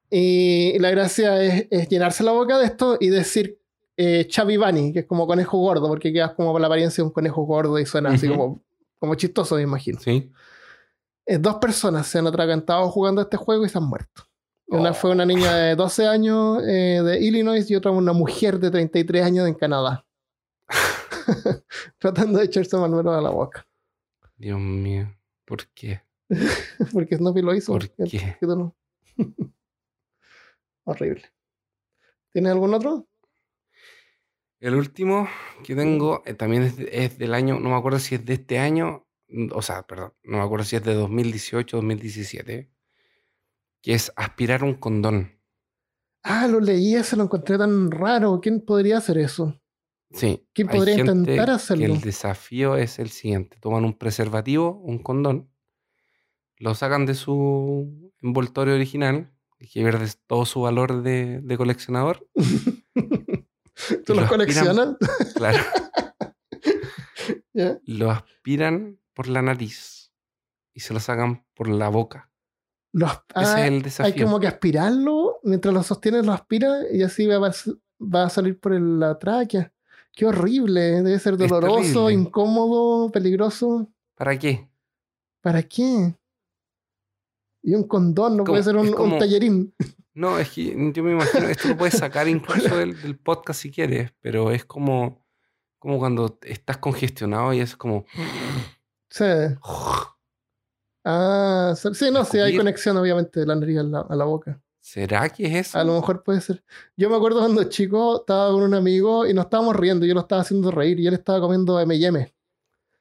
[0.10, 3.60] Y la gracia es, es llenarse la boca de esto y decir
[3.98, 4.28] eh,
[4.58, 7.44] Bunny, que es como conejo gordo, porque quedas como con la apariencia de un conejo
[7.44, 8.38] gordo y suena así Ujú.
[8.38, 8.64] como,
[9.00, 10.00] como chistoso, me imagino.
[10.00, 10.32] Sí.
[11.26, 14.24] Eh, dos personas se han atragantado jugando a este juego y se han muerto.
[14.70, 14.94] Una Oh.
[14.94, 19.24] fue una niña de 12 años eh, de Illinois y otra una mujer de 33
[19.26, 20.06] años en Canadá.
[21.98, 23.66] Tratando de echarse Manuel a la boca.
[24.36, 25.14] Dios mío.
[25.46, 26.02] ¿Por qué?
[26.94, 27.72] Porque Snoopy lo hizo.
[27.74, 28.38] ¿Por ¿Y el qué?
[28.42, 28.76] no?
[30.84, 31.24] Horrible.
[32.32, 33.08] ¿Tienes algún otro?
[34.60, 35.28] El último
[35.64, 38.34] que tengo eh, también es, de- es del año, no me acuerdo si es de
[38.34, 42.70] este año, mm, o sea, perdón, no me acuerdo si es de 2018 o 2017,
[43.82, 45.40] que es aspirar un condón.
[46.24, 48.40] Ah, lo leí, ese lo encontré tan raro.
[48.42, 49.60] ¿Quién podría hacer eso?
[50.12, 50.46] Sí.
[50.54, 51.86] ¿Quién podría gente intentar que hacerlo?
[51.86, 55.50] el desafío es el siguiente: toman un preservativo, un condón,
[56.58, 62.28] lo sacan de su envoltorio original, que pierde todo su valor de, de coleccionador.
[64.06, 64.96] ¿Tú los lo coleccionas?
[65.36, 65.64] Claro.
[67.54, 67.80] ¿Ya?
[67.86, 70.12] lo aspiran por la nariz
[70.74, 72.32] y se lo sacan por la boca.
[72.98, 74.26] Los- Ese ah, es el hay desafío.
[74.26, 77.52] como que aspirarlo, mientras lo sostienes lo aspira y así va a,
[78.04, 79.72] va a salir por el- la tráquea.
[80.14, 83.88] Qué horrible, debe ser Es doloroso, incómodo, peligroso.
[84.16, 84.68] ¿Para qué?
[85.42, 86.16] ¿Para qué?
[87.62, 89.74] Y un condón, no Como- puede ser un, es un como- tallerín.
[90.18, 93.70] No, es que yo me imagino, esto lo puedes sacar incluso del, del podcast si
[93.70, 95.24] quieres, pero es como,
[95.78, 98.06] como cuando estás congestionado y es como...
[99.12, 99.26] Sí.
[101.10, 104.60] Ah, sí, no, sí hay conexión obviamente de la nariz a la, a la boca.
[104.82, 105.80] ¿Será que es eso?
[105.80, 106.62] A lo mejor puede ser.
[106.98, 110.20] Yo me acuerdo cuando chico estaba con un amigo y nos estábamos riendo, yo lo
[110.20, 112.34] estaba haciendo reír y él estaba comiendo M&M.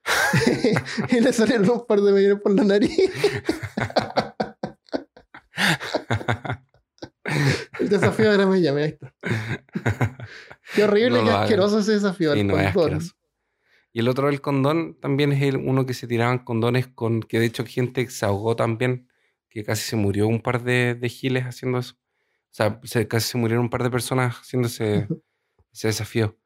[1.11, 2.97] y le salieron un par de M&M por la nariz.
[7.81, 9.13] El desafío era M&M, ahí está.
[10.77, 11.43] Qué horrible, No hagan.
[11.43, 12.35] asqueroso ese desafío.
[12.35, 13.13] Sí, el no es asqueroso.
[13.97, 17.41] Y el otro, el condón, también es el, uno que se tiraban condones con, que
[17.41, 19.09] de hecho gente se ahogó también,
[19.49, 21.95] que casi se murió un par de, de giles haciendo eso.
[21.95, 25.09] O sea, se- casi se murieron un par de personas haciendo ese,
[25.73, 26.37] ese desafío.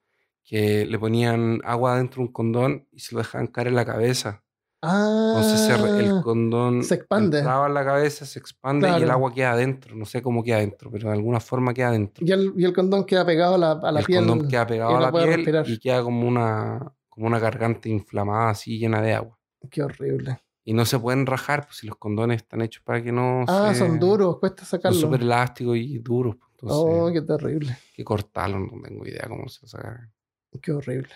[0.45, 3.85] Que le ponían agua dentro de un condón y se lo dejaban caer en la
[3.85, 4.45] cabeza.
[4.81, 5.75] Ah, Entonces se
[6.05, 7.39] el condón se expande.
[7.39, 9.13] entraba en la cabeza, se expande y el Claro.
[9.15, 9.97] agua queda adentro.
[9.97, 12.25] No sé cómo queda adentro, pero de alguna forma queda adentro.
[12.25, 14.25] y, el, y el condón queda pegado a la, a la el piel.
[14.25, 15.69] condón queda pegado a la piel respirar.
[15.69, 19.39] y queda como una, como una garganta inflamada así llena de agua.
[19.71, 20.41] Qué horrible.
[20.65, 23.71] Y no se pueden rajar, pues si los condones están hechos para que no Ah,
[23.75, 25.01] se- son duros, cuesta Son sacarlos.
[25.01, 26.37] súper elásticos y duros.
[26.37, 27.77] pues, Entonces, Oh, qué terrible.
[27.95, 30.11] que cortarlos, no tengo idea cómo se saca.
[30.63, 31.09] Qué horrible.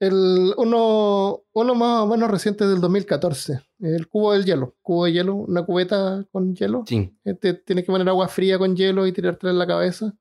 [0.00, 3.60] El, uno, uno más o menos reciente del 2014.
[3.80, 4.74] El cubo del hielo.
[4.82, 6.84] Cubo de hielo, una cubeta con hielo.
[6.86, 10.14] Sí, Eh, te- tienes que poner agua fría con hielo y tirártela en la cabeza.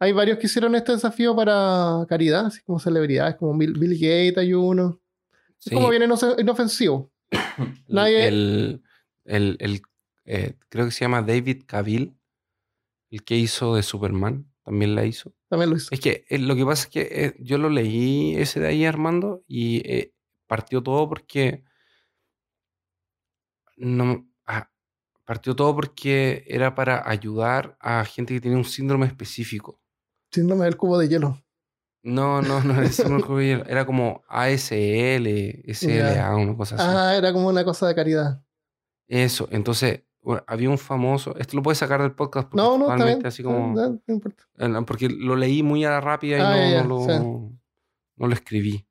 [0.00, 4.38] Hay varios que hicieron este desafío para caridad, así como celebridades, como Bill, Bill Gates
[4.38, 4.98] hay uno.
[5.58, 5.74] Es sí.
[5.74, 6.02] como bien
[6.38, 7.12] inofensivo.
[7.88, 8.82] nadie- El,
[9.24, 9.82] el, el,
[10.24, 12.16] eh, creo que se llama David Cavill,
[13.10, 15.34] el que hizo de Superman, también la hizo.
[15.48, 15.88] También lo hizo.
[15.90, 18.86] Es que eh, lo que pasa es que eh, yo lo leí ese de ahí,
[18.86, 20.10] Armando, y
[20.46, 21.62] partió todo porque.
[23.76, 24.70] No, ah,
[25.24, 29.79] partió todo porque era para ayudar a gente que tenía un síndrome específico.
[30.30, 31.42] Síndrome del cubo de hielo.
[32.02, 35.26] No, no, no era el síndrome del cuello, era como ASL,
[35.72, 36.84] SLA, una cosa así.
[36.86, 38.42] Ah, era como una cosa de caridad.
[39.06, 41.36] Eso, entonces bueno, había un famoso.
[41.36, 43.74] Esto lo puedes sacar del podcast No, no, totalmente así como.
[43.74, 44.44] No, no importa.
[44.58, 47.52] Eh, Porque lo leí muy a la rápida y Ah, no, lo,
[48.16, 48.86] no lo escribí.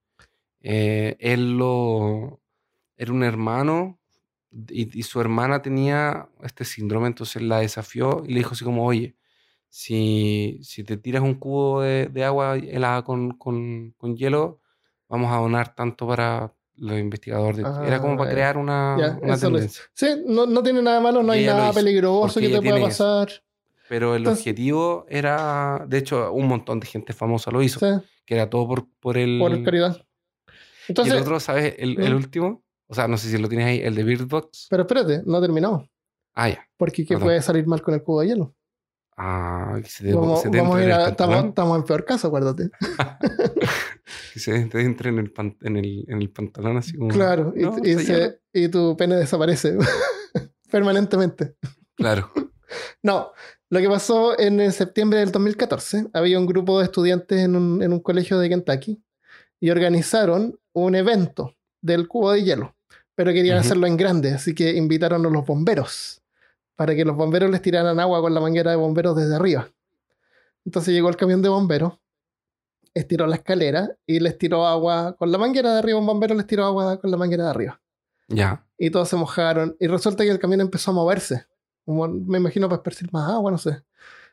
[0.62, 2.42] Eh, él lo
[2.98, 3.98] era un hermano
[4.52, 8.86] y, y su hermana tenía este síndrome, entonces la desafió y le dijo así como,
[8.86, 9.16] oye,
[9.70, 14.59] si, si te tiras un cubo de, de agua helada con, con, con hielo,
[15.07, 17.57] vamos a donar tanto para los investigadores.
[17.57, 19.84] de- Era como Ah, para crear una, Ya, una lo tendencia.
[19.93, 22.86] Sí, no, no tiene nada malo, no Y hay nada peligroso que te pueda eso.
[22.86, 23.30] pasar.
[23.88, 28.05] Pero el Entonces- objetivo era, de hecho, un montón de gente famosa lo hizo, Sí,
[28.26, 29.39] que era todo por, por el...
[29.39, 30.05] por caridad.
[30.88, 31.76] y el otro, ¿sabes?
[31.78, 32.17] El, el ¿Mm?
[32.17, 34.67] último, o sea, no sé si lo tienes ahí, el de Bird Box.
[34.70, 35.88] pero espérate, no ha terminado.
[36.36, 36.67] Ah, ya.
[36.78, 37.26] Porque ¿qué Perdón.
[37.28, 38.55] puede salir mal con el cubo de hielo?
[39.22, 42.28] Ah, que se te, Vamos, se te vamos a ir a, estamos, en peor caso,
[42.28, 42.70] acuérdate.
[44.34, 47.09] Que se te entre en el, pan- en el, en el pantalón así como...
[47.09, 48.34] Claro, y, No, y se se- hielo.
[48.53, 49.78] y tu pene desaparece
[50.72, 51.55] permanentemente.
[51.95, 52.32] Claro.
[53.01, 53.32] No,
[53.72, 57.91] lo que pasó en septiembre del 2014, había un grupo de estudiantes en un, en
[57.93, 59.01] un colegio de Kentucky
[59.59, 62.76] y organizaron un evento del cubo de hielo,
[63.15, 66.18] pero querían hacerlo en grande, así que invitaron a los bomberos
[66.80, 69.70] para que los bomberos les tiraran agua con la manguera de bomberos desde arriba.
[70.64, 72.00] Entonces llegó el camión de bomberos,
[72.94, 76.00] estiró la escalera y les tiró agua con la manguera de arriba.
[76.00, 77.82] Un bombero les tiró agua con la manguera de arriba.
[78.30, 78.66] Ya.
[78.78, 79.76] Y todos se mojaron.
[79.78, 81.48] Y resulta que el camión empezó a moverse.
[81.84, 83.84] Como, me imagino para esparcir más agua, no sé.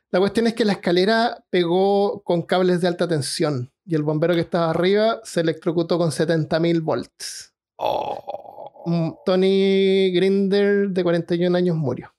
[0.09, 3.73] La cuestión es que la escalera pegó con cables de alta tensión.
[3.85, 7.53] Y el bombero que estaba arriba se electrocutó con 70.000 volts.
[7.75, 8.83] Oh.
[8.85, 12.13] Mm, Tony Grinder, de 41 años, murió.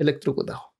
[0.00, 0.72] Electrocutado.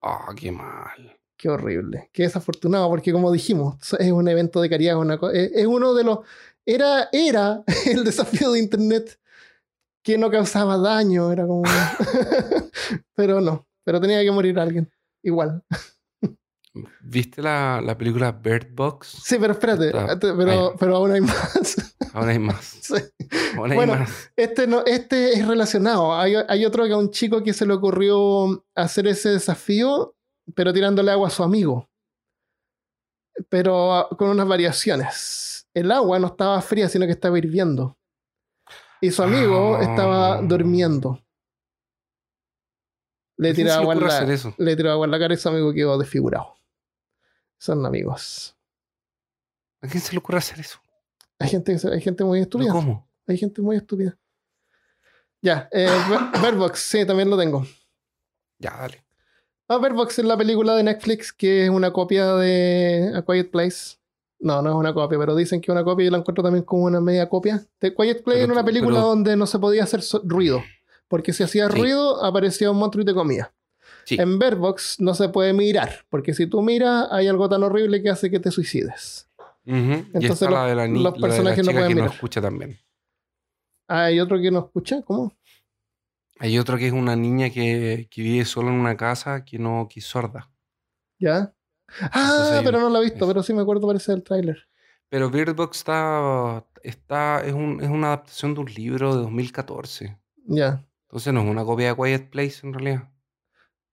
[0.00, 1.18] Oh, qué mal.
[1.36, 2.08] Qué horrible.
[2.12, 4.96] Qué desafortunado, porque como dijimos, es un evento de caridad.
[4.98, 6.20] Una co- es uno de los.
[6.66, 9.18] Era, era el desafío de Internet
[10.02, 11.30] que no causaba daño.
[11.30, 11.62] Era como.
[13.14, 13.66] pero no.
[13.84, 14.90] Pero tenía que morir alguien.
[15.22, 15.62] Igual.
[17.02, 19.08] ¿Viste la, la película Bird Box?
[19.24, 19.88] Sí, pero espérate.
[19.88, 21.91] Está- Pero, pero aún hay más.
[22.12, 22.64] Aún hay más.
[22.82, 22.94] Sí.
[23.56, 24.30] Aún hay Bueno, más.
[24.36, 26.14] Este, no, este es relacionado.
[26.14, 30.14] Hay, hay otro que a un chico que se le ocurrió hacer ese desafío,
[30.54, 31.88] pero tirándole agua a su amigo.
[33.48, 35.68] Pero ah, con unas variaciones.
[35.74, 37.96] El agua no estaba fría, sino que estaba hirviendo.
[39.00, 39.82] Y su amigo Ah.
[39.82, 41.18] estaba durmiendo.
[43.38, 45.34] Le ¿A quién tiró se le agua, en la, le tiró agua en la cara
[45.34, 46.56] y su amigo quedó desfigurado.
[47.58, 48.54] Son amigos.
[49.80, 50.78] ¿A quién se le ocurre hacer eso?
[51.42, 52.72] Hay gente, hay gente muy ¿Pero estúpida.
[52.72, 53.08] ¿Cómo?
[53.26, 54.16] Hay gente muy estúpida.
[55.40, 57.66] Ya, eh, Ver- Bird Box, sí, también lo tengo.
[58.58, 59.04] Ya, dale.
[59.68, 63.50] Ah, Bird Box es la película de Netflix que es una copia de A Quiet
[63.50, 63.96] Place.
[64.38, 66.64] No, no es una copia, pero dicen que es una copia y la encuentro también
[66.64, 67.64] como una media copia.
[67.78, 70.62] The Quiet Place Pero era una película pero- donde no se podía hacer so- ruido.
[71.08, 71.78] Porque si hacía Sí.
[71.78, 73.52] ruido, aparecía un monstruo y te comía.
[74.04, 74.16] Sí.
[74.20, 78.02] En Bird Box no se puede mirar, porque si tú miras, hay algo tan horrible
[78.02, 79.28] que hace que te suicides.
[79.64, 79.76] Ujú.
[79.76, 81.12] Y Entonces está los- la de la, los la la
[81.62, 82.04] no pueden que mirar.
[82.06, 82.78] nos escucha también.
[83.88, 85.36] Ah, hay otro que no escucha, ¿cómo?
[86.38, 89.86] Hay otro que es una niña que, que vive sola en una casa que no
[89.88, 90.50] que es sorda.
[91.18, 91.54] ¿Ya?
[92.00, 93.26] Ah, pero un- no lo he visto, eso.
[93.28, 94.68] pero sí me acuerdo, parece del tráiler.
[95.08, 100.18] Pero Bird Box está, está es, un- es una adaptación de un libro de 2014.
[100.46, 100.84] Ya.
[101.08, 103.11] Entonces no es una copia de Quiet Place en realidad.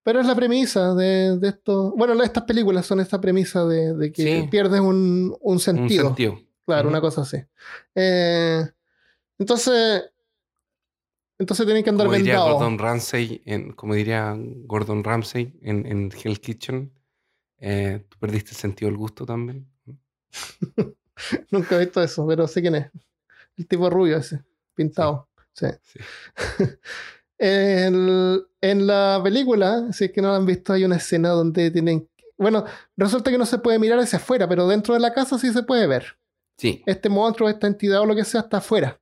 [0.10, 1.94] Pero es la premisa de, de esto.
[1.96, 4.48] Bueno, estas películas son esta premisa de, de que Sí.
[4.50, 6.06] pierdes un, un sentido.
[6.06, 6.40] Un sentido.
[6.66, 6.90] Claro, Ujú.
[6.90, 7.38] una cosa así.
[7.94, 8.66] Eh,
[9.38, 10.10] entonces.
[11.38, 12.40] Entonces tienen que andar Como diría.
[12.40, 16.92] Gordon Ramsay, en, como diría Gordon Ramsay en, en Hell's Kitchen,
[17.60, 19.68] eh, tú perdiste el sentido del gusto también.
[21.52, 22.88] Nunca he visto eso, pero sé quién es.
[23.58, 24.44] El tipo rubio ese,
[24.74, 25.30] pintado.
[25.54, 25.68] Sí.
[25.84, 26.00] Sí.
[27.40, 31.72] El- en la película, si es que no la han visto, hay una escena donde
[31.72, 32.08] tienen.
[32.38, 32.66] Bueno,
[32.98, 35.64] resulta que no se puede mirar hacia afuera, pero dentro de la casa sí se
[35.64, 36.18] puede ver.
[36.58, 39.00] Sí, este monstruo, esta entidad o lo que sea está afuera.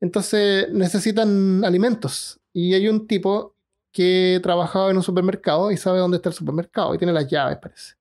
[0.00, 2.38] Entonces necesitan alimentos.
[2.52, 3.54] Y hay un tipo
[3.92, 7.58] que trabajaba en un supermercado y sabe dónde está el supermercado y tiene las llaves,
[7.60, 7.94] parece.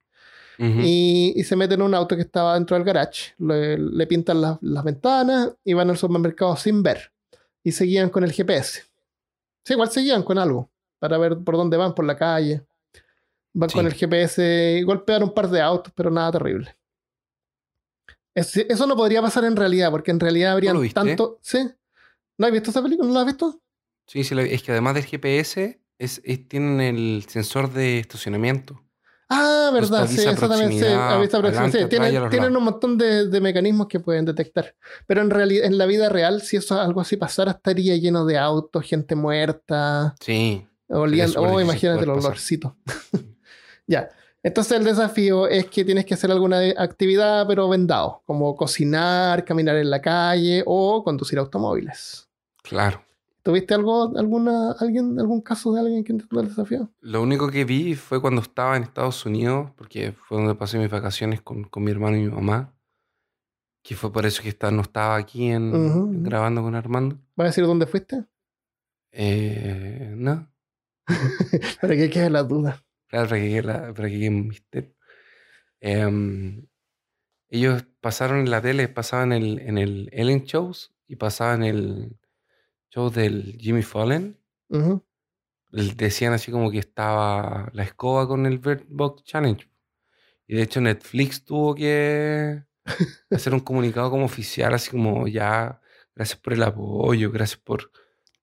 [0.86, 4.42] Y, y se mete en un auto que estaba dentro del garage, le, le pintan
[4.42, 7.12] las, las ventanas y van al supermercado sin ver.
[7.64, 8.84] Y seguían con el GPS.
[9.66, 12.66] Sí, igual seguían con algo para ver por dónde van, por la calle.
[13.54, 13.76] Van Sí.
[13.78, 16.76] con el GPS y golpean un par de autos, pero nada terrible.
[18.36, 21.00] Es- eso no podría pasar en realidad, porque en realidad habrían lo viste?
[21.00, 21.40] tanto.
[21.42, 21.60] ¿Sí?
[22.38, 23.08] ¿No has visto esa película?
[23.08, 23.62] ¿No la has visto?
[24.08, 28.82] Sí, sí, es que además del GPS es, es- tienen el sensor de estacionamiento.
[29.30, 33.42] Ah, Pues verdad, sí, eso también proximidad, avisa proximidad, sí, Tienen, un montón de, de
[33.42, 34.76] mecanismos que pueden detectar.
[35.06, 38.40] Pero en realidad, en la vida real, si eso algo así pasara, estaría lleno de
[38.40, 42.76] autos, gente muerta, Sí, olían, oh, imagínate el olorcito.
[43.88, 44.10] ya.
[44.42, 49.76] Entonces el desafío es que tienes que hacer alguna actividad, pero vendado, como cocinar, caminar
[49.76, 52.28] en la calle o conducir automóviles.
[52.64, 53.04] claro.
[53.50, 56.92] ¿Tuviste algo, alguna, alguien, algún caso de alguien que intentó el desafío?
[57.02, 60.92] Lo único que vi fue cuando estaba en Estados Unidos, porque fue donde pasé mis
[60.92, 62.76] vacaciones con, con mi hermano y mi mamá,
[63.84, 67.16] que fue por eso que está- no estaba aquí en, grabando con Armando.
[67.36, 68.24] ¿Vas a decir dónde fuiste?
[69.14, 70.48] Eh, no,
[71.82, 72.84] Para que quede la duda.
[73.08, 74.94] Claro, para que quede, la- para que quede un misterio.
[75.82, 76.68] Em,
[77.50, 82.16] ellos pasaron en la tele, pasaban en el, en el Ellen Shows y pasaban el
[82.90, 84.38] show del Jimmy Fallon.
[85.72, 89.70] Decían así como que estaba la escoba con el Bird Box Challenge.
[90.48, 92.64] Y de hecho Netflix tuvo que
[93.30, 95.80] hacer un comunicado como oficial, así como ya,
[96.16, 97.92] gracias por el apoyo, gracias por...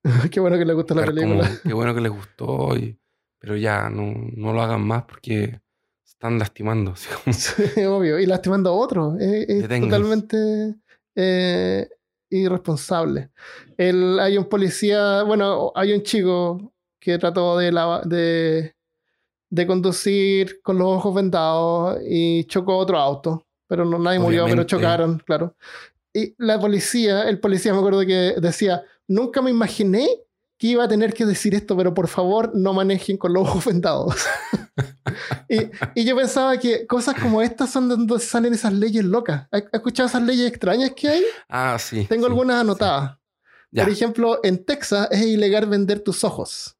[0.30, 1.48] Qué bueno que le gusta la película.
[1.48, 2.96] como, qué bueno que les gustó, y-
[3.40, 5.60] pero ya, no, no lo hagan más porque
[6.04, 6.92] se están lastimando.
[6.92, 7.34] así como-
[7.74, 8.20] Sí, obvio.
[8.20, 9.20] Y lastimando a otros.
[9.20, 10.76] Es, es totalmente
[11.16, 11.88] eh,
[12.30, 13.30] irresponsable.
[13.76, 17.70] El, hay un policía, bueno, hay un chico que trató de,
[18.04, 18.74] de,
[19.50, 23.46] de conducir con los ojos vendados y chocó otro auto.
[23.68, 24.70] Pero no, nadie murió, pero Obviamente.
[24.70, 25.56] chocaron, claro.
[26.12, 30.08] Y la policía, el policía me acuerdo que decía, nunca me imaginé
[30.58, 33.64] que iba a tener que decir esto, pero por favor no manejen con los ojos
[33.64, 34.14] vendados.
[35.48, 39.46] y, y yo pensaba que cosas como estas son de donde salen esas leyes locas.
[39.50, 41.24] ¿Has escuchado esas leyes extrañas que hay?
[41.48, 42.06] Ah, sí.
[42.08, 42.30] Tengo sí.
[42.30, 43.18] algunas anotadas.
[43.70, 43.84] Ya.
[43.84, 46.76] Por ejemplo, en Texas es ilegal vender tus ojos.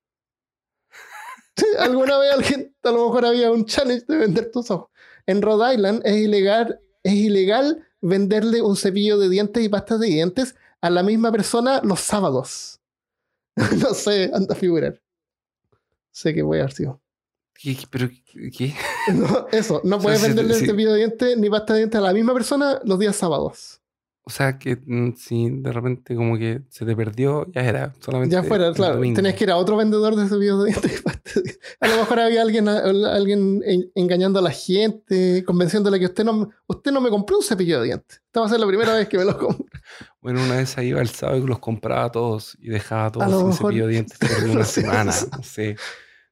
[1.79, 4.91] Alguna vez alguien, a lo mejor había un challenge de vender tus ojos.
[5.27, 10.07] En Rhode Island es ilegal, es ilegal venderle un cepillo de dientes y pastas de
[10.07, 12.81] dientes a la misma persona los sábados.
[13.81, 15.01] no sé, anda a figurar.
[16.11, 17.01] Sé que voy a haber sido.
[17.55, 18.09] ¿Qué, pero,
[18.57, 18.75] ¿qué?
[19.15, 22.03] No, eso, no puedes venderle el si- cepillo de dientes ni pasta de dientes a
[22.03, 23.81] la misma persona los días sábados.
[24.29, 27.95] O sea, que mm, si de repente como que se te perdió, ya era.
[28.01, 29.01] Solamente Ya fuera, claro.
[29.01, 31.03] Tenías que ir a otro vendedor de cepillos de dientes.
[31.81, 36.49] A lo mejor había alguien, alguien en- engañando a la gente, convenciéndole que usted no,
[36.66, 38.20] usted no me compró un cepillo de dientes.
[38.27, 39.64] Esta va a ser la primera vez que me lo compro.
[40.20, 43.55] Bueno, una vez iba el sábado y los compraba todos y dejaba todos sin mejor-
[43.72, 45.12] cepillo de dientes por una semana.
[45.37, 45.77] No sé.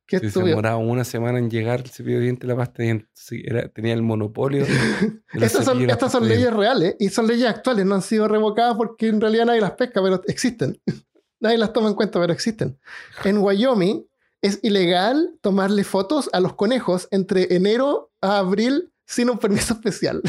[0.07, 2.85] Qué Si se demoraba una semana en llegar el cepillo de dientes la pasta de
[2.85, 3.09] dientes.
[3.15, 4.65] Sí, era, tenía el monopolio.
[5.33, 9.21] Estas son, estas leyes reales y son leyes actuales, no han sido revocadas porque en
[9.21, 10.81] realidad nadie las pesca, pero existen.
[11.41, 12.79] nadie las toma en cuenta, pero existen.
[13.25, 14.07] En Wyoming
[14.43, 20.23] es ilegal tomarle fotos a los conejos entre enero a abril sin un permiso especial.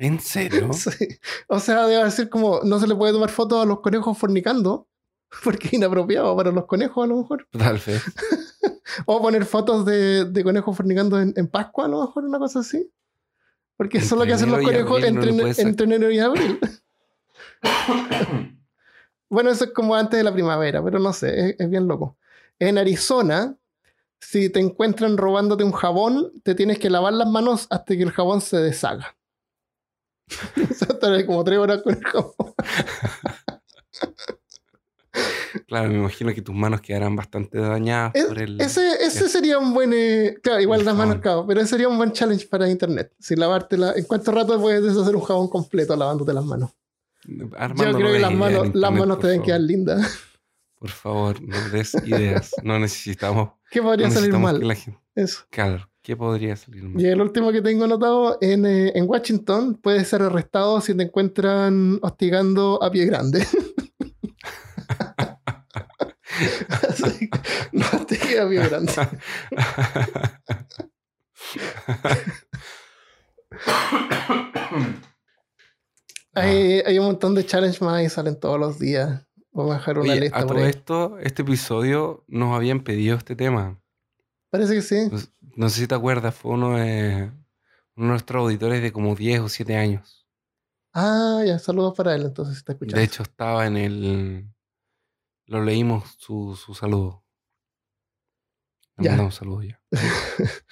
[0.00, 0.70] ¿En serio?
[0.72, 1.18] Sí.
[1.46, 4.88] O sea, debe decir como no se le puede tomar fotos a los conejos fornicando
[5.44, 7.46] porque es inapropiado para los conejos a lo mejor.
[7.58, 8.02] Tal vez.
[9.06, 12.58] O poner fotos de, de conejos fornicando en, en Pascua a lo mejor, una cosa
[12.58, 12.92] así.
[13.76, 16.58] Porque eso es lo que hacen los conejos no entre, entre enero y abril.
[19.30, 22.18] bueno, eso es como antes de la primavera, pero no sé, es, es bien loco.
[22.58, 23.56] En Arizona,
[24.18, 28.10] si te encuentran robándote un jabón, te tienes que lavar las manos hasta que el
[28.10, 29.16] jabón se deshaga.
[30.56, 32.34] o sea, estaré como tres horas con el jabón.
[35.66, 38.60] Claro, me imagino que tus manos quedarán bastante dañadas Es- por el.
[38.60, 39.92] Ese, ese sería un buen.
[39.92, 43.12] eh, claro, igual las manos, claro, pero ese sería un buen challenge para internet.
[43.18, 43.92] Si lavártela.
[43.96, 46.70] ¿En cuánto rato puedes deshacer un jabón completo lavándote las manos?
[47.56, 50.18] Armando, Yo no creo que las manos, las manos te deben quedar lindas.
[50.78, 52.52] Por favor, no des ideas.
[52.62, 53.50] No necesitamos.
[53.70, 54.66] ¿Qué No podría salir mal?
[54.66, 54.98] la gente.
[55.14, 55.40] Eso.
[55.50, 57.02] Claro, ¿qué podría salir mal?
[57.02, 61.02] Y el último que tengo anotado en, eh, en Washington puedes ser arrestado si te
[61.02, 63.46] encuentran hostigando a pie grande.
[67.72, 68.92] No hostigue a pie grande.
[76.32, 79.26] Hay, hay un montón de challenge más y salen todos los días.
[79.52, 80.70] Vamos a dejar una Oye, lista a por todo ahí.
[80.70, 83.82] esto, este episodio nos habían pedido este tema.
[84.50, 85.08] Parece que sí.
[85.10, 85.18] No,
[85.56, 87.32] no sé si te acuerdas, fue uno de,
[87.96, 90.28] uno de nuestros auditores de como 10 o 7 años.
[90.92, 92.98] Ah, ya, saludos para él, entonces si está escuchando.
[92.98, 94.46] De hecho, estaba en el.
[95.50, 97.24] Lo leímos su, su saludo.
[98.98, 99.10] Le Ya.
[99.10, 99.80] mandamos saludos ya.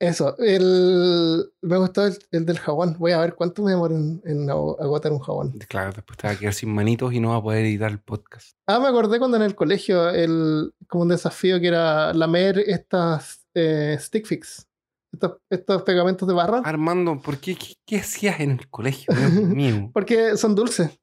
[0.00, 2.96] Eso, el, me gustó el, el del jabón.
[2.98, 5.52] Voy a ver cuánto me demoro en, en agotar un jabón.
[5.68, 8.00] Claro, después te va a quedar sin manitos y no va a poder editar el
[8.00, 8.56] podcast.
[8.66, 13.46] Ah, me acordé cuando en el colegio, el, como un desafío que era lamer estas
[13.54, 14.66] eh, stick fix,
[15.12, 17.54] estos, estos pegamentos de barra, Armando, ¿por qué?
[17.54, 19.14] ¿Qué, qué hacías en el colegio?
[19.14, 19.88] Dios mío.
[19.94, 20.98] porque son dulces.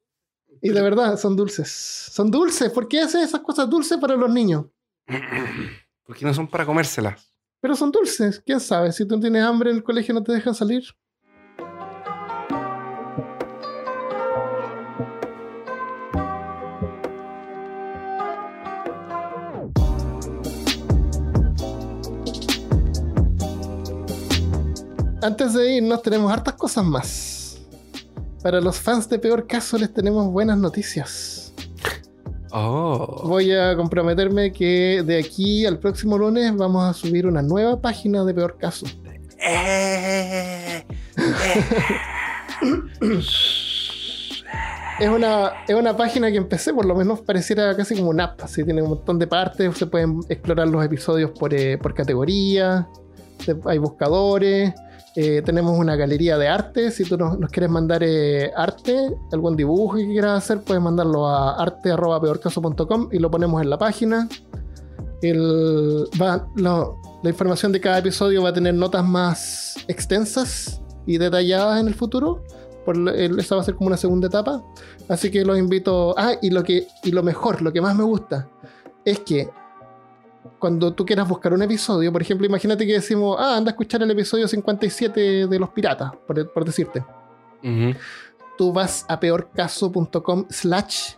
[0.61, 1.69] Y de verdad, son dulces.
[1.69, 2.69] Son dulces.
[2.71, 4.65] ¿Por qué hacen esas cosas dulces para los niños?
[6.05, 7.33] Porque no son para comérselas.
[7.61, 8.41] Pero son dulces.
[8.45, 8.91] ¿Quién sabe?
[8.91, 10.83] Si tú tienes hambre en el colegio no te dejan salir.
[25.21, 27.38] Antes de irnos tenemos hartas cosas más.
[28.41, 31.53] Para los fans de Peor Caso les tenemos buenas noticias.
[32.51, 33.23] Oh.
[33.27, 38.23] Voy a comprometerme que de aquí al próximo lunes vamos a subir una nueva página
[38.23, 38.85] de Peor Caso.
[39.39, 40.83] Eh,
[44.99, 48.41] Es una, es una página que empecé, por lo menos pareciera casi como una app.
[48.43, 52.85] Así tiene un montón de partes, se pueden explorar los episodios por, eh, por categoría,
[53.65, 54.73] hay buscadores,
[55.15, 56.91] eh, tenemos una galería de arte.
[56.91, 58.95] Si tú nos, quieres mandar eh, arte,
[59.31, 64.27] algún dibujo que quieras hacer, puedes mandarlo a arte.peorcaso.com y lo ponemos en la página.
[67.21, 71.93] La información de cada episodio va a tener notas más extensas y detalladas en el
[71.95, 72.43] futuro.
[72.85, 74.63] Por, el- esa va a ser como una segunda etapa.
[75.09, 76.15] Así que los invito.
[76.17, 78.47] Ah, y lo que y lo mejor, lo que más me gusta,
[79.03, 79.49] es que
[80.59, 84.01] cuando tú quieras buscar un episodio, por ejemplo, imagínate que decimos, ah, anda a escuchar
[84.03, 87.03] el episodio 57 de Los Piratas, por, por decirte.
[88.57, 91.13] Tú vas a peorcaso.com slash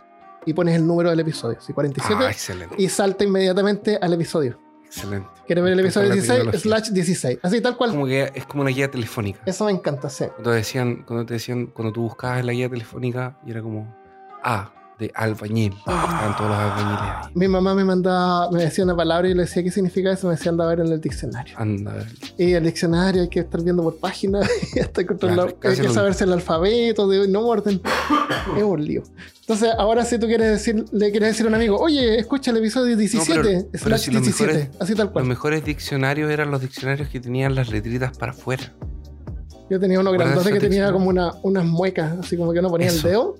[0.46, 2.74] y pones el número del episodio, sí, 47, Ah, excelente.
[2.78, 4.58] y salta inmediatamente al episodio.
[4.84, 5.28] Excelente.
[5.46, 6.38] ¿Quieres ver el episodio encanta la 16?
[6.52, 6.60] tecnología.
[6.60, 7.38] Slash 16.
[7.42, 7.90] Así tal cual.
[7.92, 9.40] Como que es como una guía telefónica.
[9.46, 10.26] Eso me encanta, sí.
[10.34, 13.94] Cuando decían, cuando te decían, cuando tú buscabas la guía telefónica y era como
[14.44, 14.70] A
[15.02, 15.74] de albañil.
[15.84, 17.32] Todos los albañiles ahí.
[17.34, 20.34] Mi mamá me mandaba, me decía una palabra y le decía qué significa eso, me
[20.34, 21.54] decía anda a ver en el diccionario.
[21.58, 22.06] Anda, a ver.
[22.38, 25.88] Y el diccionario hay que estar viendo por páginas y hasta Claro, la- hay que
[25.90, 27.80] saberse el alfabeto, de no orden.
[28.56, 29.02] es un lío.
[29.40, 32.58] Entonces, ahora si tú quieres decir, le quieres decir a un amigo, oye, escucha el
[32.58, 35.24] episodio 17, pero- pero slash si los 17, mejores- así tal Los cual.
[35.26, 38.72] mejores diccionarios eran los diccionarios que tenían las letritas para afuera.
[39.70, 42.58] Yo tenía uno ¿Cuál es grandote que tenía como una, unas muecas, así como que
[42.60, 42.96] uno ponía Eso.
[42.96, 43.36] el dedo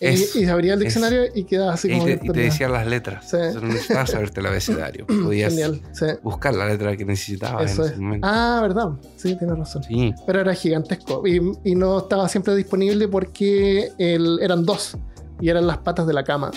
[0.00, 0.38] Eso.
[0.38, 2.72] y se abría el diccionario y quedaba así y, como te, y te tenía- decían
[2.72, 3.24] las letras.
[3.30, 3.36] Sí.
[3.36, 5.06] Entonces no necesitabas saberte el abecedario.
[5.24, 6.06] Podías Genial, sí.
[6.22, 7.92] buscar la letra que necesitabas Eso en es.
[7.92, 8.26] ese momento.
[8.30, 8.88] Ah, verdad.
[9.16, 9.82] Sí, tienes razón.
[9.84, 10.12] Sí.
[10.26, 14.96] Pero era gigantesco y, y no estaba siempre disponible porque el- eran dos
[15.40, 16.50] y eran las patas de la cama.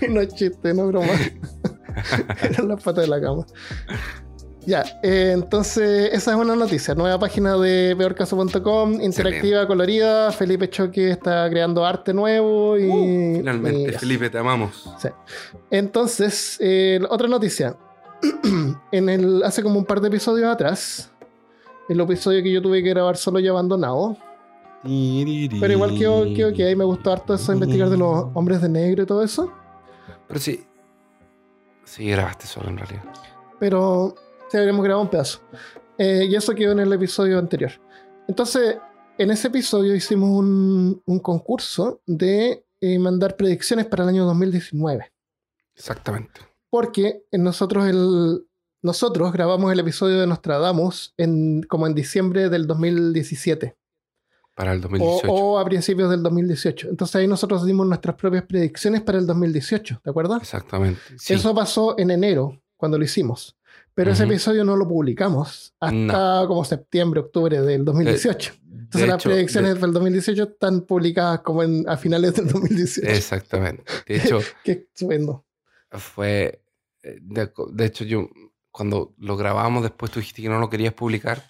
[0.00, 1.12] Y no es chiste, no es broma.
[2.42, 3.44] eran las patas de la cama.
[4.68, 6.94] Ya, eh, entonces esa es una noticia.
[6.94, 10.30] Nueva página de peorcaso.com, interactiva, colorida.
[10.30, 12.86] Felipe Choque está creando arte nuevo y.
[12.86, 13.94] Uh, Finalmente, y.
[13.94, 14.84] Felipe, te amamos.
[15.70, 17.78] Entonces, eh, otra noticia.
[18.92, 21.10] en el, hace como un par de episodios atrás,
[21.88, 24.18] el episodio que yo tuve que grabar solo y abandonado.
[24.82, 28.68] Pero igual que, que, que ahí me gustó harto eso investigar de los hombres de
[28.68, 29.50] negro y todo eso.
[30.26, 30.62] Pero sí.
[31.84, 33.04] Sí, grabaste solo en realidad.
[33.58, 34.14] Pero
[34.48, 35.40] sí habríamos grabado un pedazo.
[35.98, 37.72] Eh, y eso quedó en el episodio anterior.
[38.28, 38.78] Entonces,
[39.18, 45.12] en ese episodio hicimos un, un concurso de eh, mandar predicciones para el año 2019.
[45.74, 46.40] Exactamente.
[46.70, 48.46] Porque nosotros, el,
[48.82, 53.76] nosotros grabamos el episodio de Nostradamus en, como en diciembre del 2017
[54.54, 55.32] Para el o, 2018.
[55.32, 56.90] o a principios del 2018.
[56.90, 60.42] Entonces ahí nosotros dimos nuestras propias predicciones para el 2018, ¿te acuerdas?
[60.42, 61.00] Exactamente.
[61.18, 61.34] Sí.
[61.34, 63.57] Eso pasó en enero, cuando lo hicimos.
[63.98, 64.32] Pero ese Ujú.
[64.32, 68.52] episodio no lo publicamos hasta como septiembre, octubre del 2018.
[68.70, 72.46] Entonces De las hecho, predicciones de- del 2018 están publicadas como en, a finales del
[72.46, 73.10] 2018.
[73.10, 73.82] Exactamente.
[74.06, 75.44] De hecho, Qué estupendo.
[75.90, 76.62] fue.
[77.02, 78.28] eh, De, de hecho, yo.
[78.70, 81.42] Cuando lo grabamos, después tú dijiste que no lo querías publicar.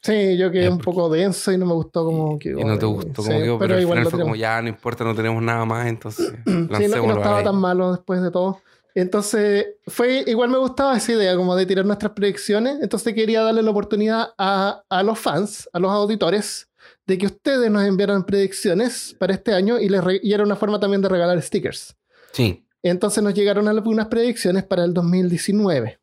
[0.00, 2.58] Sí, yo quedé Ya, un poco denso y no me gustó como y, quedó.
[2.58, 4.68] y no te gustó Sí, como quedó, pero, al igual final fue como ya, no
[4.68, 7.44] importa, no tenemos nada más, entonces Sí, no, no estaba ahí.
[7.44, 8.62] tan malo después de todo.
[8.94, 12.78] Entonces, fue, igual me gustaba esa idea, como de tirar nuestras predicciones.
[12.82, 16.68] Entonces quería darle la oportunidad a, a los fans, a los auditores,
[17.06, 20.56] de que ustedes nos enviaran predicciones para este año y, les re- y era una
[20.56, 21.96] forma también de regalar stickers.
[22.32, 25.98] Sí, Entonces nos llegaron algunas predicciones para el 2019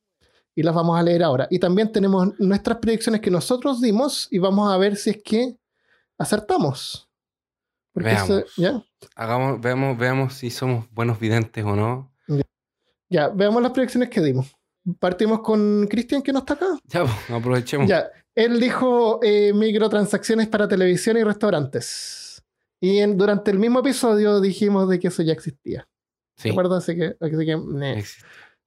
[0.56, 1.48] y las vamos a leer ahora.
[1.50, 5.58] Y también tenemos nuestras predicciones que nosotros dimos y vamos a ver si es que
[6.18, 7.08] acertamos.
[7.94, 8.30] Porque Veamos.
[8.30, 8.84] eso- ¿ya?
[9.16, 12.09] hagamos, veamos, veamos si somos buenos videntes o no.
[13.10, 14.56] Ya, veamos las predicciones que dimos.
[15.00, 16.68] Partimos con Cristian, que no está acá.
[16.86, 17.88] Ya, pues, aprovechemos.
[17.88, 22.44] Ya, él dijo eh, microtransacciones para televisión y restaurantes.
[22.82, 25.88] Y en- durante el mismo episodio dijimos de que eso ya existía.
[26.38, 26.50] sí.
[26.50, 26.76] ¿De acuerdo?
[26.76, 28.04] Así que, así que.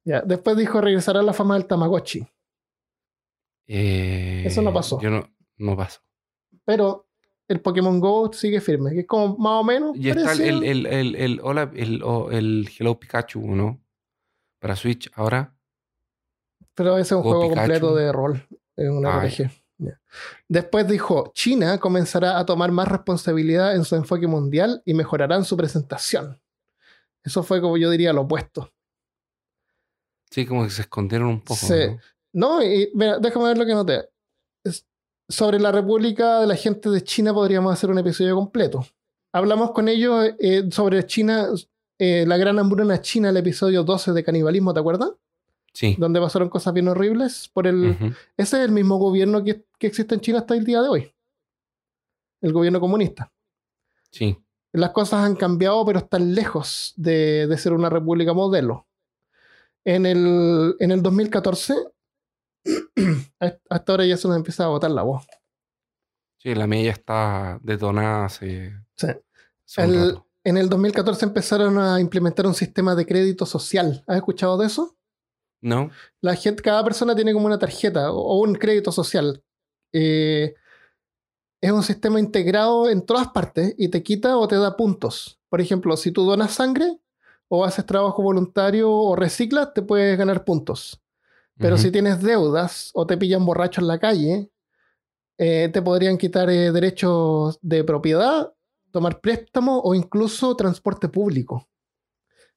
[0.05, 2.27] Ya, después dijo regresará la fama del Tamagotchi.
[3.67, 5.01] Eh, Eso no pasó.
[5.01, 5.29] Yo no,
[5.59, 6.01] no pasó.
[6.65, 7.07] Pero
[7.49, 9.97] el Pokémon Go sigue firme, que es como más o menos.
[9.97, 10.63] Y está el, parecido.
[10.63, 12.03] el, el, el, hola, el,
[12.33, 13.81] el Hello Pikachu, ¿no?
[14.63, 15.53] Para Switch ahora.
[16.75, 18.47] Pero ese es un Go juego completo de rol.
[18.77, 19.51] Es una RPG.
[20.47, 25.57] Después dijo, China comenzará a tomar más responsabilidad en su enfoque mundial y mejorarán su
[25.57, 26.41] presentación.
[27.25, 28.73] Eso fue como yo diría lo opuesto.
[30.31, 31.57] Sí, como que se escondieron un poco.
[31.67, 31.75] Sí.
[32.33, 32.59] ¿no?
[32.59, 34.09] No, y mira, déjame ver lo que noté.
[34.65, 34.87] Es-
[35.29, 38.87] sobre la República de la gente de China podríamos hacer un episodio completo.
[39.33, 41.49] Hablamos con ellos eh, sobre China,
[42.05, 45.11] eh, la gran hambruna china, el episodio 12 de canibalismo, ¿te acuerdas?
[45.73, 45.95] Sí.
[45.99, 47.97] Donde pasaron cosas bien horribles por el.
[48.37, 51.15] Ese es el mismo gobierno que, que existe en China hasta el día de hoy.
[52.41, 53.33] El gobierno comunista.
[54.11, 54.37] Sí.
[54.73, 58.87] Las cosas han cambiado, pero están lejos de, de ser una república modelo.
[59.85, 61.75] En el, en el 2014,
[63.41, 65.27] a- hasta ahora ya se nos empieza a botar la voz.
[66.39, 69.07] Sí, la mía ya está detonada hace, Sí.
[69.67, 70.19] hace El-.
[70.45, 74.03] En el 2014 empezaron a implementar un sistema de crédito social.
[74.07, 74.97] ¿Has escuchado de eso?
[75.61, 75.91] ¿No?
[76.21, 79.45] la gente, cada persona tiene como una tarjeta o, un crédito social.
[79.93, 80.55] Eh,
[81.61, 85.39] es un sistema integrado en todas partes y te quita o te da puntos.
[85.49, 86.99] Por ejemplo, si tú donas sangre
[87.47, 91.01] o haces trabajo voluntario o reciclas, te puedes ganar puntos.
[91.59, 94.51] Pero si tienes deudas o te pillan borracho en la calle,
[95.39, 98.53] eh, te podrían quitar eh, derechos de propiedad,
[98.93, 101.69] tomar préstamo o incluso transporte público.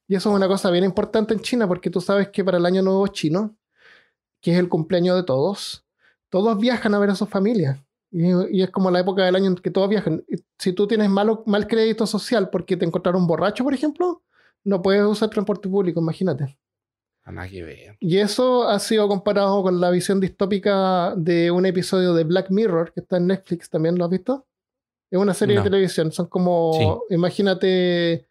[0.06, 2.66] Y eso es una cosa bien importante en China porque tú sabes que para el
[2.66, 3.56] año nuevo chino,
[4.40, 5.84] que es el cumpleaños de todos,
[6.28, 7.80] todos viajan a ver a sus familias.
[8.12, 10.24] Y, es como la época del año en que todos viajan.
[10.58, 14.22] Si tú tienes malo, mal crédito social porque te encontraron borracho, por ejemplo,
[14.64, 16.56] no puedes usar transporte público, imagínate.
[17.98, 22.92] Y eso ha sido comparado con la visión distópica de un episodio de Black Mirror
[22.92, 24.45] que está en Netflix, ¿también lo has visto?
[25.10, 28.26] Es una serie de televisión, son como, imagínate,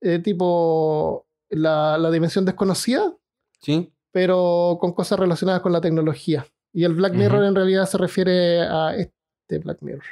[0.00, 3.16] eh, tipo la, la, dimensión desconocida,
[3.60, 3.92] sí.
[4.10, 6.46] pero con cosas relacionadas con la tecnología.
[6.72, 10.04] Y el Black Mirror en realidad se refiere a este Black Mirror,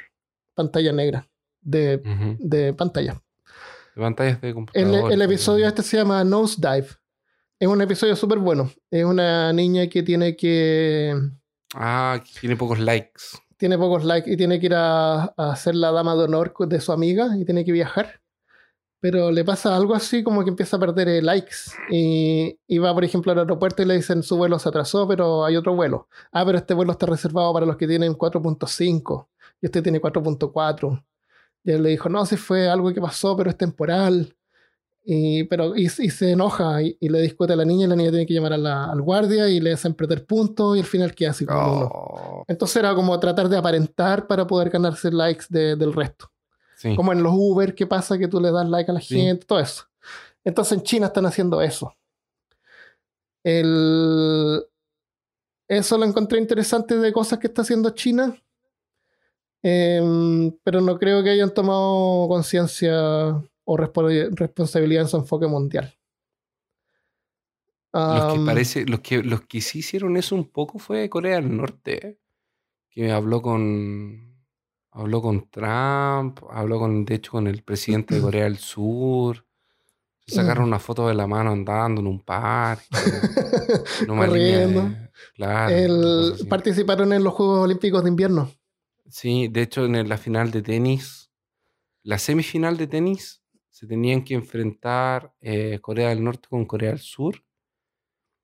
[0.53, 1.27] pantalla negra,
[1.61, 2.01] de,
[2.39, 3.21] de pantalla.
[3.95, 5.11] De pantallas de computador.
[5.11, 6.87] El, el episodio este se llama Nose Dive
[7.59, 8.69] es un episodio súper bueno.
[8.91, 11.15] Es una niña que tiene que.
[11.73, 13.23] Ah, tiene pocos likes.
[13.65, 16.79] Tiene pocos likes y tiene que ir a, a, ser la dama de honor de
[16.79, 18.21] su amiga y tiene que viajar.
[18.99, 21.55] Pero le pasa algo así como que empieza a perder eh, likes.
[21.89, 25.45] Y, y, va, por ejemplo, al aeropuerto y le dicen su vuelo se atrasó, pero
[25.45, 26.09] hay otro vuelo.
[26.31, 29.29] Ah, pero este vuelo está reservado para los que tienen 4.5
[29.63, 31.03] y este tiene 4.4.
[31.63, 34.34] Y él le dijo, no, si fue algo que pasó, pero es temporal.
[35.07, 38.25] Y, pero, y, se enoja y, le discute a la niña y la niña tiene
[38.25, 41.29] que llamar a la, al guardia y le hacen perder puntos y al final queda
[41.29, 42.43] así como oh.
[42.47, 46.31] Entonces era como tratar de aparentar para poder ganarse likes del resto.
[46.95, 48.17] Como en los Uber, ¿qué pasa?
[48.17, 49.85] Que tú le das like a la gente, todo eso.
[50.43, 51.95] Entonces en China están haciendo eso.
[53.43, 54.63] El...
[55.67, 58.35] Eso lo encontré interesante de cosas que está haciendo China.
[59.63, 65.93] Em, pero no creo que hayan tomado conciencia o responsabilidad en su enfoque mundial.
[67.93, 71.55] los que parece, los que, los que sí hicieron eso un poco fue Corea del
[71.55, 72.19] Norte,
[72.89, 74.35] que habló con
[74.95, 79.45] habló con Trump, habló con, de hecho, con el presidente de Corea del Sur.
[80.25, 82.87] Se sacaron una foto de la mano andando en un parque.
[84.07, 84.89] no Corriendo.
[85.35, 86.35] Claro.
[86.49, 88.51] participaron en los Juegos Olímpicos de Invierno.
[89.07, 91.29] Sí, de hecho, en la final de tenis,
[92.01, 93.43] la semifinal de tenis,
[93.75, 97.43] se tenían que enfrentar eh, Corea del Norte con Corea del Sur.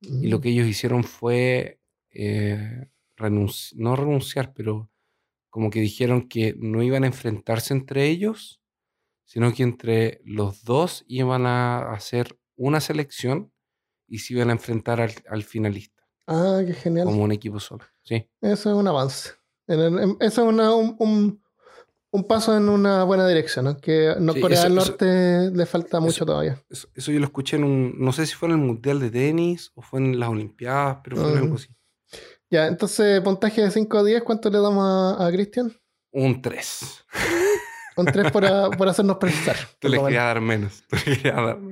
[0.02, 0.42] Y lo mm.
[0.42, 1.80] que ellos hicieron fue
[2.10, 4.92] eh, no renunciar, pero
[5.50, 8.62] como que dijeron que no iban a enfrentarse entre ellos,
[9.24, 13.54] sino que entre los dos iban a hacer una selección
[14.08, 16.04] y se iban a enfrentar al, finalista.
[16.28, 17.06] Ah, qué genial.
[17.06, 17.86] Como un equipo solo.
[18.04, 18.30] Sí.
[18.42, 19.30] Eso es un avance.
[19.66, 21.42] eso es una, un, un
[22.28, 26.62] paso en una buena dirección, aunque no Corea del Norte le falta mucho todavía.
[26.70, 29.72] Eso, yo lo escuché en un, no sé si fue en el Mundial de Tenis
[29.76, 31.70] o fue en las Olimpiadas, pero fue algo así.
[32.50, 35.74] Ya, entonces, puntaje de 5 a 10, ¿cuánto le damos a, Cristian?
[36.12, 37.06] Un 3.
[37.96, 39.56] Un 3 por, por hacernos pensar.
[39.80, 40.84] Te le quería dar menos.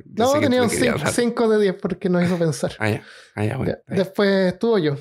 [0.05, 2.71] no, tenía un 5 de 10 porque nos hizo pensar.
[2.79, 3.03] Ah, ya.
[3.35, 4.95] Ah, ya, bueno, Después, ¿tú o yo?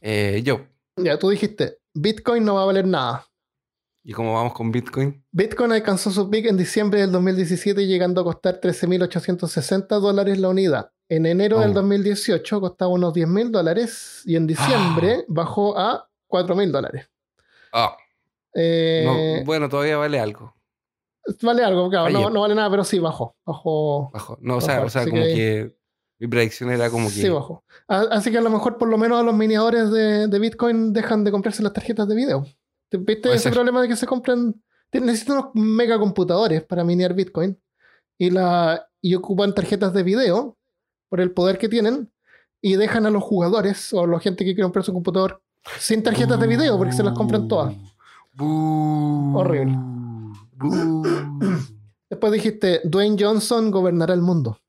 [0.00, 0.66] Eh, yo.
[0.96, 3.26] Ya, tú dijiste, Bitcoin no va a valer nada.
[4.06, 5.24] ¿Y cómo vamos con Bitcoin?
[5.32, 10.90] Bitcoin alcanzó su pico en diciembre del 2017 llegando a costar 13.860 dólares la unidad.
[11.08, 15.24] En enero del 2018 costaba unos 10.000 dólares y en diciembre ah.
[15.28, 17.10] bajó a 4.000 dólares.
[17.72, 17.96] Ah.
[18.54, 20.54] Eh, bueno, todavía vale algo.
[21.40, 22.28] Vale algo, claro.
[22.28, 23.34] No, vale nada, pero sí bajó.
[23.46, 24.12] Bajó.
[24.42, 25.74] No, o sea, o sea como que...
[26.18, 27.14] mi predicción era como que.
[27.14, 27.64] Sí, bajó.
[27.88, 31.24] Así que a lo mejor, por lo menos, a los miniadores de, de Bitcoin dejan
[31.24, 32.46] de comprarse las tarjetas de video.
[32.98, 34.54] ¿Viste ese problema de que se compran?
[34.92, 37.60] Necesitan unos megacomputadores para minear Bitcoin
[38.16, 40.56] y, la, y ocupan tarjetas de video
[41.08, 42.12] por el poder que tienen
[42.60, 45.42] y dejan a los jugadores o a la gente que quiere comprar su computador
[45.78, 47.74] sin tarjetas de video porque se las compran todas.
[48.38, 49.76] Horrible.
[52.08, 54.60] Después dijiste, Dwayne Johnson gobernará el mundo.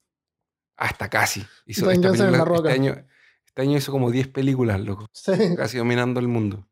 [0.78, 1.46] Hasta casi.
[1.68, 2.70] Dwayne Johnson en la roca.
[2.70, 3.06] Este año,
[3.46, 5.08] este año hizo como 10 películas, loco.
[5.56, 6.68] Casi dominando el mundo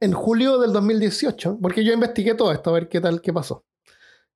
[0.00, 3.64] en julio del 2018, porque yo investigué todo esto a ver qué tal, qué pasó.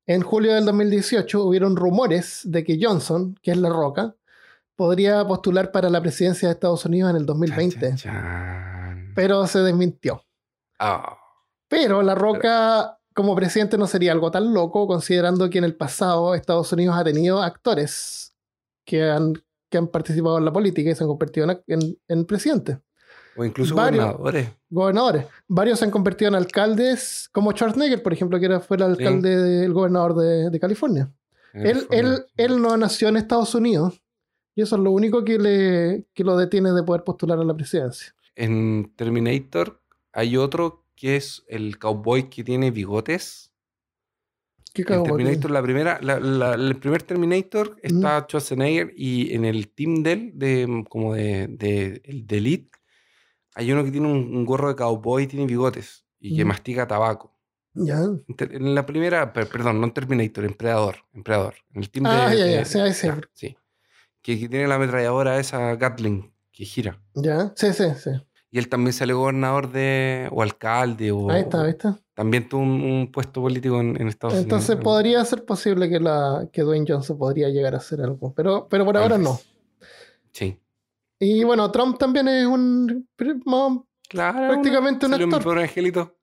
[0.06, 4.16] En julio del 2018 hubieron rumores de que Johnson, que es la roca,
[4.74, 7.96] podría postular para la presidencia de Estados Unidos en el 2020.
[9.14, 10.24] Pero se desmintió.
[10.78, 11.18] Ah.
[11.68, 16.34] Pero la roca como presidente no sería algo tan loco, considerando que en el pasado
[16.34, 18.34] Estados Unidos ha tenido actores
[18.84, 19.34] que han,
[19.70, 22.78] que han participado en la política y se han convertido en, en presidentes.
[23.36, 24.48] O incluso gobernadores.
[24.68, 25.26] Gobernadores.
[25.48, 29.36] Varios se han convertido en alcaldes, como Schwarzenegger, por ejemplo, que era, fue el alcalde
[29.36, 30.14] del gobernador
[30.50, 31.10] de, California.
[31.54, 32.32] en Él, él, sí.
[32.36, 34.02] él no nació en Estados Unidos
[34.54, 37.54] y eso es lo único que, le, que lo detiene de poder postular a la
[37.54, 38.14] presidencia.
[38.36, 39.80] En Terminator
[40.12, 43.50] hay otro que es el cowboy que tiene bigotes.
[44.74, 49.44] ¿Qué En cago, Terminator, la primera, la- la- el primer Terminator está Schwarzenegger y en
[49.44, 52.70] el team del, de, como de, de, de Elite,
[53.54, 56.48] hay uno que tiene un, un gorro de cowboy y tiene bigotes y que Mm.
[56.48, 57.30] mastica tabaco.
[57.74, 58.00] Ya.
[58.38, 60.96] En la primera, per- perdón, no en Terminator, en Predador.
[61.14, 61.54] En Predador.
[61.74, 62.38] En el team Ah, de.
[62.38, 62.92] ya, ya, de- sí, ya,
[63.32, 63.56] sí.
[64.20, 67.00] Que, que tiene la ametralladora esa Gatling que gira.
[67.14, 67.52] Ya.
[67.56, 68.10] Sí, sí, sí.
[68.50, 70.28] Y él también salió gobernador de.
[70.30, 71.10] o alcalde.
[71.12, 71.98] O, Ahí está, ahí está.
[72.12, 74.84] También tuvo un, un puesto político en, en Estados Entonces Unidos.
[74.84, 78.84] podría ser posible que, la, que Dwayne Johnson podría llegar a hacer algo, pero, pero
[78.84, 79.24] por Tal ahora vez.
[79.24, 79.40] no.
[80.30, 80.58] Sí.
[81.24, 83.08] Y bueno, Trump también es un
[84.08, 84.48] Claro.
[84.48, 85.44] prácticamente un salió mi actor.
[85.52, 86.18] pobre angelito.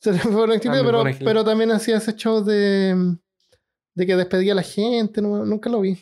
[0.00, 1.24] Se le fue una actitud, Ah, pero, angelito.
[1.24, 3.16] pero también hacía ese show de,
[3.94, 5.98] de que despedía a la gente, no- nunca lo vi.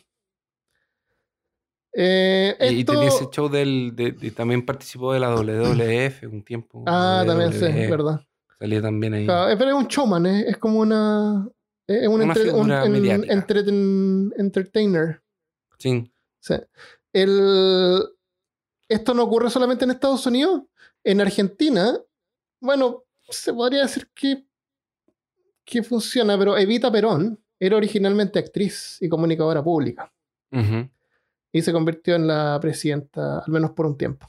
[1.93, 3.93] Eh, Y, y esto- tenía ese show del.
[3.95, 6.85] De, de- también participó de la WWF un tiempo.
[6.87, 8.21] Ah, también sí, verdad.
[8.59, 9.25] Salía también ahí.
[9.27, 11.49] Claro, pero es un showman, eh, es como una.
[11.87, 15.23] Es un, Una entre- un- en- entreten- entertainer.
[15.79, 16.11] Sí.
[16.41, 16.55] Sí.
[17.13, 18.03] El,
[18.89, 20.63] esto no ocurre solamente en Estados Unidos.
[21.05, 21.99] En Argentina,
[22.61, 24.45] bueno, se podría decir que,
[25.65, 30.13] que funciona, pero Evita Perón era originalmente actriz y comunicadora pública.
[31.53, 34.27] Y se convirtió en la presidenta, al menos por un tiempo.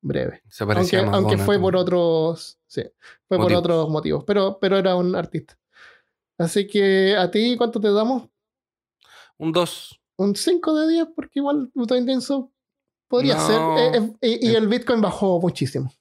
[0.00, 0.42] Breve.
[0.48, 2.58] Se Aunque, aunque fue por otros.
[2.66, 2.82] Sí,
[3.26, 3.60] fue por Motivos.
[3.60, 4.24] otros motivos.
[4.24, 5.58] Pero, pero era un artista.
[6.38, 8.28] Así que a ti, ¿cuánto te damos?
[9.38, 10.00] Un 2.
[10.18, 12.50] un 5 de 10, porque igual Dwayne Johnson
[13.08, 13.46] podría No.
[13.46, 13.60] ser.
[13.60, 14.58] Eh, eh, y, y Eh.
[14.58, 15.92] el Bitcoin bajó muchísimo.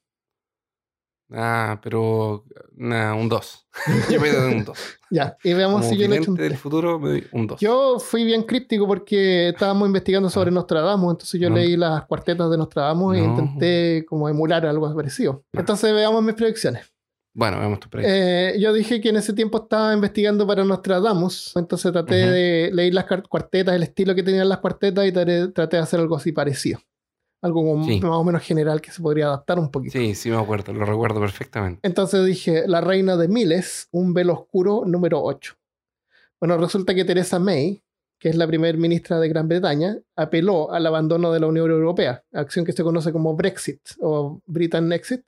[1.32, 2.46] Ah, pero.
[2.76, 3.68] Nada, un 2.
[4.12, 4.78] yo me doy un 2.
[5.10, 7.60] Ya, y veamos Como si yo le echo un del futuro, me doy un 2.
[7.62, 11.56] Yo fui bien críptico porque estábamos investigando sobre Nostradamus, entonces yo No.
[11.56, 15.46] leí las cuartetas de Nostradamus e intenté como emular algo parecido.
[15.54, 16.86] Entonces veamos mis predicciones.
[17.34, 18.18] Bueno, veamos tu predicción.
[18.20, 22.94] Eh, yo dije que en ese tiempo estaba investigando para Nostradamus, entonces traté de leer
[22.94, 26.32] las cuartetas, el estilo que tenían las cuartetas y traté, traté de hacer algo así
[26.34, 26.80] parecido.
[27.42, 28.00] Algo como Sí.
[28.02, 29.92] más o menos general que se podría adaptar un poquito.
[29.98, 31.80] sí, sí me acuerdo, lo recuerdo perfectamente.
[31.88, 35.56] Entonces dije, la reina de miles, un velo oscuro número 8.
[36.40, 37.84] Bueno, resulta que Theresa May,
[38.20, 42.24] que es la primer ministra de Gran Bretaña, apeló al abandono de la Unión Europea,
[42.34, 45.22] acción que se conoce como Brexit o Britain Exit.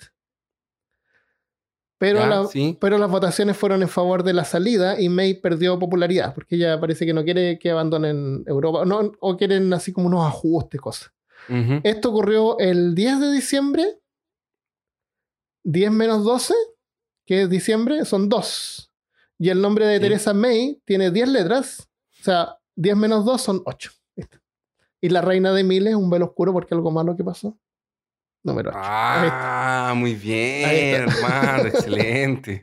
[1.99, 2.77] Pero, Ya, la- sí.
[2.79, 6.79] pero las votaciones fueron en favor de la salida y May perdió popularidad, porque ella
[6.79, 11.11] parece que no quiere que abandonen Europa, no, o quieren así como unos ajustes, cosas.
[11.49, 11.81] Ujú.
[11.83, 13.99] Esto ocurrió el 10 de diciembre.
[15.63, 16.53] 10 menos 12,
[17.25, 18.91] que es diciembre, son 2.
[19.39, 20.01] Y el nombre de Sí.
[20.01, 21.87] Teresa May tiene 10 letras.
[22.19, 23.91] O sea, 10 menos 2 son 8.
[25.01, 27.57] Y la reina de miles, un velo oscuro porque algo malo que pasó.
[28.43, 28.79] Número 8.
[28.81, 32.61] Ah, muy bien, hermano, excelente.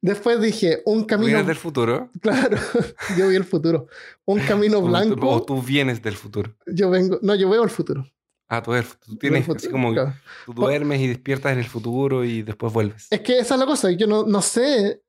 [0.00, 1.26] Después dije, un camino.
[1.28, 2.10] ¿Vienes del futuro?
[2.20, 2.56] Claro,
[3.18, 3.88] yo vi el futuro.
[4.24, 5.42] Un camino O tú- O blanco.
[5.44, 6.54] tú vienes del futuro.
[6.66, 7.18] Yo vengo.
[7.22, 8.06] No, yo veo el futuro.
[8.48, 10.14] Ah, tú, eres- tú tienes futuro, así como claro.
[10.46, 13.06] tú duermes y despiertas en el futuro y después vuelves.
[13.10, 15.02] Es que esa es la cosa, yo no, no sé,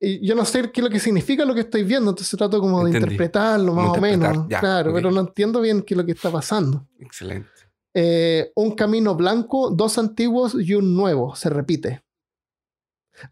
[0.00, 2.82] yo no sé qué es lo que significa lo que estoy viendo, entonces trato como
[2.84, 6.12] de interpretarlo más o menos, ya, claro, pero no entiendo bien qué es lo que
[6.12, 6.88] está pasando.
[6.98, 7.48] Excelente.
[7.94, 12.02] Eh, un camino blanco, dos antiguos y un nuevo, se repite.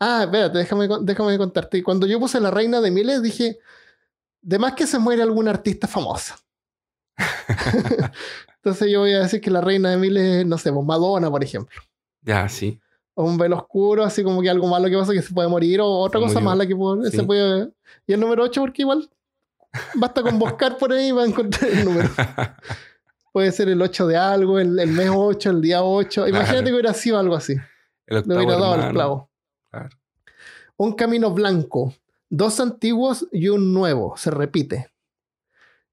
[0.01, 1.83] Ah, espérate, déjame, déjame contarte.
[1.83, 3.59] Cuando yo puse la reina de miles, dije,
[4.43, 6.37] de más que se muere alguna artista famosa.
[8.57, 11.43] entonces yo voy a decir que la reina de miles, no sé, pues Madonna, por
[11.43, 11.81] ejemplo.
[12.23, 12.81] Ya, sí.
[13.15, 15.81] o un velo oscuro, así como que algo malo que pasa que se puede morir,
[15.81, 16.49] o otra Se cosa murió.
[16.51, 17.17] mala que puede- Sí.
[17.17, 17.69] se puede.
[18.07, 19.09] Y el número 8, porque igual
[19.95, 22.09] basta con buscar por ahí y va a encontrar el número.
[23.33, 26.29] Puede ser el 8 de algo, el, el mes 8, el día 8.
[26.29, 26.65] Imagínate Claro.
[26.67, 27.53] que hubiera sido algo así.
[28.07, 28.93] El Le octavo hubiera dado al hermano.
[28.95, 29.28] clavo.
[29.71, 29.89] Claro.
[30.77, 31.95] Un camino blanco,
[32.31, 34.91] dos antiguos y un nuevo, se repite.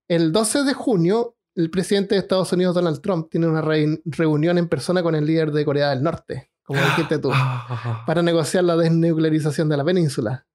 [0.08, 4.58] El 12 de junio, el presidente de Estados Unidos, Donald Trump, tiene una re- reunión
[4.58, 7.30] en persona con el líder de Corea del Norte, como dijiste tú.
[7.34, 10.46] Ah, para negociar la desnuclearización de la península.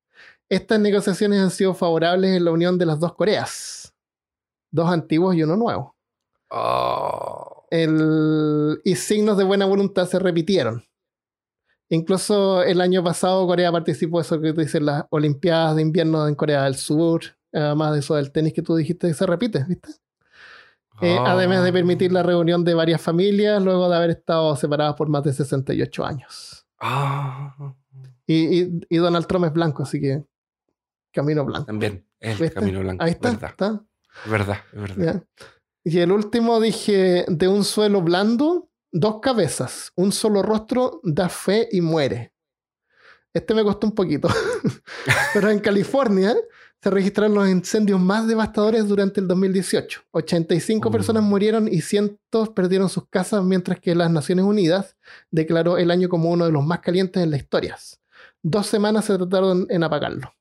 [0.48, 3.94] Estas negociaciones han sido favorables en la unión de las dos Coreas,
[4.70, 5.96] dos antiguos y uno nuevo.
[6.50, 7.66] oh.
[7.70, 10.82] El- y signos de buena voluntad se repitieron.
[11.90, 16.26] Incluso el año pasado Corea participó de eso que tú dices, las Olimpiadas de invierno
[16.28, 17.20] en Corea del Sur,
[17.52, 19.90] además de eso del tenis que tú dijiste que se repite, ¿viste?
[21.02, 21.26] Eh, Oh.
[21.26, 25.22] Además de permitir la reunión de varias familias luego de haber estado separadas por más
[25.24, 26.66] de 68 años.
[26.78, 27.74] Ah.
[28.26, 30.22] Y, y- y Donald Trump es blanco, así que
[31.12, 31.66] camino blanco.
[31.66, 32.50] También, el ¿Viste?
[32.52, 33.02] camino blanco.
[33.02, 33.50] Ahí está, ¿verdad?
[33.50, 33.82] está.
[34.24, 35.24] Es verdad, verdad.
[35.82, 41.68] Y el último dije, de un suelo blando, dos cabezas, un solo rostro, da fe
[41.70, 42.32] y muere.
[43.32, 44.28] Este me costó un poquito.
[45.34, 46.34] Pero en California
[46.82, 50.02] se registraron los incendios más devastadores durante el 2018.
[50.10, 50.90] 85 Oh.
[50.90, 54.96] personas murieron y cientos perdieron sus casas, mientras que las Naciones Unidas
[55.30, 57.76] declaró el año como uno de los más calientes en la historia.
[58.42, 60.32] Dos semanas se trataron en apagarlo.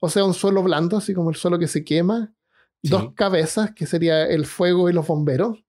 [0.00, 2.34] O sea, un suelo blando, así como el suelo que se quema.
[2.82, 2.90] Sí.
[2.90, 5.64] Dos cabezas, que sería el fuego y los bomberos.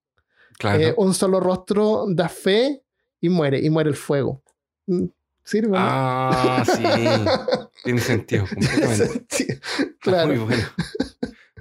[0.60, 0.78] Claro.
[0.80, 2.82] Eh, un solo rostro da fe
[3.20, 4.42] y muere, y muere el fuego.
[4.86, 5.06] Mm,
[5.42, 5.76] ¿Sirve?
[5.78, 6.82] ah, sí.
[7.84, 9.24] Tiene sentido, completamente.
[9.30, 10.44] Sí, Muy claro.
[10.44, 10.62] bueno.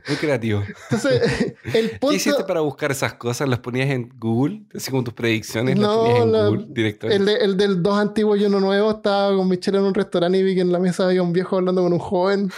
[0.07, 0.63] Muy creativo.
[0.89, 2.47] Entonces, el ¿Qué hiciste punto.
[2.47, 3.47] para buscar esas cosas?
[3.47, 4.63] ¿Las ponías en Google?
[4.75, 7.15] Así como tus predicciones, las No, ponías en la- Google directamente.
[7.21, 10.37] El, de- el del dos antiguo y uno nuevo estaba con Michelle en un restaurante
[10.39, 12.51] y vi que en la mesa había un viejo hablando con un joven.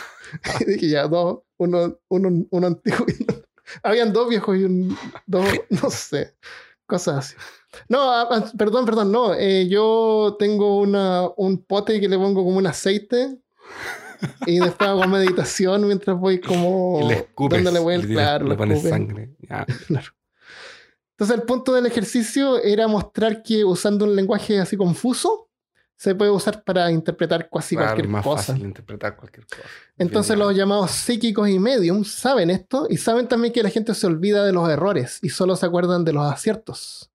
[0.62, 3.42] Y dije, ya, dos, uno, uno, uno antiguo y uno.
[3.84, 4.98] Habían dos viejos y un.
[5.26, 6.36] Dos, no sé.
[6.86, 7.36] Cosas así.
[7.88, 9.34] No, ah, ah, perdón, perdón, no.
[9.34, 13.38] eh, yo tengo una, un pote que le pongo como un aceite
[14.46, 17.00] y después hago meditación mientras voy como.
[17.08, 17.58] Le escupes.
[17.64, 19.30] dándole vuelta, le, claro, le le pones sangre.
[19.48, 19.66] Ya.
[21.12, 25.51] Entonces el punto del ejercicio era mostrar que usando un lenguaje así confuso
[26.02, 28.54] se puede usar para interpretar casi Claro, cualquier más cosa.
[28.54, 29.62] fácil interpretar cualquier cosa.
[30.00, 34.08] Entonces los llamados psíquicos y mediums saben esto y saben también que la gente se
[34.08, 37.12] olvida de los errores y solo se acuerdan de los aciertos.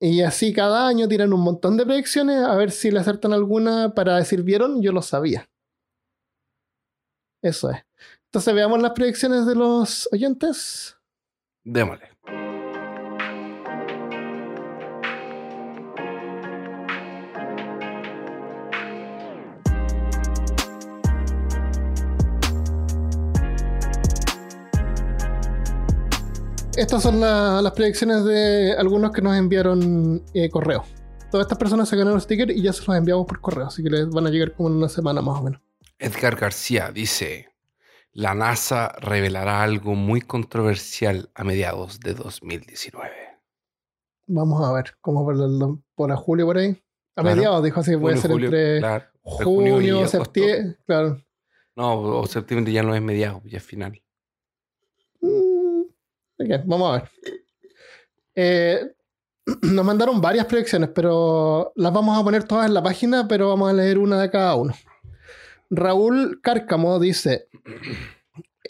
[0.00, 3.94] Y así cada año tiran un montón de predicciones a ver si le acertan alguna
[3.94, 5.48] para decir, vieron, yo lo sabía.
[7.42, 7.78] Eso es.
[8.24, 10.96] Entonces veamos las predicciones de los oyentes.
[11.62, 12.08] Démosle.
[26.76, 30.84] Estas son la- las predicciones de algunos que nos enviaron eh, correo.
[31.30, 33.90] Todas estas personas se ganaron sticker y ya se los enviamos por correo, así que
[33.90, 35.60] les van a llegar como en una semana más o menos.
[35.98, 37.48] Edgar García dice:
[38.12, 43.10] La NASA revelará algo muy controversial a mediados de 2019.
[44.26, 46.70] Vamos a ver, por, el- por a julio por ahí.
[47.16, 47.36] A Claro.
[47.36, 49.04] mediados, dijo así, puede Junio, ser julio, entre claro.
[49.22, 50.76] Junio junio, septiembre.
[50.86, 51.22] Claro.
[51.76, 54.00] No, o septiembre ya no es mediados, ya es final.
[56.38, 57.10] Ok, vamos a ver.
[58.34, 58.94] Eh,
[59.62, 63.70] nos mandaron varias predicciones, pero las vamos a poner todas en la página, pero vamos
[63.70, 64.74] a leer una de cada uno.
[65.70, 67.48] Raúl Cárcamo dice: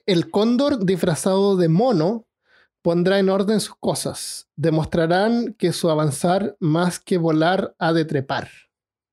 [0.06, 2.26] El cóndor disfrazado de mono
[2.82, 4.48] pondrá en orden sus cosas.
[4.56, 8.48] Demostrarán que su avanzar más que volar ha de trepar.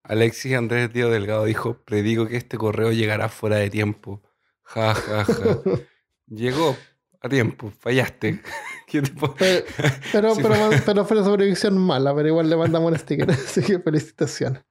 [0.03, 4.21] Alexis Andrés Díaz Delgado dijo: Predigo que este correo llegará fuera de tiempo.
[4.63, 5.61] Ja, ja, ja.
[6.27, 6.77] Llegó
[7.21, 8.41] a tiempo, fallaste.
[8.87, 9.63] ¿Qué te po- Pero,
[10.11, 13.29] pero, Sí, pero, pero fue una predicción mala, pero igual le mandamos un sticker.
[13.31, 14.63] Así que felicitaciones.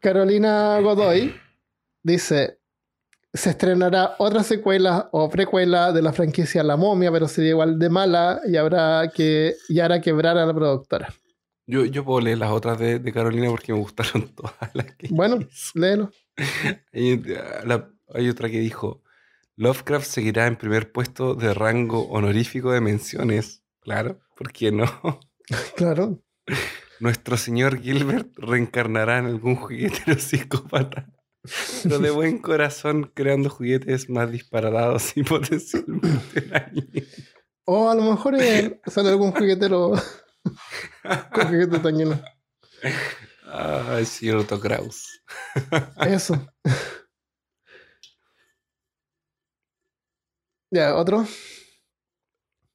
[0.00, 1.34] Carolina Godoy
[2.02, 2.58] dice:
[3.32, 7.88] Se estrenará otra secuela o precuela de la franquicia La Momia, pero sería igual de
[7.90, 11.12] mala y habrá que y hará quebrar a la productora.
[11.66, 15.08] Yo, yo puedo leer las otras de, de Carolina porque me gustaron todas las que
[15.10, 15.40] Bueno,
[15.74, 16.10] léelo.
[16.92, 17.22] Hay,
[17.66, 19.02] la- hay otra que dijo:
[19.58, 23.64] Lovecraft seguirá en primer puesto de rango honorífico de menciones.
[23.80, 24.86] Claro, ¿por qué no?
[25.76, 26.22] Claro.
[27.00, 31.08] Nuestro señor Gilbert reencarnará en algún juguetero psicópata,
[31.82, 37.08] pero de buen corazón creando juguetes más disparatados y potencialmente dañinos.
[37.64, 39.94] O a lo mejor eh, sale algún juguetero
[41.32, 42.22] con juguete tañino.
[43.50, 45.20] Ay, señor Otto Kraus.
[46.06, 46.46] Eso.
[50.70, 51.26] Ya, otro.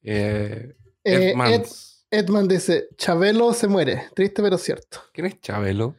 [0.02, 1.66] Eh, Eh, Ed
[2.10, 4.08] Edman dice, Chabelo se muere.
[4.14, 5.00] Triste pero cierto.
[5.12, 5.96] ¿Quién es Chabelo?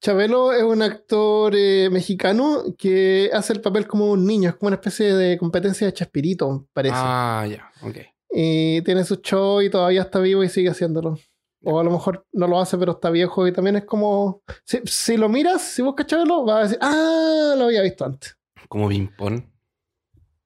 [0.00, 4.48] Chabelo es un actor eh, mexicano que hace el papel como un niño.
[4.48, 6.94] Es como una especie de competencia de Chespirito, parece.
[6.96, 7.96] Ah, ya, ok.
[8.30, 11.18] Y tiene su show y todavía está vivo y sigue haciéndolo.
[11.62, 14.42] O a lo mejor no lo hace, pero está viejo y también es como...
[14.64, 18.38] Si, si lo miras, si buscas Chabelo, vas a decir, ah, lo había visto antes.
[18.68, 19.49] Como Pimpón.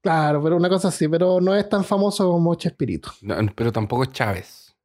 [0.05, 3.11] Claro, pero una cosa así, pero no es tan famoso como Chespirito.
[3.23, 4.77] No, pero tampoco es Chávez.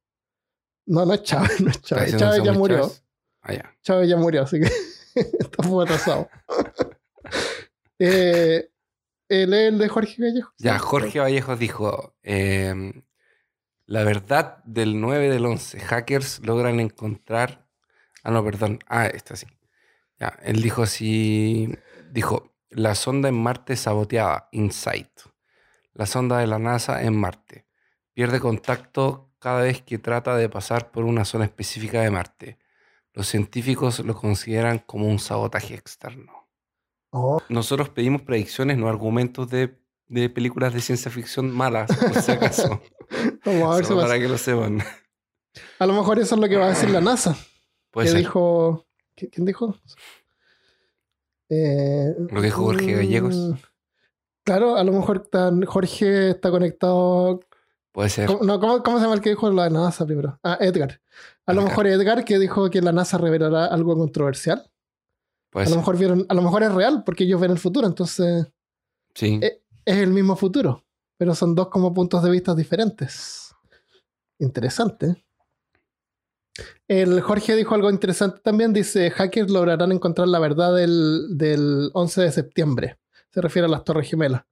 [0.86, 2.16] No, no es Chávez, no es ¿Está Chávez.
[2.16, 2.76] Chávez ya murió.
[2.78, 3.04] Chávez?
[3.42, 3.76] Ah, ya.
[3.82, 4.70] Chávez ya murió, así que
[5.14, 6.26] está muy atrasado.
[7.98, 8.70] eh,
[9.28, 10.54] es el de Jorge Vallejo.
[10.56, 13.02] Ya, Jorge Vallejos dijo: em,
[13.84, 15.80] La verdad del 9 del 11.
[15.80, 17.66] Hackers logran encontrar.
[18.24, 18.78] Ah, no, perdón.
[18.86, 19.46] Ah, esta sí.
[20.18, 21.76] Ya, él dijo así:
[22.10, 25.08] Dijo, la sonda en Marte saboteada, Insight.
[25.92, 27.66] la sonda de la NASA en Marte.
[28.14, 32.58] Pierde contacto cada vez que trata de pasar por una zona específica de Marte.
[33.12, 36.48] Los científicos lo consideran como un sabotaje externo.
[37.10, 39.76] Oh, Nosotros pedimos predicciones, no argumentos de,
[40.06, 42.80] de películas de ciencia ficción malas, por si acaso.
[43.44, 44.80] vamos a ver si para que lo sepan.
[45.80, 47.36] A lo mejor eso es lo que va a decir la NASA.
[47.92, 48.18] Que ser.
[48.18, 48.86] dijo.
[49.16, 49.76] ¿qui- ¿Quién dijo?
[51.50, 53.34] Eh, Lo que dijo Jorge Gallegos.
[53.36, 53.52] mm,
[54.44, 57.40] Claro, a lo mejor tan- Jorge está conectado.
[57.92, 58.26] Puede ser.
[58.26, 60.38] ¿Cómo, no, ¿cómo, cómo se llama el que dijo la NASA primero?
[60.42, 61.00] Ah, Edgar.
[61.46, 64.70] A lo mejor Edgar que dijo que la NASA revelará algo controversial.
[65.50, 67.86] Puede A lo mejor vieron, a lo mejor es real porque ellos ven el futuro,
[67.88, 68.46] entonces
[69.14, 69.40] Sí.
[69.42, 70.84] eh, es el mismo futuro,
[71.16, 73.52] pero son dos como puntos de vista diferentes.
[74.38, 75.24] Interesante.
[76.88, 82.22] El Jorge dijo algo interesante también, dice, hackers lograrán encontrar la verdad del, del 11
[82.22, 82.96] de septiembre.
[83.32, 84.42] Se refiere a las Torres Gemelas.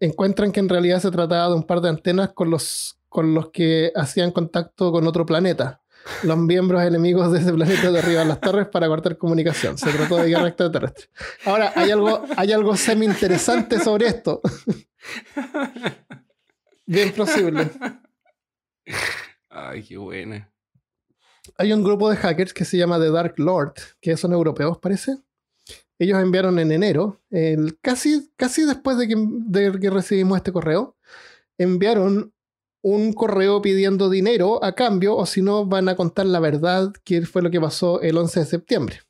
[0.00, 3.50] Encuentran que en realidad se trataba de un par de antenas con los, con los
[3.50, 5.82] que hacían contacto con otro planeta.
[6.22, 9.76] Los miembros enemigos de ese planeta derriban las torres para cortar comunicación.
[9.76, 11.06] Se trató de guerra extraterrestre.
[11.44, 14.40] Ahora, hay algo, hay algo semi interesante sobre esto.
[16.86, 17.70] Bien posible.
[19.48, 20.50] Ay, qué buena.
[21.56, 25.16] Hay un grupo de hackers que se llama The Dark Lord, que son europeos, parece.
[25.98, 27.22] Ellos enviaron en enero,
[27.80, 30.96] casi, casi después de que, de que recibimos este correo,
[31.56, 32.32] enviaron
[32.82, 37.22] un correo pidiendo dinero a cambio, o si no, van a contar la verdad, que
[37.22, 39.00] fue lo que pasó el 11 de septiembre.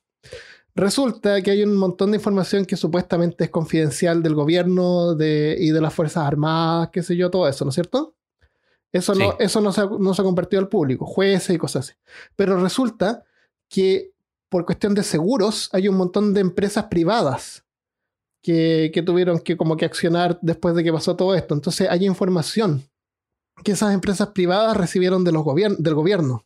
[0.75, 5.81] Resulta que hay un montón de información que supuestamente es confidencial del gobierno y de
[5.81, 8.15] las Fuerzas Armadas, qué sé yo, todo eso, ¿no es cierto?
[8.97, 11.85] Eso, no, eso no, se ha, no se ha compartido al público, jueces y cosas
[11.89, 11.97] así.
[12.35, 13.23] Pero resulta
[13.69, 14.13] que
[14.49, 17.65] por cuestión de seguros hay un montón de empresas privadas
[18.41, 21.53] que, que tuvieron que como que accionar después de que pasó todo esto.
[21.55, 22.83] Entonces hay información
[23.63, 26.45] que esas empresas privadas recibieron de los gobier- del gobierno.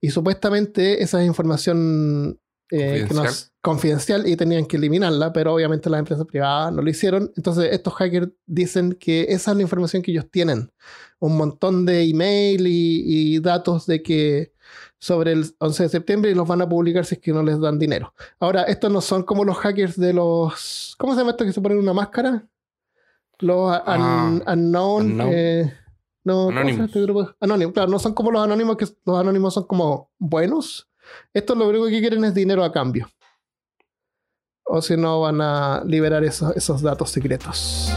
[0.00, 2.38] Y supuestamente esa es información
[2.70, 6.82] eh, que no es confidencial y tenían que eliminarla, pero obviamente las empresas privadas no
[6.82, 7.32] lo hicieron.
[7.36, 10.70] Entonces estos hackers dicen que esa es la información que ellos tienen.
[11.18, 13.02] Un montón de email y,
[13.36, 14.52] y datos de que
[14.98, 17.60] sobre el 11 de septiembre y los van a publicar si es que no les
[17.60, 18.12] dan dinero.
[18.40, 20.94] Ahora, estos no son como los hackers de los...
[20.98, 22.46] ¿Cómo se llama esto que se ponen una máscara?
[23.38, 25.04] Los un- Ah, unknown...
[25.10, 25.30] unknown.
[25.32, 25.72] eh,
[26.24, 26.86] no, ¿cómo se llama Anonymous.
[26.88, 27.30] este grupo?
[27.40, 30.88] Anónimos, claro, no son como los anónimos, que los anónimos son como buenos.
[31.32, 33.08] Estos lo único que quieren es dinero a cambio.
[34.64, 37.92] O si no, van a liberar esos, esos datos secretos.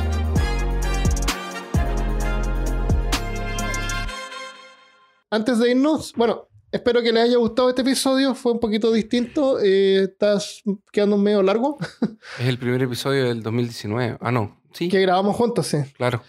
[5.31, 8.33] Antes de irnos, bueno, espero que les haya gustado este episodio.
[8.35, 9.59] Fue un poquito distinto.
[9.59, 10.61] eh, estás
[10.91, 11.77] quedando medio largo.
[12.39, 14.17] Es el primer episodio del 2019.
[14.21, 14.61] Ah, no.
[14.73, 15.77] Sí, Que grabamos juntos, sí.
[15.95, 16.21] claro.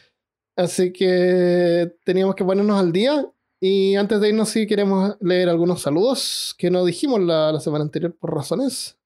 [0.57, 3.27] Así que teníamos que ponernos al día.
[3.63, 7.85] Y antes de irnos, sí queremos leer algunos saludos que no dijimos la, la semana
[7.85, 8.97] anterior por razones.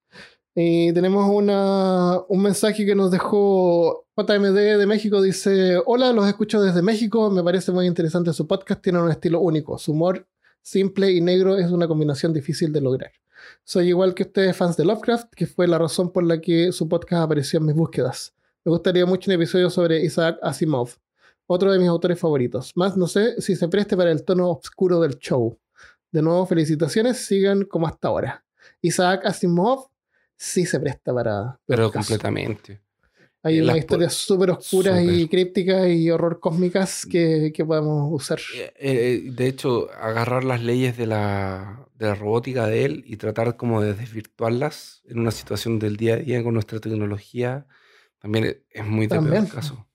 [0.54, 5.20] Y tenemos una, un mensaje que nos dejó JMD de México.
[5.20, 7.30] Dice: Hola, los escucho desde México.
[7.30, 8.80] Me parece muy interesante su podcast.
[8.80, 9.78] Tiene un estilo único.
[9.78, 10.26] Su humor
[10.62, 13.12] simple y negro es una combinación difícil de lograr.
[13.64, 16.88] Soy igual que ustedes, fans de Lovecraft, que fue la razón por la que su
[16.88, 18.32] podcast apareció en mis búsquedas.
[18.64, 20.90] Me gustaría mucho un episodio sobre Isaac Asimov
[21.46, 22.72] otro de mis autores favoritos.
[22.74, 25.58] Más no sé si se preste para el tono oscuro del show.
[26.10, 28.44] De nuevo, felicitaciones, sigan como hasta ahora.
[28.80, 29.88] Isaac Asimov
[30.36, 31.58] sí se presta para...
[31.66, 32.80] Pero completamente.
[33.42, 38.38] Hay Eh, unas historias súper oscuras y crípticas y horror cósmicas que, que podemos usar.
[38.56, 43.16] Eh, eh, de hecho, agarrar las leyes de la, de la robótica de él y
[43.18, 47.66] tratar como de desvirtuarlas en una situación del día a día con nuestra tecnología
[48.18, 49.86] también es- muy de caso.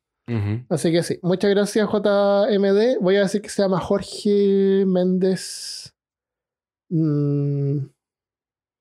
[0.70, 2.99] Así que sí, muchas gracias JMD.
[3.02, 5.95] Voy a decir que se llama Jorge Méndez.
[6.90, 7.80] Mm,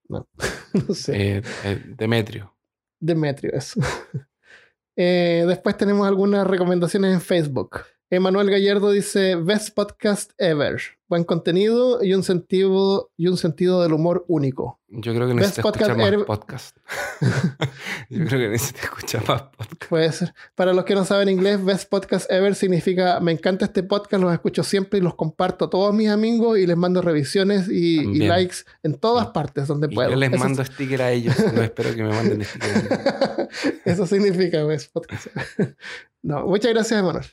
[0.09, 0.29] no,
[0.89, 1.39] no sé.
[1.39, 2.57] Eh, eh, Demetrio.
[3.01, 3.81] Demetrio, eso.
[5.01, 7.83] Eh, después tenemos algunas recomendaciones en Facebook.
[8.11, 10.81] Emanuel Gallardo dice: Best podcast ever.
[11.09, 14.81] Buen contenido y un sentido, y un sentido del humor único.
[14.89, 16.77] Yo creo que Best necesita escuchar podcast más podcast.
[18.09, 19.85] Yo creo que necesita escuchar más podcast.
[19.91, 20.35] Puede ser.
[20.55, 24.33] Para los que no saben inglés, Best podcast ever significa: Me encanta este podcast, los
[24.33, 28.57] escucho siempre y los comparto a todos mis amigos y les mando revisiones y, likes
[28.83, 29.33] en todas Sí.
[29.35, 30.09] partes donde puedo.
[30.09, 31.37] yo les Eso mando sticker a ellos.
[31.53, 33.49] No espero que me manden sticker.
[33.85, 35.27] Eso significa Best podcast.
[36.23, 37.27] no, muchas gracias, Emanuel.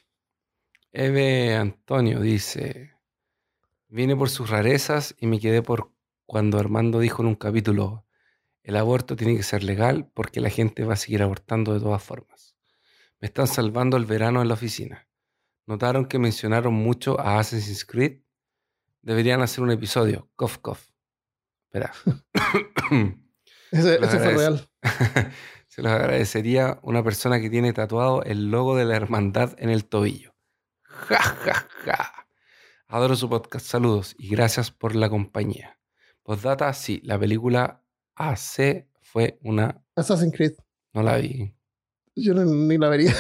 [0.98, 2.94] Eve Antonio dice:
[3.90, 5.92] Vine por sus rarezas y me quedé por
[6.26, 8.06] cuando Armando dijo en un capítulo:
[8.64, 12.02] El aborto tiene que ser legal porque la gente va a seguir abortando de todas
[12.02, 12.56] formas.
[13.20, 15.10] Me están salvando el verano en la oficina.
[15.66, 18.22] ¿Notaron que mencionaron mucho a Assassin's Creed?
[19.02, 20.30] Deberían hacer un episodio.
[20.38, 20.80] Cough, cough.
[21.66, 21.92] Espera.
[23.72, 24.70] Ese, fue real.
[25.68, 29.84] Se los agradecería una persona que tiene tatuado el logo de la hermandad en el
[29.84, 30.35] tobillo.
[31.08, 32.12] Ja, ja, ja.
[32.88, 33.66] Adoro su podcast.
[33.66, 35.78] Saludos y gracias por la compañía.
[36.24, 37.84] Postdata, sí, la película
[38.16, 39.82] AC fue una...
[39.96, 40.54] Assassin's Creed.
[40.94, 41.54] No la vi.
[42.16, 43.14] Yo no- ni la vería.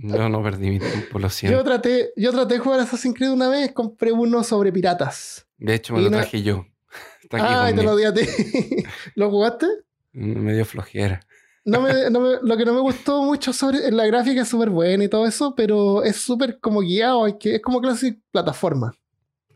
[0.00, 1.64] No, no perdí mi tiempo, lo Yo siento.
[1.64, 5.46] traté, yo traté de jugar Assassin's Creed una vez, compré uno sobre piratas.
[5.56, 6.66] De hecho, me y lo no- traje yo.
[7.22, 8.20] Está aquí Ah, te lo di a ti.
[9.14, 9.66] ¿Lo jugaste?
[10.12, 11.20] Me dio flojera.
[11.66, 14.68] No me, no me- lo que no me gustó mucho sobre la gráfica es súper
[14.70, 18.94] buena y todo eso, pero es súper como guiado, hay que, es como clase plataforma.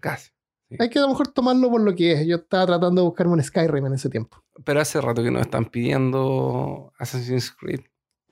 [0.01, 0.31] Casi.
[0.79, 2.27] Hay que a lo mejor tomarlo por lo que es.
[2.27, 4.43] Yo estaba tratando de buscarme un Skyrim en ese tiempo.
[4.65, 7.81] Pero hace rato que nos están pidiendo Assassin's Creed.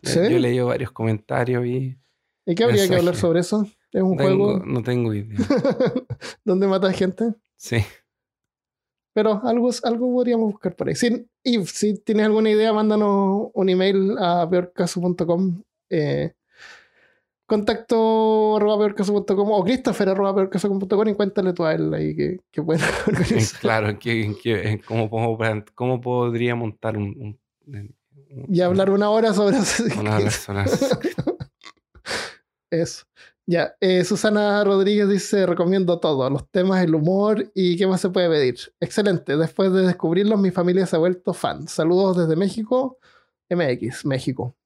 [0.02, 0.18] Eh, ¿Sí?
[0.20, 1.98] Yo he leído varios comentarios y
[2.44, 2.98] ¿Y qué habría que Mensaje.
[3.00, 3.66] hablar sobre eso?
[3.90, 5.36] Es un tengo- juego no tengo idea.
[6.44, 7.34] donde matas gente.
[7.56, 7.78] Sí.
[9.16, 10.94] Pero algo, algo podríamos buscar por ahí.
[10.94, 15.62] Si, y si tienes alguna idea, mándanos un email a peorcaso.com.
[15.88, 16.34] Eh,
[17.46, 22.60] contacto arroba peorcaso.com o christopher arroba peorcaso.com y cuéntale tú a él ahí que, que
[23.06, 23.60] organizar.
[23.60, 25.08] claro, que, que- ¿cómo,
[25.74, 27.04] cómo podría montar un...
[27.18, 27.38] un-
[27.74, 27.94] un-
[28.50, 29.56] Y hablar una hora sobre
[29.98, 30.64] una persona?
[32.70, 33.06] Eso.
[33.48, 38.10] Ya, eh, Susana Rodríguez dice, recomiendo todo, los temas, el humor y qué más se
[38.10, 38.56] puede pedir.
[38.80, 41.68] Excelente, después de descubrirlos mi familia se ha vuelto fan.
[41.68, 42.98] Saludos desde México,
[43.48, 44.56] MX, México.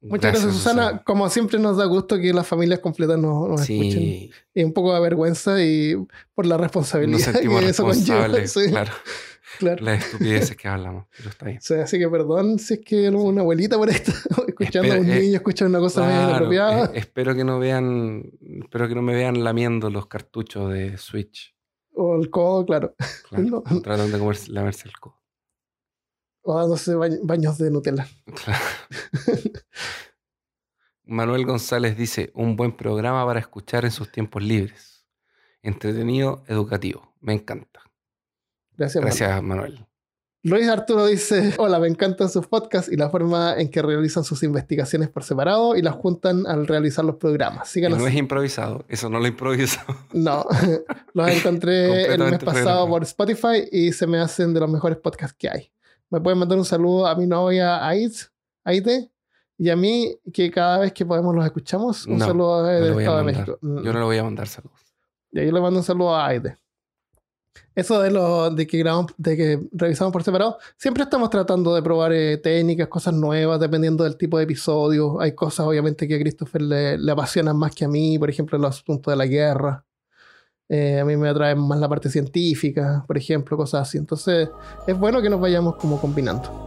[0.00, 1.02] Muchas gracias, Susana.
[1.04, 4.00] Como siempre nos da gusto que las familias completas nos, nos escuchen.
[4.00, 5.96] Sí, Y un poco de vergüenza y
[6.34, 8.28] por la nos responsabilidad sentimos que eso conlleva.
[8.46, 8.92] Sí, Claro,
[9.58, 9.84] claro.
[9.84, 11.58] las estupideces que hablamos, pero está bien.
[11.58, 14.12] O sea, así que perdón si es que una abuelita por está
[14.48, 16.84] escuchando a un eh, niño escuchando una cosa medio Claro, inapropiada.
[16.86, 18.22] eh, espero que no vean,
[18.62, 21.54] espero que no me vean lamiendo los cartuchos de Switch.
[21.94, 22.94] O el codo, claro.
[23.28, 23.80] Claro, No.
[23.82, 25.16] Tratan de comerse, lamerse el codo.
[26.42, 28.06] O dándose bañ- baños de Nutella.
[28.44, 28.64] Claro.
[31.04, 35.06] Manuel González dice, un buen programa para escuchar en sus tiempos libres.
[35.62, 37.14] Entretenido, educativo.
[37.20, 37.80] Me encanta.
[38.78, 39.18] Gracias, Manuel.
[39.18, 39.84] Gracias, Manuel.
[40.44, 44.42] Luis Arturo dice, hola, me encantan sus podcasts y la forma en que realizan sus
[44.44, 47.68] investigaciones por separado y las juntan al realizar los programas.
[47.68, 47.98] Síganos.
[47.98, 49.80] no es improvisado, eso no lo improviso.
[50.12, 50.46] No,
[51.12, 55.36] los encontré el mes pasado por Spotify y se me hacen de los mejores podcasts
[55.38, 55.72] que hay.
[56.08, 58.14] Me pueden mandar un saludo a mi novia Aide,
[58.64, 59.10] Aide
[59.58, 62.06] y a mí, que cada vez que podemos los escuchamos.
[62.06, 63.24] Un No, saludo no desde le el voy a Estado de.
[63.24, 63.58] México.
[63.60, 63.82] Mm.
[63.82, 64.78] Yo no le voy a mandar saludos.
[65.32, 66.56] Y yo le mando un saludo a Aide.
[67.74, 71.82] Eso de lo de que grabamos, de que revisamos por separado, siempre estamos tratando de
[71.82, 75.20] probar eh, técnicas, cosas nuevas, dependiendo del tipo de episodio.
[75.20, 78.58] Hay cosas, obviamente, que a Christopher le, le apasionan más que a mí, por ejemplo,
[78.58, 79.84] los asuntos de la guerra.
[80.68, 83.96] Eh, a mí me atrae más la parte científica, por ejemplo, cosas así.
[83.98, 84.50] Entonces,
[84.86, 86.66] es bueno que nos vayamos como combinando.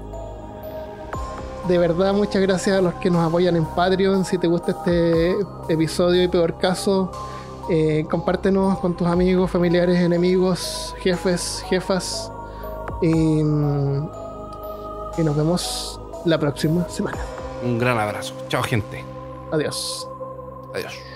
[1.67, 4.25] De verdad, muchas gracias a los que nos apoyan en Patreon.
[4.25, 5.35] Si te gusta este
[5.69, 7.11] episodio y peor caso,
[7.69, 12.31] eh, compártenos con tus amigos, familiares, enemigos, jefes, jefas.
[13.01, 14.09] Y, mm,
[15.17, 17.17] y nos vemos la próxima semana.
[17.63, 18.33] Un gran abrazo.
[18.47, 19.03] Chao, gente.
[19.51, 20.07] Adiós.
[20.73, 21.10] Adiós.